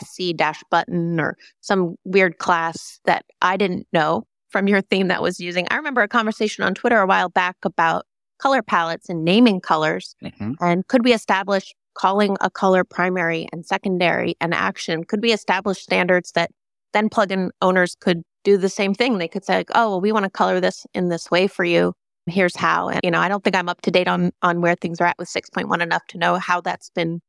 .sc 0.00 0.34
dash 0.36 0.62
button 0.70 1.20
or 1.20 1.36
some 1.60 1.96
weird 2.04 2.38
class 2.38 2.98
that 3.04 3.26
I 3.42 3.58
didn't 3.58 3.86
know 3.92 4.26
from 4.48 4.68
your 4.68 4.80
theme 4.80 5.08
that 5.08 5.20
was 5.20 5.38
using. 5.38 5.66
I 5.70 5.76
remember 5.76 6.00
a 6.00 6.08
conversation 6.08 6.64
on 6.64 6.74
Twitter 6.74 6.98
a 6.98 7.06
while 7.06 7.28
back 7.28 7.56
about 7.62 8.06
color 8.38 8.62
palettes 8.62 9.10
and 9.10 9.22
naming 9.24 9.60
colors. 9.60 10.16
Mhm. 10.24 10.54
And 10.60 10.86
could 10.88 11.04
we 11.04 11.12
establish 11.12 11.74
calling 11.98 12.36
a 12.40 12.50
color 12.50 12.84
primary 12.84 13.48
and 13.52 13.66
secondary 13.66 14.36
and 14.40 14.54
action? 14.54 15.04
Could 15.04 15.22
we 15.22 15.32
establish 15.32 15.78
standards 15.78 16.32
that 16.32 16.50
then 16.92 17.08
plugin 17.08 17.50
owners 17.60 17.96
could 18.00 18.22
do 18.44 18.56
the 18.56 18.68
same 18.68 18.94
thing? 18.94 19.18
They 19.18 19.28
could 19.28 19.44
say, 19.44 19.56
like, 19.56 19.70
oh, 19.74 19.90
well, 19.90 20.00
we 20.00 20.12
want 20.12 20.24
to 20.24 20.30
color 20.30 20.60
this 20.60 20.86
in 20.94 21.08
this 21.08 21.30
way 21.30 21.46
for 21.46 21.64
you. 21.64 21.92
Here's 22.26 22.56
how. 22.56 22.88
And, 22.88 23.00
you 23.02 23.10
know, 23.10 23.20
I 23.20 23.28
don't 23.28 23.42
think 23.42 23.56
I'm 23.56 23.68
up 23.68 23.80
to 23.82 23.90
date 23.90 24.08
on, 24.08 24.32
on 24.42 24.60
where 24.60 24.74
things 24.74 25.00
are 25.00 25.06
at 25.06 25.18
with 25.18 25.28
6.1 25.28 25.82
enough 25.82 26.06
to 26.08 26.18
know 26.18 26.36
how 26.36 26.60
that's 26.60 26.90
been, 26.90 27.20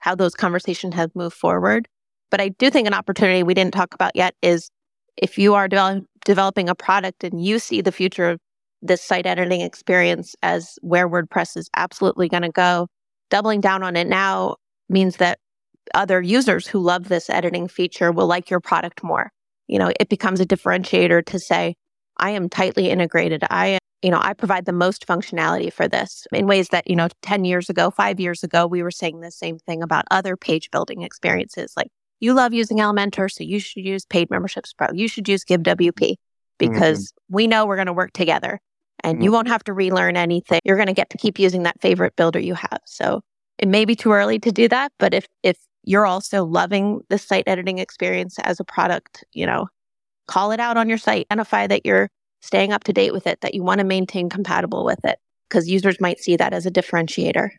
how 0.00 0.14
those 0.14 0.34
conversations 0.34 0.94
have 0.94 1.10
moved 1.14 1.36
forward. 1.36 1.88
But 2.30 2.40
I 2.40 2.50
do 2.50 2.70
think 2.70 2.86
an 2.86 2.94
opportunity 2.94 3.42
we 3.42 3.54
didn't 3.54 3.74
talk 3.74 3.94
about 3.94 4.14
yet 4.14 4.34
is 4.42 4.68
if 5.16 5.38
you 5.38 5.54
are 5.54 5.68
devel- 5.68 6.04
developing 6.24 6.68
a 6.68 6.74
product 6.74 7.24
and 7.24 7.42
you 7.42 7.58
see 7.58 7.80
the 7.80 7.92
future 7.92 8.28
of 8.28 8.38
this 8.82 9.02
site 9.02 9.26
editing 9.26 9.60
experience 9.60 10.36
as 10.42 10.78
where 10.82 11.08
WordPress 11.08 11.56
is 11.56 11.68
absolutely 11.76 12.28
going 12.28 12.42
to 12.42 12.50
go, 12.50 12.88
doubling 13.30 13.60
down 13.60 13.82
on 13.82 13.96
it 13.96 14.06
now 14.06 14.56
means 14.88 15.16
that 15.16 15.38
other 15.94 16.20
users 16.20 16.66
who 16.66 16.78
love 16.78 17.08
this 17.08 17.30
editing 17.30 17.68
feature 17.68 18.12
will 18.12 18.26
like 18.26 18.50
your 18.50 18.60
product 18.60 19.02
more. 19.02 19.30
You 19.66 19.78
know, 19.78 19.92
it 20.00 20.08
becomes 20.08 20.40
a 20.40 20.46
differentiator 20.46 21.24
to 21.26 21.38
say, 21.38 21.76
I 22.16 22.30
am 22.30 22.48
tightly 22.48 22.90
integrated. 22.90 23.44
I, 23.50 23.78
you 24.02 24.10
know, 24.10 24.20
I 24.20 24.32
provide 24.34 24.64
the 24.64 24.72
most 24.72 25.06
functionality 25.06 25.72
for 25.72 25.88
this 25.88 26.26
in 26.32 26.46
ways 26.46 26.68
that, 26.68 26.88
you 26.88 26.96
know, 26.96 27.08
10 27.22 27.44
years 27.44 27.70
ago, 27.70 27.90
five 27.90 28.18
years 28.18 28.42
ago, 28.42 28.66
we 28.66 28.82
were 28.82 28.90
saying 28.90 29.20
the 29.20 29.30
same 29.30 29.58
thing 29.58 29.82
about 29.82 30.04
other 30.10 30.36
page 30.36 30.70
building 30.70 31.02
experiences. 31.02 31.74
Like 31.76 31.88
you 32.20 32.34
love 32.34 32.52
using 32.52 32.78
Elementor, 32.78 33.30
so 33.30 33.44
you 33.44 33.60
should 33.60 33.84
use 33.84 34.04
Paid 34.04 34.30
Memberships 34.30 34.72
Pro. 34.72 34.88
You 34.92 35.08
should 35.08 35.28
use 35.28 35.44
GiveWP 35.44 35.92
mm-hmm. 35.92 36.16
because 36.58 37.12
we 37.28 37.46
know 37.46 37.66
we're 37.66 37.76
going 37.76 37.86
to 37.86 37.92
work 37.92 38.12
together 38.12 38.60
and 39.04 39.22
you 39.22 39.32
won't 39.32 39.48
have 39.48 39.64
to 39.64 39.72
relearn 39.72 40.16
anything. 40.16 40.60
You're 40.64 40.76
going 40.76 40.88
to 40.88 40.94
get 40.94 41.10
to 41.10 41.18
keep 41.18 41.38
using 41.38 41.62
that 41.64 41.80
favorite 41.80 42.16
builder 42.16 42.38
you 42.38 42.54
have. 42.54 42.80
So 42.84 43.22
it 43.58 43.68
may 43.68 43.84
be 43.84 43.96
too 43.96 44.12
early 44.12 44.38
to 44.40 44.52
do 44.52 44.68
that, 44.68 44.92
but 44.98 45.14
if 45.14 45.26
if 45.42 45.56
you're 45.84 46.06
also 46.06 46.44
loving 46.44 47.00
the 47.08 47.18
site 47.18 47.44
editing 47.46 47.78
experience 47.78 48.38
as 48.40 48.60
a 48.60 48.64
product, 48.64 49.24
you 49.32 49.46
know, 49.46 49.68
call 50.26 50.52
it 50.52 50.60
out 50.60 50.76
on 50.76 50.88
your 50.88 50.98
site. 50.98 51.26
Identify 51.30 51.66
that 51.68 51.86
you're 51.86 52.10
staying 52.40 52.72
up 52.72 52.84
to 52.84 52.92
date 52.92 53.12
with 53.12 53.26
it, 53.26 53.40
that 53.40 53.54
you 53.54 53.62
want 53.62 53.78
to 53.78 53.84
maintain 53.84 54.28
compatible 54.28 54.84
with 54.84 55.02
it, 55.04 55.18
because 55.48 55.68
users 55.68 56.00
might 56.00 56.20
see 56.20 56.36
that 56.36 56.52
as 56.52 56.66
a 56.66 56.70
differentiator. 56.70 57.50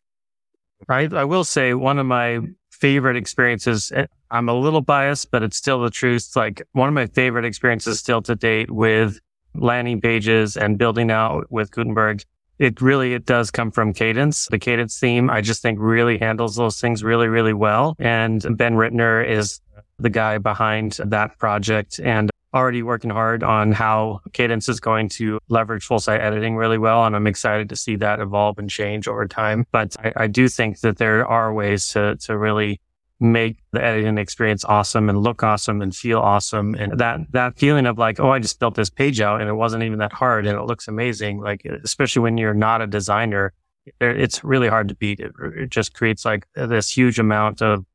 I, 0.88 1.10
I 1.12 1.24
will 1.26 1.44
say 1.44 1.74
one 1.74 2.00
of 2.00 2.06
my 2.06 2.40
favorite 2.72 3.18
experiences, 3.18 3.92
eh, 3.94 4.06
I'm 4.32 4.48
a 4.48 4.54
little 4.54 4.82
biased, 4.82 5.32
but 5.32 5.44
it's 5.44 5.58
still 5.58 5.82
the 5.82 5.90
truth. 5.90 6.32
Like 6.36 6.62
one 6.72 6.88
of 6.88 6.94
my 6.94 7.08
favorite 7.08 7.46
experiences 7.46 8.00
still 8.00 8.22
to 8.22 8.36
date 8.36 8.72
with 8.72 9.20
landing 9.56 10.02
pages 10.02 10.58
and 10.58 10.78
building 10.78 11.12
out 11.12 11.52
with 11.52 11.72
Gutenberg. 11.72 12.24
It 12.58 12.82
really, 12.82 13.14
it 13.14 13.26
does 13.26 13.52
come 13.52 13.72
from 13.72 13.94
Kadence. 13.94 14.50
The 14.50 14.60
Kadence 14.60 15.00
theme, 15.00 15.30
I 15.30 15.42
just 15.42 15.62
think 15.62 15.80
really 15.80 16.18
handles 16.18 16.56
those 16.56 16.80
things 16.82 17.04
really, 17.04 17.28
really 17.28 17.54
well. 17.54 17.96
And 18.00 18.42
Ben 18.58 18.76
Ritner 18.76 19.26
is 19.28 19.62
the 19.98 20.10
guy 20.10 20.38
behind 20.38 21.00
that 21.06 21.38
project 21.38 22.00
and 22.00 22.30
already 22.54 22.82
working 22.82 23.12
hard 23.12 23.44
on 23.44 23.72
how 23.72 24.22
Kadence 24.32 24.70
is 24.70 24.80
going 24.80 25.10
to 25.10 25.40
leverage 25.50 25.86
full 25.86 26.00
site 26.00 26.22
editing 26.22 26.56
really 26.56 26.78
well. 26.78 27.06
And 27.06 27.16
I'm 27.16 27.28
excited 27.28 27.70
to 27.70 27.76
see 27.76 27.96
that 27.98 28.20
evolve 28.20 28.58
and 28.58 28.70
change 28.70 29.08
over 29.08 29.28
time. 29.28 29.66
But 29.72 29.96
I, 30.04 30.14
I 30.16 30.28
do 30.28 30.48
think 30.48 30.80
that 30.80 30.98
there 30.98 31.28
are 31.28 31.54
ways 31.54 31.90
to, 31.90 32.16
to 32.18 32.38
really 32.38 32.82
make 33.20 33.58
the 33.72 33.84
editing 33.84 34.18
experience 34.18 34.64
awesome 34.64 35.10
and 35.10 35.22
look 35.22 35.44
awesome 35.44 35.82
and 35.82 35.96
feel 35.96 36.20
awesome. 36.20 36.74
And 36.76 36.98
that, 37.00 37.20
that 37.32 37.58
feeling 37.58 37.86
of 37.86 37.98
like, 37.98 38.20
oh, 38.20 38.32
I 38.32 38.40
just 38.40 38.60
built 38.60 38.76
this 38.76 38.90
page 38.90 39.20
out 39.20 39.42
and 39.42 39.50
it 39.50 39.54
wasn't 39.54 39.84
even 39.84 40.00
that 40.00 40.14
hard 40.14 40.48
and 40.48 40.58
it 40.58 40.64
looks 40.64 40.88
amazing. 40.88 41.42
Like, 41.42 41.66
especially 41.66 42.22
when 42.22 42.38
you're 42.38 42.54
not 42.54 42.82
a 42.82 42.88
designer, 42.88 43.54
it's 44.00 44.44
really 44.44 44.70
hard 44.70 44.88
to 44.90 44.96
beat. 44.96 45.20
It, 45.20 45.34
it 45.56 45.70
just 45.70 45.94
creates 45.94 46.24
like 46.24 46.48
this 46.56 46.90
huge 46.90 47.20
amount 47.20 47.62
of 47.62 47.86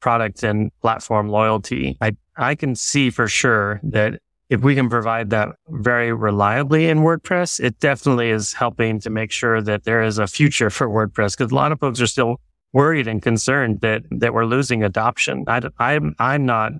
product 0.00 0.42
and 0.42 0.70
platform 0.80 1.28
loyalty. 1.30 1.96
I, 2.00 2.16
I 2.36 2.54
can 2.54 2.74
see 2.74 3.10
for 3.10 3.26
sure 3.26 3.80
that 3.84 4.20
if 4.50 4.60
we 4.60 4.74
can 4.74 4.90
provide 4.90 5.30
that 5.30 5.48
very 5.68 6.12
reliably 6.12 6.88
in 6.88 6.98
WordPress, 6.98 7.58
it 7.58 7.80
definitely 7.80 8.28
is 8.28 8.52
helping 8.52 9.00
to 9.00 9.10
make 9.10 9.30
sure 9.30 9.62
that 9.62 9.84
there 9.84 10.02
is 10.02 10.18
a 10.18 10.26
future 10.26 10.68
for 10.68 10.88
WordPress 10.88 11.36
because 11.36 11.50
a 11.50 11.54
lot 11.54 11.72
of 11.72 11.80
folks 11.80 12.00
are 12.00 12.06
still 12.06 12.40
worried 12.74 13.08
and 13.08 13.22
concerned 13.22 13.80
that, 13.80 14.02
that 14.10 14.34
we're 14.34 14.44
losing 14.44 14.82
adoption. 14.82 15.44
I, 15.46 15.62
I'm, 15.78 16.14
I'm 16.18 16.44
not 16.44 16.72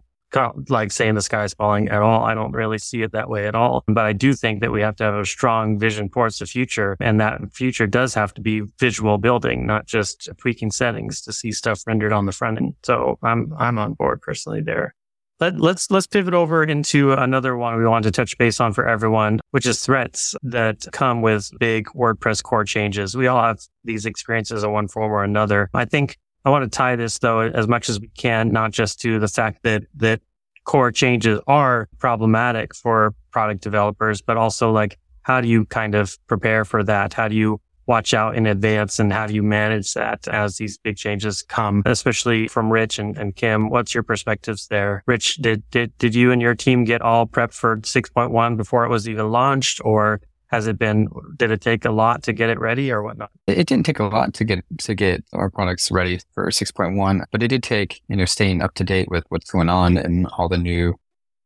like 0.68 0.90
saying 0.90 1.14
the 1.14 1.22
sky's 1.22 1.54
falling 1.54 1.88
at 1.88 2.02
all. 2.02 2.24
I 2.24 2.35
don't 2.35 2.52
really 2.52 2.78
see 2.78 3.02
it 3.02 3.12
that 3.12 3.30
way 3.30 3.46
at 3.46 3.54
all. 3.54 3.85
But 3.87 4.04
I 4.04 4.12
do 4.12 4.35
think 4.35 4.61
that 4.61 4.72
we 4.72 4.80
have 4.83 4.96
to 4.96 5.04
have 5.04 5.14
a 5.14 5.24
strong 5.24 5.78
vision 5.78 6.09
towards 6.09 6.38
the 6.38 6.46
future. 6.46 6.96
And 7.00 7.20
that 7.20 7.40
future 7.52 7.87
does 7.87 8.14
have 8.14 8.35
to 8.35 8.40
be 8.40 8.62
visual 8.80 9.16
building, 9.18 9.66
not 9.66 9.87
just 9.87 10.28
tweaking 10.38 10.72
settings 10.72 11.20
to 11.22 11.33
see 11.33 11.52
stuff 11.52 11.83
rendered 11.87 12.12
on 12.12 12.26
the 12.26 12.33
front 12.33 12.59
end. 12.59 12.74
So 12.83 13.18
I'm, 13.22 13.52
I'm 13.57 13.78
on 13.78 13.94
board 13.94 14.22
personally 14.22 14.61
there. 14.61 14.94
Let, 15.40 15.58
let's 15.58 15.90
let's 15.90 16.06
pivot 16.06 16.32
over 16.32 16.62
into 16.62 17.12
another 17.12 17.56
one 17.56 17.76
we 17.76 17.86
want 17.86 18.04
to 18.04 18.12
touch 18.12 18.38
base 18.38 18.60
on 18.60 18.72
for 18.72 18.86
everyone, 18.86 19.40
which 19.50 19.66
is 19.66 19.84
threats 19.84 20.34
that 20.42 20.86
come 20.92 21.22
with 21.22 21.50
big 21.58 21.86
WordPress 21.86 22.42
core 22.42 22.64
changes. 22.64 23.16
We 23.16 23.26
all 23.26 23.42
have 23.42 23.60
these 23.82 24.06
experiences 24.06 24.62
in 24.62 24.70
one 24.70 24.86
form 24.86 25.10
or 25.10 25.24
another. 25.24 25.70
I 25.74 25.86
think 25.86 26.18
I 26.44 26.50
want 26.50 26.64
to 26.64 26.76
tie 26.76 26.94
this 26.94 27.18
though 27.18 27.40
as 27.40 27.66
much 27.66 27.88
as 27.88 28.00
we 28.00 28.08
can, 28.16 28.50
not 28.52 28.70
just 28.70 29.00
to 29.00 29.18
the 29.18 29.26
fact 29.26 29.64
that 29.64 29.82
that 29.96 30.20
core 30.64 30.92
changes 30.92 31.40
are 31.48 31.88
problematic 31.98 32.74
for 32.74 33.14
product 33.32 33.60
developers, 33.60 34.22
but 34.22 34.36
also 34.36 34.70
like 34.70 34.98
how 35.22 35.40
do 35.40 35.48
you 35.48 35.64
kind 35.64 35.94
of 35.94 36.16
prepare 36.28 36.64
for 36.64 36.84
that? 36.84 37.12
How 37.12 37.28
do 37.28 37.34
you 37.34 37.60
watch 37.86 38.14
out 38.14 38.36
in 38.36 38.46
advance 38.46 38.98
and 38.98 39.12
how 39.12 39.26
do 39.26 39.34
you 39.34 39.42
manage 39.42 39.92
that 39.94 40.26
as 40.28 40.56
these 40.56 40.78
big 40.78 40.96
changes 40.96 41.42
come, 41.42 41.82
especially 41.86 42.48
from 42.48 42.72
Rich 42.72 42.98
and, 42.98 43.16
and 43.16 43.34
Kim? 43.36 43.70
What's 43.70 43.94
your 43.94 44.02
perspectives 44.02 44.68
there? 44.68 45.02
Rich, 45.06 45.36
did, 45.36 45.68
did, 45.70 45.96
did 45.98 46.14
you 46.14 46.32
and 46.32 46.40
your 46.40 46.54
team 46.54 46.84
get 46.84 47.02
all 47.02 47.26
prepped 47.26 47.54
for 47.54 47.78
6.1 47.78 48.56
before 48.56 48.84
it 48.84 48.88
was 48.88 49.08
even 49.08 49.30
launched 49.30 49.80
or 49.84 50.20
has 50.54 50.68
it 50.68 50.78
been, 50.78 51.08
did 51.36 51.50
it 51.50 51.60
take 51.60 51.84
a 51.84 51.90
lot 51.90 52.22
to 52.22 52.32
get 52.32 52.48
it 52.48 52.60
ready 52.60 52.92
or 52.92 53.02
whatnot? 53.02 53.30
It 53.48 53.66
didn't 53.66 53.86
take 53.86 53.98
a 53.98 54.04
lot 54.04 54.34
to 54.34 54.44
get 54.44 54.64
to 54.78 54.94
get 54.94 55.24
our 55.32 55.50
products 55.50 55.90
ready 55.90 56.20
for 56.32 56.46
6.1, 56.46 57.24
but 57.32 57.42
it 57.42 57.48
did 57.48 57.64
take 57.64 58.00
you 58.08 58.16
know 58.16 58.24
staying 58.24 58.62
up 58.62 58.74
to 58.74 58.84
date 58.84 59.08
with 59.10 59.24
what's 59.30 59.50
going 59.50 59.68
on 59.68 59.96
and 59.96 60.28
all 60.38 60.48
the 60.48 60.58
new 60.58 60.94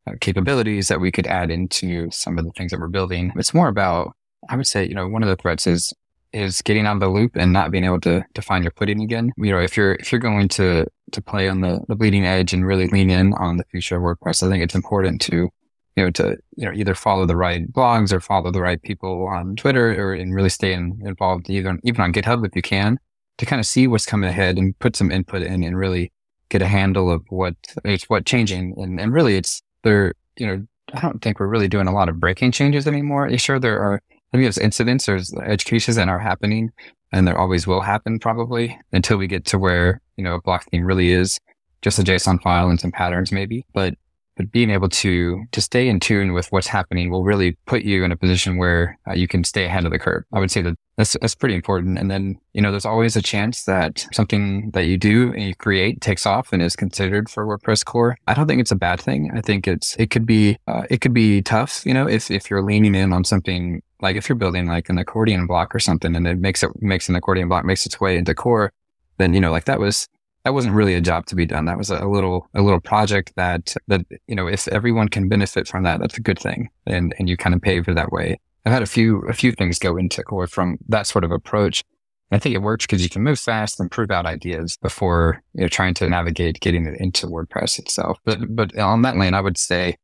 uh, 0.07 0.13
capabilities 0.21 0.89
that 0.89 1.01
we 1.01 1.11
could 1.11 1.27
add 1.27 1.51
into 1.51 2.11
some 2.11 2.39
of 2.39 2.45
the 2.45 2.51
things 2.53 2.71
that 2.71 2.81
we're 2.81 2.89
building. 2.89 3.33
It's 3.37 3.55
more 3.55 3.69
about 3.69 4.15
I 4.49 4.57
would 4.57 4.67
say 4.67 4.87
you 4.87 4.95
know 4.95 5.09
one 5.09 5.23
of 5.23 5.29
the 5.31 5.37
threats 5.37 5.67
is 5.67 5.95
is 6.33 6.63
getting 6.63 6.87
out 6.87 6.95
of 6.95 7.01
the 7.01 7.09
loop 7.09 7.37
and 7.37 7.53
not 7.53 7.71
being 7.71 7.85
able 7.85 8.01
to 8.01 8.25
to 8.35 8.43
find 8.43 8.65
your 8.65 8.73
footing 8.77 9.03
again. 9.03 9.33
You 9.37 9.53
know 9.53 9.61
if 9.61 9.77
you're 9.77 9.95
if 9.95 10.13
you're 10.13 10.21
going 10.21 10.49
to 10.49 10.87
to 11.13 11.23
play 11.23 11.49
on 11.49 11.61
the 11.61 11.81
the 11.89 11.97
bleeding 11.97 12.25
edge 12.25 12.53
and 12.53 12.67
really 12.67 12.89
lean 12.89 13.11
in 13.11 13.33
on 13.35 13.57
the 13.57 13.65
future 13.71 13.97
of 13.97 14.03
WordPress, 14.03 14.43
I 14.43 14.51
think 14.51 14.63
it's 14.63 14.75
important 14.75 15.21
to 15.23 15.51
you 15.99 16.05
know, 16.05 16.11
to, 16.13 16.37
you 16.55 16.65
know, 16.65 16.73
either 16.73 16.95
follow 16.95 17.27
the 17.27 17.35
right 17.35 17.73
blogs 17.73 18.13
or 18.13 18.21
follow 18.21 18.53
the 18.53 18.61
right 18.61 18.81
people 18.81 19.27
on 19.27 19.57
Twitter 19.57 20.01
or 20.01 20.15
and 20.15 20.33
really 20.33 20.49
stay 20.49 20.73
in, 20.73 20.97
involved 21.05 21.51
even, 21.51 21.81
even 21.83 22.01
on 22.01 22.13
GitHub 22.13 22.47
if 22.47 22.55
you 22.55 22.63
can 22.63 23.01
to 23.39 23.45
kind 23.45 23.59
of 23.59 23.67
see 23.67 23.89
what's 23.89 24.07
coming 24.07 24.31
ahead 24.31 24.59
and 24.59 24.79
put 24.79 24.95
some 24.95 25.11
input 25.11 25.43
in 25.43 25.65
and 25.65 25.77
really 25.77 26.13
get 26.51 26.63
a 26.63 26.69
handle 26.69 27.11
of 27.11 27.25
what 27.31 27.57
it's 27.85 28.09
what 28.09 28.27
changing. 28.27 28.75
And, 28.77 29.01
and 29.01 29.13
really 29.13 29.35
it's 29.35 29.61
there, 29.83 30.15
you 30.37 30.47
know, 30.47 30.65
I 30.93 31.01
don't 31.01 31.21
think 31.21 31.41
we're 31.41 31.49
really 31.49 31.67
doing 31.67 31.89
a 31.89 31.93
lot 31.93 32.09
of 32.09 32.21
breaking 32.21 32.53
changes 32.53 32.87
anymore. 32.87 33.29
You 33.29 33.37
sure, 33.37 33.59
there 33.59 33.81
are, 33.81 34.01
I 34.33 34.37
think 34.37 34.45
there's 34.45 34.59
incidents, 34.59 35.07
there's 35.07 35.33
cases 35.65 35.97
that 35.97 36.09
are 36.09 36.19
happening 36.19 36.71
and 37.13 37.27
there 37.27 37.39
always 37.39 37.67
will 37.67 37.81
happen 37.81 38.19
probably 38.19 38.79
until 38.93 39.17
we 39.17 39.27
get 39.27 39.45
to 39.47 39.59
where, 39.59 40.01
you 40.17 40.25
know, 40.25 40.35
a 40.35 40.43
block 40.43 40.67
theme 40.71 40.85
really 40.85 41.13
is 41.13 41.41
just 41.83 41.99
a 41.99 42.03
JSON 42.03 42.43
file 42.43 42.69
and 42.69 42.81
some 42.81 42.93
patterns 42.93 43.33
maybe. 43.33 43.65
But 43.73 43.95
but 44.37 44.53
being 44.53 44.71
able 44.71 44.89
to 44.89 45.45
to 45.51 45.61
stay 45.61 45.89
in 45.89 45.99
tune 45.99 46.33
with 46.33 46.51
what's 46.53 46.69
happening 46.69 47.11
will 47.11 47.25
really 47.25 47.59
put 47.67 47.83
you 47.83 48.05
in 48.05 48.13
a 48.13 48.17
position 48.17 48.57
where 48.57 48.97
uh, 49.09 49.13
you 49.13 49.27
can 49.27 49.43
stay 49.43 49.65
ahead 49.65 49.85
of 49.85 49.91
the 49.91 49.99
curve. 49.99 50.23
I 50.33 50.39
would 50.39 50.51
say 50.51 50.63
that 50.63 50.77
that's 50.97 51.17
that's 51.21 51.35
pretty 51.35 51.57
important. 51.57 51.99
And 51.99 52.09
then 52.09 52.39
you 52.53 52.63
know, 52.63 52.71
there's 52.71 52.87
always 52.87 53.17
a 53.17 53.23
chance 53.23 53.65
that 53.65 54.07
something 54.13 54.71
that 54.75 54.87
you 54.87 54.97
do 54.97 55.33
and 55.33 55.43
you 55.43 55.55
create 55.57 56.01
takes 56.01 56.25
off 56.25 56.53
and 56.53 56.63
is 56.63 56.77
considered 56.77 57.29
for 57.29 57.47
WordPress 57.47 57.85
core. 57.85 58.17
I 58.29 58.35
don't 58.35 58.47
think 58.47 58.61
it's 58.61 58.71
a 58.71 58.77
bad 58.77 59.01
thing. 59.01 59.31
I 59.35 59.41
think 59.41 59.67
it's 59.67 59.97
it 59.97 60.11
could 60.11 60.25
be 60.25 60.57
uh, 60.69 60.85
it 60.89 61.01
could 61.01 61.15
be 61.15 61.43
tough. 61.43 61.85
You 61.85 61.95
know, 61.95 62.07
if 62.09 62.31
if 62.31 62.49
you're 62.49 62.63
leaning 62.63 62.95
in 62.95 63.13
on 63.13 63.25
something 63.25 63.83
like 64.01 64.17
if 64.17 64.29
you're 64.29 64.37
building 64.37 64.67
like 64.67 64.89
an 64.89 64.99
accordion 64.99 65.47
block 65.47 65.75
or 65.75 65.81
something, 65.81 66.15
and 66.15 66.27
it 66.27 66.39
makes 66.39 66.63
it 66.63 66.71
makes 66.81 67.09
an 67.09 67.17
accordion 67.17 67.49
block 67.49 67.65
makes 67.65 67.87
its 67.87 68.01
way 68.01 68.17
into 68.17 68.35
core, 68.35 68.73
then 69.19 69.35
you 69.35 69.41
know, 69.41 69.51
like 69.51 69.65
that 69.65 69.81
was 69.81 70.09
that 70.45 70.55
wasn't 70.55 70.75
really 70.75 70.95
a 70.95 71.01
job 71.01 71.27
to 71.27 71.35
be 71.35 71.45
done. 71.45 71.67
That 71.67 71.79
was 71.79 71.91
a 71.91 72.07
little, 72.07 72.49
a 72.55 72.63
little 72.63 72.81
project 72.81 73.33
that, 73.37 73.75
that, 73.89 74.01
you 74.29 74.35
know, 74.35 74.47
if 74.47 74.67
everyone 74.69 75.09
can 75.09 75.29
benefit 75.29 75.69
from 75.69 75.83
that, 75.83 76.01
that's 76.01 76.17
a 76.17 76.23
good 76.23 76.39
thing. 76.39 76.71
And, 76.87 77.15
and 77.19 77.29
you 77.29 77.37
kind 77.37 77.55
of 77.55 77.61
pave 77.61 77.87
it 77.87 77.95
that 77.97 78.13
way. 78.13 78.41
I've 78.65 78.73
had 78.73 78.83
a 78.83 78.87
few, 78.87 79.19
a 79.29 79.35
few 79.35 79.53
things 79.53 79.79
go 79.79 79.97
into 79.97 80.23
core 80.23 80.47
from 80.47 80.79
that 80.89 81.07
sort 81.07 81.25
of 81.25 81.33
approach. 81.33 81.85
I 82.31 82.39
think 82.39 82.55
it 82.55 82.63
works 82.63 82.87
because 82.87 83.03
you 83.03 83.11
can 83.11 83.23
move 83.23 83.39
fast 83.39 83.81
and 83.81 83.91
prove 83.91 84.11
out 84.11 84.27
ideas 84.27 84.77
before 84.83 85.43
you 85.55 85.63
know 85.63 85.69
trying 85.69 85.95
to 85.95 86.09
navigate 86.09 86.61
getting 86.61 86.87
it 86.87 87.01
into 87.01 87.27
WordPress 87.27 87.79
itself. 87.79 88.19
But 88.25 88.55
but 88.55 88.79
on 88.79 89.01
that 89.03 89.17
lane, 89.17 89.33
I 89.33 89.41
would 89.41 89.57
say 89.57 89.97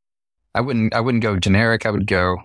I 0.55 0.63
wouldn't 0.63 0.95
I 0.95 1.01
wouldn't 1.01 1.23
go 1.23 1.39
generic. 1.39 1.85
I 1.85 1.91
would 1.91 2.07
go, 2.07 2.39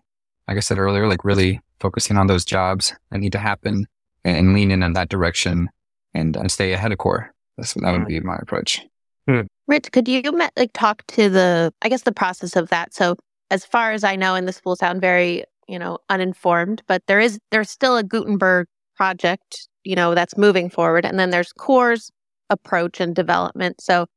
like 0.49 0.57
I 0.57 0.61
said 0.61 0.77
earlier, 0.77 1.07
like 1.07 1.23
really 1.23 1.61
focusing 1.79 2.17
on 2.17 2.27
those 2.27 2.43
jobs 2.43 2.93
that 3.11 3.19
need 3.19 3.31
to 3.31 3.39
happen 3.39 3.87
and, 4.25 4.37
and 4.37 4.53
lean 4.53 4.71
in 4.71 4.83
in 4.83 4.93
that 4.93 5.09
direction 5.09 5.69
and, 6.13 6.35
and 6.35 6.51
stay 6.51 6.73
ahead 6.73 6.91
of 6.91 6.97
core. 6.97 7.33
That's 7.57 7.73
that 7.75 7.91
would 7.91 8.07
be 8.07 8.19
my 8.19 8.35
approach. 8.35 8.81
Hmm. 9.27 9.41
Rich, 9.67 9.91
could 9.91 10.07
you 10.07 10.21
like 10.57 10.71
talk 10.73 11.05
to 11.07 11.29
the 11.29 11.73
I 11.81 11.89
guess 11.89 12.03
the 12.03 12.11
process 12.11 12.55
of 12.55 12.69
that? 12.69 12.93
So 12.93 13.15
as 13.51 13.65
far 13.65 13.91
as 13.91 14.03
I 14.03 14.15
know, 14.15 14.35
and 14.35 14.47
this 14.47 14.61
will 14.65 14.75
sound 14.75 14.99
very 14.99 15.45
you 15.67 15.79
know 15.79 15.99
uninformed, 16.09 16.81
but 16.87 17.03
there 17.07 17.19
is 17.19 17.39
there's 17.51 17.69
still 17.69 17.95
a 17.95 18.03
Gutenberg 18.03 18.67
project 18.95 19.69
you 19.83 19.95
know, 19.95 20.13
that's 20.13 20.37
moving 20.37 20.69
forward. 20.69 21.05
And 21.05 21.19
then 21.19 21.29
there's 21.29 21.53
Core's 21.53 22.11
approach 22.49 22.99
and 22.99 23.15
development. 23.15 23.81
So, 23.81 24.07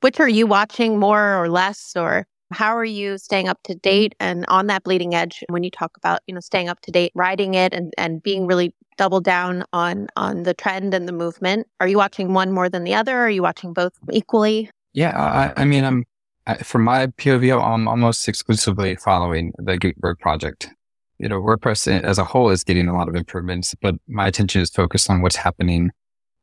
which 0.00 0.20
are 0.20 0.28
you 0.28 0.46
watching 0.46 0.98
more 0.98 1.36
or 1.36 1.48
less, 1.48 1.94
or 1.96 2.26
how 2.52 2.76
are 2.76 2.84
you 2.84 3.18
staying 3.18 3.48
up 3.48 3.62
to 3.64 3.72
mm-hmm. 3.72 3.80
date 3.80 4.14
and 4.20 4.44
on 4.48 4.66
that 4.68 4.84
bleeding 4.84 5.14
edge 5.14 5.44
when 5.48 5.62
you 5.62 5.70
talk 5.70 5.96
about, 5.96 6.20
you 6.26 6.34
know, 6.34 6.40
staying 6.40 6.68
up 6.68 6.80
to 6.82 6.90
date, 6.90 7.12
riding 7.14 7.54
it 7.54 7.72
and, 7.72 7.92
and 7.98 8.22
being 8.22 8.46
really 8.46 8.74
double 8.96 9.20
down 9.20 9.64
on 9.72 10.08
on 10.16 10.44
the 10.44 10.54
trend 10.54 10.94
and 10.94 11.08
the 11.08 11.12
movement? 11.12 11.66
Are 11.80 11.88
you 11.88 11.96
watching 11.96 12.32
one 12.32 12.52
more 12.52 12.68
than 12.68 12.84
the 12.84 12.94
other? 12.94 13.16
Are 13.18 13.30
you 13.30 13.42
watching 13.42 13.72
both 13.72 13.92
equally? 14.10 14.70
Yeah, 14.92 15.16
I, 15.18 15.60
I 15.60 15.64
mean, 15.64 15.84
I'm 15.84 16.04
I, 16.46 16.56
from 16.58 16.84
my 16.84 17.08
POV, 17.08 17.62
I'm 17.62 17.88
almost 17.88 18.28
exclusively 18.28 18.96
following 18.96 19.52
the 19.58 19.76
Gutenberg 19.76 20.18
project 20.20 20.70
you 21.18 21.28
know, 21.28 21.40
WordPress 21.40 22.02
as 22.02 22.18
a 22.18 22.24
whole 22.24 22.50
is 22.50 22.62
getting 22.62 22.88
a 22.88 22.96
lot 22.96 23.08
of 23.08 23.14
improvements, 23.14 23.74
but 23.80 23.94
my 24.06 24.26
attention 24.26 24.60
is 24.60 24.70
focused 24.70 25.08
on 25.08 25.22
what's 25.22 25.36
happening 25.36 25.90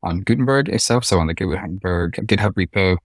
on 0.02 0.20
Gutenberg 0.20 0.68
itself. 0.68 1.04
So 1.04 1.18
on 1.18 1.28
the 1.28 1.34
Gutenberg 1.34 2.14
GitHub 2.26 2.52
repo, 2.52 2.96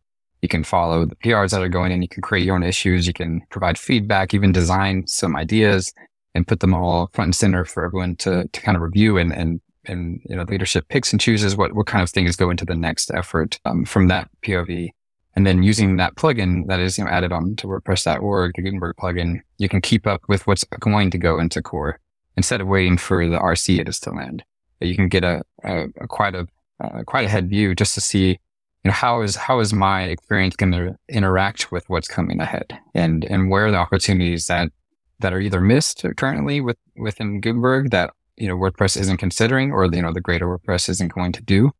you 0.42 0.50
can 0.50 0.64
follow 0.64 1.06
the 1.06 1.16
PRs 1.16 1.52
that 1.52 1.62
are 1.62 1.70
going 1.70 1.92
in. 1.92 2.02
You 2.02 2.08
can 2.08 2.22
create 2.22 2.46
your 2.46 2.56
own 2.56 2.64
issues. 2.64 3.08
You 3.08 3.14
can 3.14 3.42
provide 3.50 3.78
feedback, 3.78 4.34
even 4.34 4.52
design 4.52 5.06
some 5.08 5.36
ideas 5.36 5.94
and 6.36 6.48
put 6.48 6.60
them 6.60 6.74
all 6.74 7.10
front 7.14 7.28
and 7.28 7.36
center 7.36 7.66
for 7.66 7.84
everyone 7.84 8.16
to, 8.18 8.48
to 8.48 8.62
kind 8.62 8.76
of 8.76 8.82
review 8.82 9.18
and, 9.18 9.34
and, 9.34 9.60
and, 9.86 10.22
you 10.30 10.36
know, 10.36 10.44
leadership 10.44 10.88
picks 10.88 11.12
and 11.12 11.20
chooses 11.20 11.58
what, 11.58 11.74
what 11.74 11.88
kind 11.88 12.04
of 12.04 12.10
things 12.10 12.36
go 12.36 12.50
into 12.50 12.66
the 12.66 12.76
next 12.76 13.12
effort 13.12 13.60
um, 13.66 13.84
from 13.86 14.08
that 14.08 14.30
POV. 14.44 14.90
And 15.36 15.46
then 15.46 15.64
using 15.64 15.98
that 15.98 16.16
plugin 16.16 16.68
that 16.68 16.80
is 16.80 16.98
you 16.98 17.04
know, 17.04 17.10
added 17.10 17.32
on 17.32 17.56
to 17.58 17.68
WordPress.org, 17.68 18.54
the 18.56 18.62
Gutenberg 18.62 18.96
plugin, 18.98 19.42
you 19.58 19.70
can 19.70 19.82
keep 19.82 20.08
up 20.08 20.22
with 20.28 20.48
what's 20.48 20.64
going 20.80 21.12
to 21.12 21.18
go 21.18 21.40
into 21.40 21.62
core 21.62 22.00
instead 22.38 22.62
of 22.62 22.68
waiting 22.68 22.98
for 22.98 23.28
the 23.28 23.38
RC 23.38 23.80
it 23.80 23.90
is 23.90 24.00
to 24.02 24.12
land. 24.12 24.44
You 24.80 24.96
can 24.96 25.10
get 25.10 25.24
a, 25.24 25.42
a, 25.64 25.88
a 26.00 26.08
quite 26.08 26.36
a 26.36 26.48
uh, 26.82 27.04
quite 27.04 27.26
a 27.26 27.30
head 27.30 27.50
view 27.50 27.76
just 27.76 27.94
to 27.96 28.02
see 28.02 28.40
you 28.84 28.90
know 28.90 28.94
how 28.94 29.22
is 29.22 29.36
how 29.36 29.60
is 29.60 29.74
my 29.74 30.04
experience 30.04 30.56
going 30.56 30.72
to 30.72 30.96
interact 31.10 31.72
with 31.72 31.90
what's 31.90 32.08
coming 32.08 32.40
ahead 32.40 32.78
and 32.94 33.26
and 33.26 33.50
where 33.50 33.68
are 33.68 33.72
the 33.72 33.78
opportunities 33.78 34.48
that 34.48 34.72
that 35.20 35.34
are 35.34 35.40
either 35.40 35.62
missed 35.62 36.06
currently 36.18 36.62
with 36.62 36.78
within 36.96 37.42
Gutenberg 37.42 37.92
that 37.92 38.12
you 38.38 38.48
know 38.48 38.56
WordPress 38.56 39.00
isn't 39.00 39.18
considering 39.18 39.72
or 39.72 39.86
you 39.86 40.02
know 40.02 40.14
the 40.14 40.22
greater 40.22 40.48
WordPress 40.48 40.90
isn't 40.90 41.14
going 41.14 41.34
to 41.34 41.42
do 41.42 41.72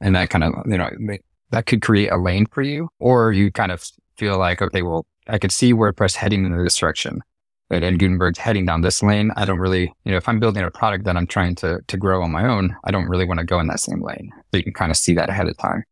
and 0.00 0.14
that 0.16 0.30
kind 0.30 0.44
of 0.44 0.54
you 0.66 0.78
know 0.78 0.90
that 1.50 1.66
could 1.66 1.82
create 1.82 2.10
a 2.10 2.16
lane 2.16 2.46
for 2.46 2.62
you, 2.62 2.88
or 2.98 3.32
you 3.32 3.50
kind 3.50 3.72
of 3.72 3.84
feel 4.16 4.38
like, 4.38 4.62
okay, 4.62 4.82
well, 4.82 5.06
I 5.28 5.38
could 5.38 5.52
see 5.52 5.72
WordPress 5.72 6.16
heading 6.16 6.44
in 6.44 6.64
this 6.64 6.76
direction, 6.76 7.20
and 7.70 7.98
Gutenberg's 7.98 8.38
heading 8.38 8.66
down 8.66 8.80
this 8.82 9.02
lane. 9.02 9.30
I 9.36 9.44
don't 9.44 9.58
really, 9.58 9.92
you 10.04 10.12
know, 10.12 10.16
if 10.16 10.28
I'm 10.28 10.40
building 10.40 10.62
a 10.62 10.70
product 10.70 11.04
that 11.04 11.16
I'm 11.16 11.26
trying 11.26 11.54
to 11.56 11.80
to 11.86 11.96
grow 11.96 12.22
on 12.22 12.30
my 12.30 12.46
own, 12.46 12.76
I 12.84 12.90
don't 12.90 13.08
really 13.08 13.24
want 13.24 13.40
to 13.40 13.46
go 13.46 13.60
in 13.60 13.66
that 13.68 13.80
same 13.80 14.02
lane. 14.02 14.30
So 14.50 14.58
you 14.58 14.62
can 14.62 14.72
kind 14.72 14.90
of 14.90 14.96
see 14.96 15.14
that 15.14 15.28
ahead 15.28 15.48
of 15.48 15.56
time. 15.58 15.84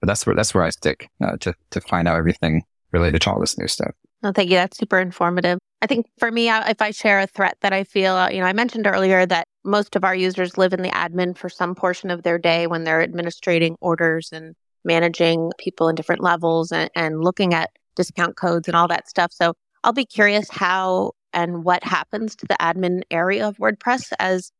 But 0.00 0.06
that's 0.06 0.26
where 0.26 0.34
that's 0.34 0.54
where 0.54 0.64
I 0.64 0.70
stick 0.70 1.08
uh, 1.22 1.36
to 1.40 1.54
to 1.70 1.80
find 1.80 2.08
out 2.08 2.16
everything 2.16 2.62
related 2.92 3.22
to 3.22 3.30
all 3.30 3.40
this 3.40 3.58
new 3.58 3.68
stuff. 3.68 3.92
No, 4.22 4.32
thank 4.32 4.50
you. 4.50 4.56
That's 4.56 4.76
super 4.76 4.98
informative. 4.98 5.58
I 5.82 5.86
think 5.86 6.06
for 6.18 6.30
me, 6.30 6.50
if 6.50 6.82
I 6.82 6.90
share 6.90 7.20
a 7.20 7.26
threat 7.26 7.56
that 7.62 7.72
I 7.72 7.84
feel, 7.84 8.14
uh, 8.14 8.28
you 8.28 8.40
know, 8.40 8.46
I 8.46 8.52
mentioned 8.52 8.86
earlier 8.86 9.24
that 9.24 9.46
most 9.64 9.96
of 9.96 10.04
our 10.04 10.14
users 10.14 10.58
live 10.58 10.74
in 10.74 10.82
the 10.82 10.90
admin 10.90 11.36
for 11.36 11.48
some 11.48 11.74
portion 11.74 12.10
of 12.10 12.22
their 12.22 12.38
day 12.38 12.66
when 12.66 12.84
they're 12.84 13.00
administrating 13.00 13.76
orders 13.80 14.30
and 14.32 14.54
managing 14.84 15.52
people 15.58 15.88
in 15.88 15.94
different 15.94 16.22
levels 16.22 16.70
and, 16.70 16.90
and 16.94 17.22
looking 17.22 17.54
at 17.54 17.70
discount 17.96 18.36
codes 18.36 18.68
and 18.68 18.76
all 18.76 18.88
that 18.88 19.08
stuff. 19.08 19.32
So 19.32 19.54
I'll 19.84 19.92
be 19.92 20.04
curious 20.04 20.48
how 20.50 21.12
and 21.32 21.64
what 21.64 21.84
happens 21.84 22.36
to 22.36 22.46
the 22.46 22.56
admin 22.60 23.02
area 23.10 23.46
of 23.46 23.56
WordPress 23.58 24.12
as 24.18 24.50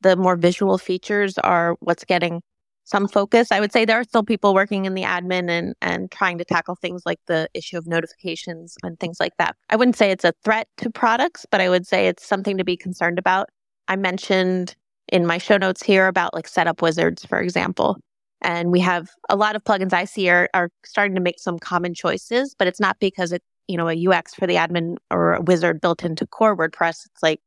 the 0.00 0.16
more 0.16 0.36
visual 0.36 0.78
features 0.78 1.38
are 1.38 1.76
what's 1.80 2.04
getting 2.04 2.42
some 2.84 3.08
focus. 3.08 3.50
I 3.50 3.60
would 3.60 3.72
say 3.72 3.84
there 3.84 3.98
are 3.98 4.04
still 4.04 4.22
people 4.22 4.54
working 4.54 4.84
in 4.84 4.94
the 4.94 5.02
admin 5.02 5.50
and, 5.50 5.74
and 5.80 6.10
trying 6.10 6.38
to 6.38 6.44
tackle 6.44 6.76
things 6.76 7.02
like 7.04 7.18
the 7.26 7.48
issue 7.54 7.78
of 7.78 7.86
notifications 7.86 8.76
and 8.82 9.00
things 9.00 9.18
like 9.18 9.32
that. 9.38 9.56
I 9.70 9.76
wouldn't 9.76 9.96
say 9.96 10.10
it's 10.10 10.24
a 10.24 10.34
threat 10.44 10.68
to 10.78 10.90
products, 10.90 11.46
but 11.50 11.60
I 11.60 11.68
would 11.68 11.86
say 11.86 12.06
it's 12.06 12.26
something 12.26 12.58
to 12.58 12.64
be 12.64 12.76
concerned 12.76 13.18
about. 13.18 13.48
I 13.88 13.96
mentioned 13.96 14.76
in 15.08 15.26
my 15.26 15.38
show 15.38 15.56
notes 15.56 15.82
here 15.82 16.06
about 16.06 16.34
like 16.34 16.46
setup 16.46 16.82
wizards, 16.82 17.24
for 17.24 17.40
example. 17.40 17.98
And 18.42 18.70
we 18.70 18.80
have 18.80 19.08
a 19.30 19.36
lot 19.36 19.56
of 19.56 19.64
plugins 19.64 19.94
I 19.94 20.04
see 20.04 20.28
are, 20.28 20.50
are 20.52 20.68
starting 20.84 21.14
to 21.14 21.20
make 21.20 21.40
some 21.40 21.58
common 21.58 21.94
choices, 21.94 22.54
but 22.58 22.68
it's 22.68 22.80
not 22.80 22.98
because 23.00 23.32
it's, 23.32 23.44
you 23.68 23.78
know, 23.78 23.88
a 23.88 24.06
UX 24.06 24.34
for 24.34 24.46
the 24.46 24.56
admin 24.56 24.96
or 25.10 25.34
a 25.34 25.40
wizard 25.40 25.80
built 25.80 26.04
into 26.04 26.26
core 26.26 26.54
WordPress. 26.54 27.06
It's 27.06 27.22
like 27.22 27.40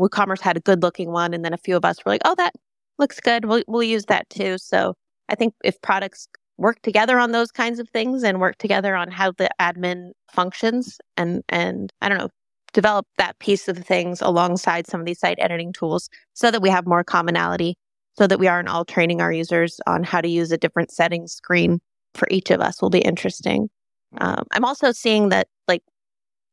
WooCommerce 0.00 0.40
had 0.40 0.56
a 0.56 0.60
good 0.60 0.82
looking 0.82 1.12
one. 1.12 1.32
And 1.34 1.44
then 1.44 1.52
a 1.52 1.58
few 1.58 1.76
of 1.76 1.84
us 1.84 2.04
were 2.04 2.10
like, 2.10 2.22
oh, 2.24 2.34
that 2.36 2.54
looks 3.00 3.18
good. 3.18 3.46
We'll, 3.46 3.64
we'll 3.66 3.82
use 3.82 4.04
that 4.06 4.30
too. 4.30 4.58
So 4.58 4.94
I 5.28 5.34
think 5.34 5.54
if 5.64 5.80
products 5.82 6.28
work 6.58 6.80
together 6.82 7.18
on 7.18 7.32
those 7.32 7.50
kinds 7.50 7.78
of 7.78 7.88
things 7.88 8.22
and 8.22 8.38
work 8.38 8.58
together 8.58 8.94
on 8.94 9.10
how 9.10 9.32
the 9.32 9.48
admin 9.60 10.10
functions 10.30 10.98
and, 11.16 11.42
and 11.48 11.92
I 12.02 12.08
don't 12.08 12.18
know, 12.18 12.28
develop 12.72 13.06
that 13.18 13.38
piece 13.40 13.66
of 13.66 13.78
things 13.78 14.20
alongside 14.20 14.86
some 14.86 15.00
of 15.00 15.06
these 15.06 15.18
site 15.18 15.38
editing 15.40 15.72
tools 15.72 16.08
so 16.34 16.50
that 16.50 16.62
we 16.62 16.70
have 16.70 16.86
more 16.86 17.02
commonality 17.02 17.76
so 18.18 18.26
that 18.26 18.38
we 18.38 18.46
aren't 18.46 18.68
all 18.68 18.84
training 18.84 19.20
our 19.20 19.32
users 19.32 19.80
on 19.86 20.04
how 20.04 20.20
to 20.20 20.28
use 20.28 20.52
a 20.52 20.58
different 20.58 20.90
settings 20.90 21.32
screen 21.32 21.80
for 22.14 22.28
each 22.30 22.50
of 22.50 22.60
us 22.60 22.82
will 22.82 22.90
be 22.90 23.00
interesting. 23.00 23.68
Um, 24.18 24.44
I'm 24.52 24.64
also 24.64 24.92
seeing 24.92 25.30
that, 25.30 25.48
like, 25.68 25.82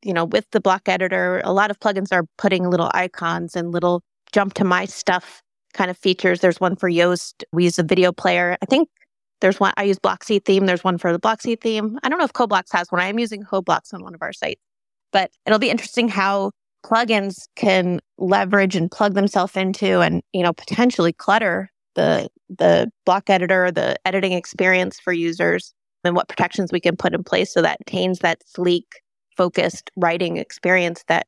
you 0.03 0.13
know, 0.13 0.25
with 0.25 0.45
the 0.51 0.61
block 0.61 0.87
editor, 0.87 1.41
a 1.43 1.51
lot 1.51 1.71
of 1.71 1.79
plugins 1.79 2.13
are 2.13 2.25
putting 2.37 2.69
little 2.69 2.91
icons 2.93 3.55
and 3.55 3.71
little 3.71 4.03
jump 4.31 4.53
to 4.55 4.63
my 4.63 4.85
stuff 4.85 5.41
kind 5.73 5.89
of 5.89 5.97
features. 5.97 6.39
There's 6.39 6.59
one 6.59 6.75
for 6.75 6.89
Yoast. 6.89 7.43
We 7.51 7.65
use 7.65 7.79
a 7.79 7.83
video 7.83 8.11
player. 8.11 8.57
I 8.61 8.65
think 8.65 8.89
there's 9.41 9.59
one, 9.59 9.73
I 9.77 9.83
use 9.83 9.99
Blocksy 9.99 10.43
theme. 10.43 10.65
There's 10.65 10.83
one 10.83 10.97
for 10.97 11.11
the 11.11 11.19
Blocksy 11.19 11.59
theme. 11.59 11.99
I 12.03 12.09
don't 12.09 12.17
know 12.17 12.25
if 12.25 12.33
CoBlocks 12.33 12.71
has 12.71 12.91
one. 12.91 13.01
I 13.01 13.07
am 13.07 13.19
using 13.19 13.43
CoBlocks 13.43 13.93
on 13.93 14.03
one 14.03 14.15
of 14.15 14.21
our 14.21 14.33
sites, 14.33 14.61
but 15.11 15.31
it'll 15.45 15.59
be 15.59 15.69
interesting 15.69 16.07
how 16.07 16.51
plugins 16.85 17.47
can 17.55 17.99
leverage 18.17 18.75
and 18.75 18.89
plug 18.89 19.13
themselves 19.13 19.55
into 19.57 19.99
and 19.99 20.21
you 20.31 20.43
know 20.43 20.53
potentially 20.53 21.11
clutter 21.11 21.69
the 21.95 22.29
the 22.49 22.89
block 23.03 23.29
editor 23.29 23.71
the 23.71 23.95
editing 24.05 24.31
experience 24.31 24.99
for 24.99 25.11
users 25.11 25.73
and 26.03 26.15
what 26.15 26.29
protections 26.29 26.71
we 26.71 26.79
can 26.79 26.95
put 26.95 27.13
in 27.13 27.23
place 27.23 27.51
so 27.51 27.61
that 27.61 27.79
maintains 27.79 28.19
that 28.19 28.41
sleek 28.45 29.01
focused 29.35 29.91
writing 29.95 30.37
experience 30.37 31.03
that 31.07 31.27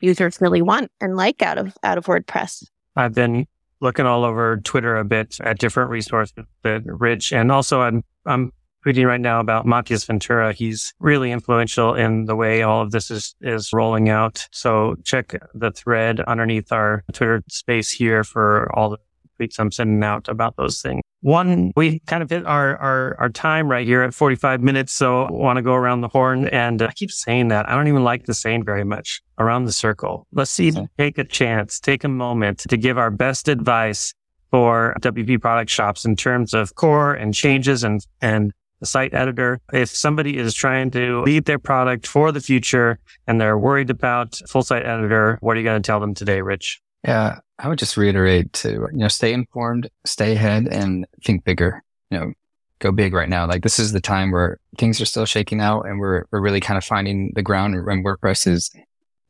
users 0.00 0.40
really 0.40 0.62
want 0.62 0.90
and 1.00 1.16
like 1.16 1.42
out 1.42 1.58
of 1.58 1.76
out 1.82 1.98
of 1.98 2.06
WordPress. 2.06 2.64
Uh, 2.64 3.00
I've 3.00 3.14
been 3.14 3.46
looking 3.80 4.06
all 4.06 4.24
over 4.24 4.58
Twitter 4.58 4.96
a 4.96 5.04
bit 5.04 5.38
at 5.40 5.58
different 5.58 5.90
resources 5.90 6.44
that 6.62 6.82
Rich 6.84 7.32
and 7.32 7.52
also 7.52 7.80
I'm 7.80 8.04
I'm 8.24 8.52
reading 8.86 9.06
right 9.06 9.20
now 9.20 9.40
about 9.40 9.66
Matias 9.66 10.04
Ventura. 10.04 10.52
He's 10.52 10.94
really 11.00 11.32
influential 11.32 11.94
in 11.94 12.26
the 12.26 12.36
way 12.36 12.62
all 12.62 12.82
of 12.82 12.92
this 12.92 13.10
is, 13.10 13.34
is 13.40 13.72
rolling 13.72 14.08
out. 14.08 14.46
So 14.52 14.94
check 15.02 15.34
the 15.54 15.72
thread 15.72 16.20
underneath 16.20 16.70
our 16.70 17.02
Twitter 17.12 17.42
space 17.48 17.90
here 17.90 18.22
for 18.22 18.70
all 18.78 18.90
the 18.90 18.98
tweets 19.38 19.58
I'm 19.58 19.70
sending 19.70 20.02
out 20.02 20.28
about 20.28 20.56
those 20.56 20.80
things. 20.80 21.02
One, 21.20 21.72
we 21.76 22.00
kind 22.00 22.22
of 22.22 22.30
hit 22.30 22.46
our, 22.46 22.76
our, 22.76 23.16
our 23.18 23.28
time 23.28 23.68
right 23.68 23.86
here 23.86 24.02
at 24.02 24.14
45 24.14 24.62
minutes. 24.62 24.92
So 24.92 25.24
I 25.24 25.32
want 25.32 25.56
to 25.56 25.62
go 25.62 25.74
around 25.74 26.02
the 26.02 26.08
horn 26.08 26.48
and 26.48 26.82
I 26.82 26.92
keep 26.92 27.10
saying 27.10 27.48
that. 27.48 27.68
I 27.68 27.74
don't 27.74 27.88
even 27.88 28.04
like 28.04 28.26
the 28.26 28.34
saying 28.34 28.64
very 28.64 28.84
much 28.84 29.22
around 29.38 29.64
the 29.64 29.72
circle. 29.72 30.26
Let's 30.32 30.50
see, 30.50 30.72
take 30.98 31.18
a 31.18 31.24
chance, 31.24 31.80
take 31.80 32.04
a 32.04 32.08
moment 32.08 32.60
to 32.68 32.76
give 32.76 32.98
our 32.98 33.10
best 33.10 33.48
advice 33.48 34.14
for 34.50 34.94
WP 35.00 35.40
product 35.40 35.70
shops 35.70 36.04
in 36.04 36.16
terms 36.16 36.54
of 36.54 36.74
core 36.76 37.14
and 37.14 37.34
changes 37.34 37.82
and, 37.82 38.06
and 38.20 38.52
the 38.80 38.86
site 38.86 39.14
editor. 39.14 39.60
If 39.72 39.88
somebody 39.88 40.36
is 40.36 40.54
trying 40.54 40.90
to 40.92 41.22
lead 41.22 41.46
their 41.46 41.58
product 41.58 42.06
for 42.06 42.32
the 42.32 42.40
future 42.40 42.98
and 43.26 43.40
they're 43.40 43.58
worried 43.58 43.90
about 43.90 44.40
full 44.48 44.62
site 44.62 44.86
editor, 44.86 45.38
what 45.40 45.56
are 45.56 45.60
you 45.60 45.64
going 45.64 45.82
to 45.82 45.86
tell 45.86 46.00
them 46.00 46.14
today, 46.14 46.40
Rich? 46.40 46.80
Yeah, 47.04 47.40
I 47.58 47.68
would 47.68 47.78
just 47.78 47.96
reiterate 47.96 48.52
to, 48.54 48.70
you 48.70 48.88
know, 48.92 49.08
stay 49.08 49.32
informed, 49.32 49.88
stay 50.04 50.32
ahead 50.32 50.68
and 50.68 51.06
think 51.24 51.44
bigger. 51.44 51.82
You 52.10 52.18
know, 52.18 52.32
go 52.78 52.92
big 52.92 53.14
right 53.14 53.28
now. 53.28 53.46
Like 53.46 53.62
this 53.62 53.78
is 53.78 53.92
the 53.92 54.00
time 54.00 54.30
where 54.30 54.58
things 54.78 55.00
are 55.00 55.06
still 55.06 55.24
shaking 55.24 55.60
out 55.60 55.82
and 55.82 55.98
we're, 55.98 56.24
we're 56.30 56.40
really 56.40 56.60
kind 56.60 56.76
of 56.76 56.84
finding 56.84 57.32
the 57.34 57.42
ground 57.42 57.74
and 57.74 58.04
WordPress 58.04 58.46
is, 58.46 58.70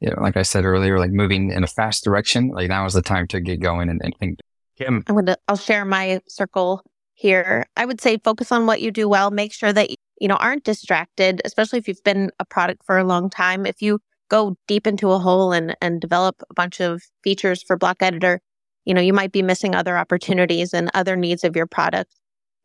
you 0.01 0.11
know, 0.11 0.21
like 0.21 0.37
I 0.37 0.43
said 0.43 0.65
earlier, 0.65 0.99
like 0.99 1.13
moving 1.13 1.51
in 1.53 1.63
a 1.65 1.69
fast 1.69 2.05
direction. 2.05 2.49
Like 2.49 2.69
now 2.69 2.85
is 2.85 2.95
the 2.95 3.03
time 3.03 3.29
to 3.29 3.41
get 3.41 3.61
going 3.61 3.89
and, 3.89 4.01
and 4.03 4.15
think. 4.19 4.41
Kim, 4.77 5.05
I'm 5.07 5.15
going 5.15 5.27
to, 5.27 5.39
I'll 5.49 5.57
share 5.57 5.85
my 5.85 6.21
circle 6.29 6.83
here. 7.15 7.65
I 7.77 7.87
would 7.87 8.01
say 8.01 8.19
focus 8.19 8.53
on 8.53 8.67
what 8.67 8.83
you 8.83 8.91
do 8.91 9.09
well. 9.09 9.31
Make 9.31 9.55
sure 9.55 9.73
that, 9.73 9.89
you 10.21 10.29
know, 10.29 10.37
aren't 10.37 10.65
distracted, 10.65 11.41
especially 11.45 11.79
if 11.79 11.89
you've 11.89 12.05
been 12.05 12.31
a 12.41 12.45
product 12.45 12.85
for 12.85 12.99
a 12.99 13.05
long 13.05 13.31
time. 13.31 13.65
If 13.65 13.81
you 13.81 14.01
go 14.29 14.57
deep 14.67 14.87
into 14.87 15.11
a 15.11 15.19
hole 15.19 15.53
and, 15.53 15.77
and 15.81 16.01
develop 16.01 16.43
a 16.51 16.55
bunch 16.55 16.81
of 16.81 17.03
features 17.23 17.63
for 17.63 17.77
block 17.77 17.99
editor, 18.01 18.41
you 18.85 18.95
know, 18.95 19.01
you 19.01 19.13
might 19.13 19.33
be 19.33 19.43
missing 19.43 19.75
other 19.75 19.97
opportunities 19.99 20.73
and 20.73 20.91
other 20.95 21.17
needs 21.17 21.45
of 21.45 21.57
your 21.57 21.67
product 21.67 22.15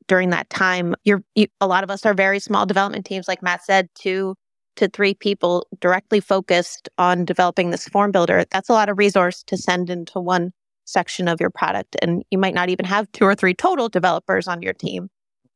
during 0.07 0.29
that 0.29 0.49
time. 0.49 0.95
You're, 1.03 1.23
you, 1.35 1.47
a 1.59 1.67
lot 1.67 1.83
of 1.83 1.91
us 1.91 2.05
are 2.05 2.13
very 2.13 2.39
small 2.39 2.65
development 2.65 3.05
teams, 3.05 3.27
like 3.27 3.43
Matt 3.43 3.63
said, 3.63 3.89
two 3.95 4.35
to 4.77 4.87
three 4.87 5.13
people 5.13 5.67
directly 5.79 6.19
focused 6.19 6.89
on 6.97 7.25
developing 7.25 7.69
this 7.69 7.87
form 7.87 8.11
builder. 8.11 8.45
That's 8.51 8.69
a 8.69 8.73
lot 8.73 8.89
of 8.89 8.97
resource 8.97 9.43
to 9.43 9.57
send 9.57 9.89
into 9.89 10.19
one 10.19 10.51
section 10.85 11.27
of 11.27 11.39
your 11.39 11.49
product. 11.49 11.95
And 12.01 12.23
you 12.31 12.37
might 12.37 12.53
not 12.53 12.69
even 12.69 12.85
have 12.85 13.11
two 13.11 13.25
or 13.25 13.35
three 13.35 13.53
total 13.53 13.89
developers 13.89 14.47
on 14.47 14.61
your 14.61 14.73
team. 14.73 15.09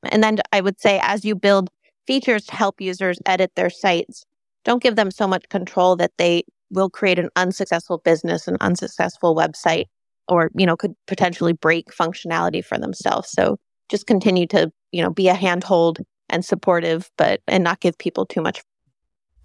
And 0.03 0.23
then 0.23 0.37
I 0.51 0.61
would 0.61 0.79
say, 0.79 0.99
as 1.01 1.25
you 1.25 1.35
build 1.35 1.69
features 2.05 2.45
to 2.45 2.55
help 2.55 2.79
users 2.79 3.17
edit 3.25 3.51
their 3.55 3.69
sites, 3.69 4.25
don't 4.65 4.83
give 4.83 4.95
them 4.95 5.11
so 5.11 5.27
much 5.27 5.47
control 5.49 5.95
that 5.95 6.11
they 6.17 6.43
will 6.71 6.89
create 6.89 7.19
an 7.19 7.29
unsuccessful 7.35 7.99
business, 7.99 8.47
an 8.47 8.57
unsuccessful 8.59 9.35
website, 9.35 9.85
or, 10.27 10.49
you 10.55 10.65
know, 10.65 10.75
could 10.75 10.93
potentially 11.07 11.53
break 11.53 11.87
functionality 11.91 12.65
for 12.65 12.77
themselves. 12.77 13.29
So 13.31 13.57
just 13.89 14.07
continue 14.07 14.47
to, 14.47 14.71
you 14.91 15.03
know, 15.03 15.11
be 15.11 15.27
a 15.27 15.35
handhold 15.35 15.99
and 16.29 16.43
supportive, 16.43 17.09
but, 17.17 17.41
and 17.47 17.63
not 17.63 17.79
give 17.79 17.97
people 17.97 18.25
too 18.25 18.41
much. 18.41 18.61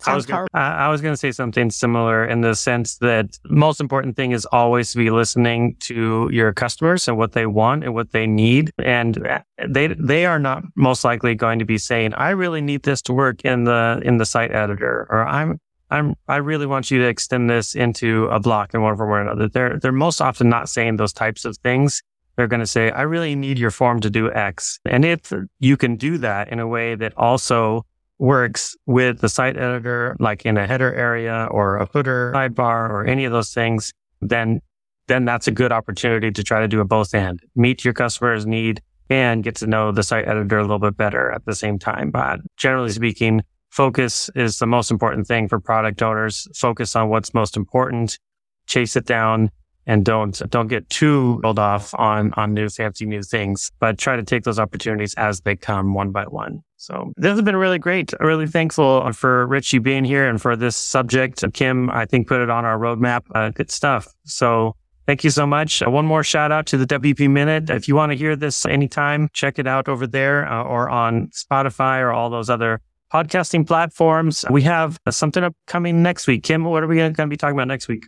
I 0.06 0.14
was, 0.14 0.26
gonna, 0.26 0.46
I 0.54 0.88
was 0.88 1.00
going 1.00 1.12
to 1.12 1.16
say 1.16 1.32
something 1.32 1.70
similar 1.70 2.24
in 2.24 2.40
the 2.40 2.54
sense 2.54 2.98
that 2.98 3.38
most 3.48 3.80
important 3.80 4.16
thing 4.16 4.32
is 4.32 4.46
always 4.46 4.92
to 4.92 4.98
be 4.98 5.10
listening 5.10 5.76
to 5.80 6.28
your 6.32 6.52
customers 6.52 7.08
and 7.08 7.16
what 7.18 7.32
they 7.32 7.46
want 7.46 7.84
and 7.84 7.94
what 7.94 8.12
they 8.12 8.26
need. 8.26 8.70
And 8.78 9.42
they, 9.68 9.88
they 9.88 10.26
are 10.26 10.38
not 10.38 10.62
most 10.76 11.04
likely 11.04 11.34
going 11.34 11.58
to 11.58 11.64
be 11.64 11.78
saying, 11.78 12.14
I 12.14 12.30
really 12.30 12.60
need 12.60 12.82
this 12.82 13.02
to 13.02 13.12
work 13.12 13.42
in 13.44 13.64
the, 13.64 14.00
in 14.04 14.18
the 14.18 14.26
site 14.26 14.52
editor, 14.52 15.06
or 15.10 15.26
I'm, 15.26 15.58
I'm, 15.90 16.14
I 16.28 16.36
really 16.36 16.66
want 16.66 16.90
you 16.90 17.00
to 17.00 17.08
extend 17.08 17.50
this 17.50 17.74
into 17.74 18.26
a 18.26 18.38
block 18.38 18.74
in 18.74 18.82
one 18.82 18.96
form 18.96 19.10
or 19.10 19.20
another. 19.20 19.48
They're, 19.48 19.78
they're 19.78 19.92
most 19.92 20.20
often 20.20 20.48
not 20.48 20.68
saying 20.68 20.96
those 20.96 21.12
types 21.12 21.44
of 21.44 21.56
things. 21.58 22.02
They're 22.36 22.46
going 22.46 22.60
to 22.60 22.66
say, 22.66 22.90
I 22.90 23.02
really 23.02 23.34
need 23.34 23.58
your 23.58 23.72
form 23.72 24.00
to 24.00 24.08
do 24.08 24.32
X. 24.32 24.78
And 24.86 25.04
if 25.04 25.32
you 25.58 25.76
can 25.76 25.96
do 25.96 26.16
that 26.18 26.48
in 26.48 26.58
a 26.58 26.66
way 26.66 26.94
that 26.94 27.12
also 27.16 27.84
works 28.20 28.76
with 28.86 29.20
the 29.20 29.28
site 29.28 29.56
editor, 29.56 30.14
like 30.20 30.44
in 30.44 30.58
a 30.58 30.66
header 30.66 30.94
area 30.94 31.48
or 31.50 31.78
a 31.78 31.86
footer 31.86 32.32
sidebar 32.34 32.90
or 32.90 33.06
any 33.06 33.24
of 33.24 33.32
those 33.32 33.52
things, 33.52 33.92
then, 34.20 34.60
then 35.08 35.24
that's 35.24 35.48
a 35.48 35.50
good 35.50 35.72
opportunity 35.72 36.30
to 36.30 36.44
try 36.44 36.60
to 36.60 36.68
do 36.68 36.80
a 36.80 36.84
both 36.84 37.14
and 37.14 37.40
meet 37.56 37.82
your 37.82 37.94
customer's 37.94 38.46
need 38.46 38.82
and 39.08 39.42
get 39.42 39.56
to 39.56 39.66
know 39.66 39.90
the 39.90 40.02
site 40.02 40.28
editor 40.28 40.58
a 40.58 40.62
little 40.62 40.78
bit 40.78 40.96
better 40.96 41.32
at 41.32 41.44
the 41.46 41.54
same 41.54 41.78
time. 41.78 42.10
But 42.10 42.40
generally 42.58 42.90
speaking, 42.90 43.42
focus 43.70 44.28
is 44.36 44.58
the 44.58 44.66
most 44.66 44.90
important 44.90 45.26
thing 45.26 45.48
for 45.48 45.58
product 45.58 46.02
owners. 46.02 46.46
Focus 46.54 46.94
on 46.94 47.08
what's 47.08 47.32
most 47.32 47.56
important, 47.56 48.18
chase 48.66 48.96
it 48.96 49.06
down 49.06 49.50
and 49.86 50.04
don't, 50.04 50.40
don't 50.50 50.68
get 50.68 50.88
too 50.90 51.40
rolled 51.42 51.58
off 51.58 51.94
on, 51.94 52.32
on 52.36 52.54
new 52.54 52.68
fancy 52.68 53.06
new 53.06 53.22
things, 53.22 53.70
but 53.80 53.98
try 53.98 54.16
to 54.16 54.22
take 54.22 54.44
those 54.44 54.58
opportunities 54.58 55.14
as 55.14 55.40
they 55.40 55.56
come 55.56 55.94
one 55.94 56.10
by 56.10 56.24
one. 56.24 56.62
So 56.76 57.12
this 57.16 57.32
has 57.32 57.42
been 57.42 57.56
really 57.56 57.78
great. 57.78 58.12
Really 58.20 58.46
thankful 58.46 59.12
for 59.12 59.46
Richie 59.46 59.78
being 59.78 60.04
here 60.04 60.28
and 60.28 60.40
for 60.40 60.56
this 60.56 60.76
subject. 60.76 61.44
Kim, 61.52 61.90
I 61.90 62.06
think 62.06 62.26
put 62.26 62.40
it 62.40 62.50
on 62.50 62.64
our 62.64 62.78
roadmap. 62.78 63.22
Uh, 63.34 63.50
good 63.50 63.70
stuff. 63.70 64.08
So 64.24 64.76
Thank 65.10 65.24
you 65.24 65.30
so 65.30 65.44
much. 65.44 65.82
Uh, 65.82 65.90
one 65.90 66.06
more 66.06 66.22
shout 66.22 66.52
out 66.52 66.66
to 66.66 66.76
the 66.76 66.86
WP 66.86 67.28
Minute. 67.28 67.68
If 67.68 67.88
you 67.88 67.96
want 67.96 68.12
to 68.12 68.16
hear 68.16 68.36
this 68.36 68.64
anytime, 68.64 69.28
check 69.32 69.58
it 69.58 69.66
out 69.66 69.88
over 69.88 70.06
there 70.06 70.48
uh, 70.48 70.62
or 70.62 70.88
on 70.88 71.30
Spotify 71.30 72.00
or 72.00 72.12
all 72.12 72.30
those 72.30 72.48
other 72.48 72.80
podcasting 73.12 73.66
platforms. 73.66 74.44
We 74.50 74.62
have 74.62 74.98
something 75.10 75.42
upcoming 75.42 76.00
next 76.04 76.28
week. 76.28 76.44
Kim, 76.44 76.62
what 76.62 76.84
are 76.84 76.86
we 76.86 76.94
going 76.94 77.12
to 77.12 77.26
be 77.26 77.36
talking 77.36 77.56
about 77.56 77.66
next 77.66 77.88
week? 77.88 78.06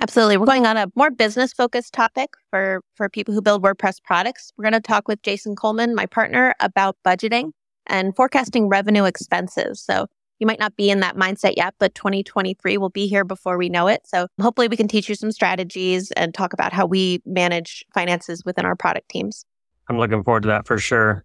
Absolutely. 0.00 0.36
We're 0.36 0.46
going 0.46 0.66
on 0.66 0.76
a 0.76 0.88
more 0.96 1.10
business 1.10 1.52
focused 1.52 1.92
topic 1.92 2.30
for, 2.50 2.80
for 2.96 3.08
people 3.08 3.34
who 3.34 3.40
build 3.40 3.62
WordPress 3.62 4.02
products. 4.02 4.52
We're 4.56 4.64
going 4.64 4.72
to 4.72 4.80
talk 4.80 5.06
with 5.06 5.22
Jason 5.22 5.54
Coleman, 5.54 5.94
my 5.94 6.06
partner, 6.06 6.54
about 6.60 6.96
budgeting 7.06 7.52
and 7.86 8.14
forecasting 8.16 8.68
revenue 8.68 9.04
expenses. 9.04 9.80
So 9.80 10.06
you 10.40 10.46
might 10.46 10.58
not 10.58 10.74
be 10.74 10.90
in 10.90 10.98
that 11.00 11.16
mindset 11.16 11.54
yet, 11.56 11.74
but 11.78 11.94
2023 11.94 12.76
will 12.78 12.90
be 12.90 13.06
here 13.06 13.24
before 13.24 13.56
we 13.56 13.68
know 13.68 13.86
it. 13.86 14.02
So 14.04 14.26
hopefully 14.40 14.66
we 14.66 14.76
can 14.76 14.88
teach 14.88 15.08
you 15.08 15.14
some 15.14 15.30
strategies 15.30 16.10
and 16.12 16.34
talk 16.34 16.52
about 16.52 16.72
how 16.72 16.84
we 16.84 17.22
manage 17.24 17.84
finances 17.94 18.42
within 18.44 18.66
our 18.66 18.74
product 18.74 19.08
teams. 19.08 19.44
I'm 19.88 19.98
looking 19.98 20.24
forward 20.24 20.42
to 20.42 20.48
that 20.48 20.66
for 20.66 20.78
sure. 20.78 21.24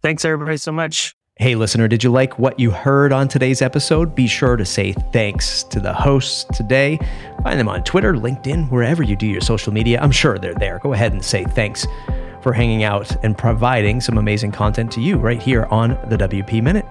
Thanks 0.00 0.24
everybody 0.24 0.58
so 0.58 0.70
much. 0.70 1.15
Hey, 1.38 1.54
listener, 1.54 1.86
did 1.86 2.02
you 2.02 2.10
like 2.10 2.38
what 2.38 2.58
you 2.58 2.70
heard 2.70 3.12
on 3.12 3.28
today's 3.28 3.60
episode? 3.60 4.14
Be 4.14 4.26
sure 4.26 4.56
to 4.56 4.64
say 4.64 4.94
thanks 5.12 5.64
to 5.64 5.80
the 5.80 5.92
hosts 5.92 6.46
today. 6.56 6.98
Find 7.42 7.60
them 7.60 7.68
on 7.68 7.84
Twitter, 7.84 8.14
LinkedIn, 8.14 8.70
wherever 8.70 9.02
you 9.02 9.16
do 9.16 9.26
your 9.26 9.42
social 9.42 9.70
media. 9.70 10.00
I'm 10.00 10.10
sure 10.10 10.38
they're 10.38 10.54
there. 10.54 10.78
Go 10.78 10.94
ahead 10.94 11.12
and 11.12 11.22
say 11.22 11.44
thanks 11.44 11.86
for 12.46 12.52
hanging 12.52 12.84
out 12.84 13.24
and 13.24 13.36
providing 13.36 14.00
some 14.00 14.18
amazing 14.18 14.52
content 14.52 14.92
to 14.92 15.00
you 15.00 15.16
right 15.16 15.42
here 15.42 15.64
on 15.64 15.98
the 16.08 16.16
WP 16.16 16.62
Minute. 16.62 16.86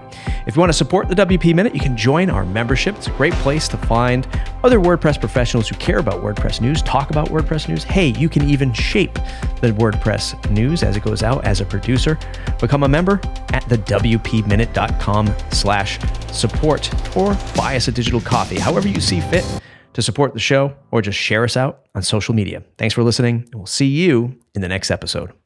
If 0.46 0.54
you 0.54 0.60
want 0.60 0.68
to 0.68 0.76
support 0.76 1.08
the 1.08 1.14
WP 1.14 1.54
Minute, 1.54 1.74
you 1.74 1.80
can 1.80 1.96
join 1.96 2.28
our 2.28 2.44
membership. 2.44 2.94
It's 2.96 3.06
a 3.06 3.12
great 3.12 3.32
place 3.36 3.66
to 3.68 3.78
find 3.78 4.28
other 4.64 4.78
WordPress 4.78 5.18
professionals 5.18 5.66
who 5.66 5.74
care 5.76 5.96
about 5.96 6.22
WordPress 6.22 6.60
news, 6.60 6.82
talk 6.82 7.08
about 7.08 7.28
WordPress 7.28 7.70
news. 7.70 7.84
Hey, 7.84 8.08
you 8.08 8.28
can 8.28 8.46
even 8.46 8.70
shape 8.74 9.14
the 9.62 9.72
WordPress 9.78 10.50
news 10.50 10.82
as 10.82 10.94
it 10.94 11.02
goes 11.02 11.22
out 11.22 11.42
as 11.46 11.62
a 11.62 11.64
producer. 11.64 12.18
Become 12.60 12.82
a 12.82 12.88
member 12.88 13.18
at 13.54 13.66
the 13.66 13.78
WPMinute.com 13.78 15.34
slash 15.52 15.98
support 16.32 17.16
or 17.16 17.34
buy 17.56 17.76
us 17.76 17.88
a 17.88 17.92
digital 17.92 18.20
coffee, 18.20 18.58
however 18.58 18.88
you 18.88 19.00
see 19.00 19.20
fit 19.20 19.62
to 19.94 20.02
support 20.02 20.34
the 20.34 20.38
show 20.38 20.76
or 20.90 21.00
just 21.00 21.18
share 21.18 21.44
us 21.44 21.56
out 21.56 21.86
on 21.94 22.02
social 22.02 22.34
media. 22.34 22.62
Thanks 22.76 22.94
for 22.94 23.02
listening, 23.02 23.44
and 23.46 23.54
we'll 23.54 23.64
see 23.64 23.86
you 23.86 24.38
in 24.54 24.60
the 24.60 24.68
next 24.68 24.90
episode. 24.90 25.32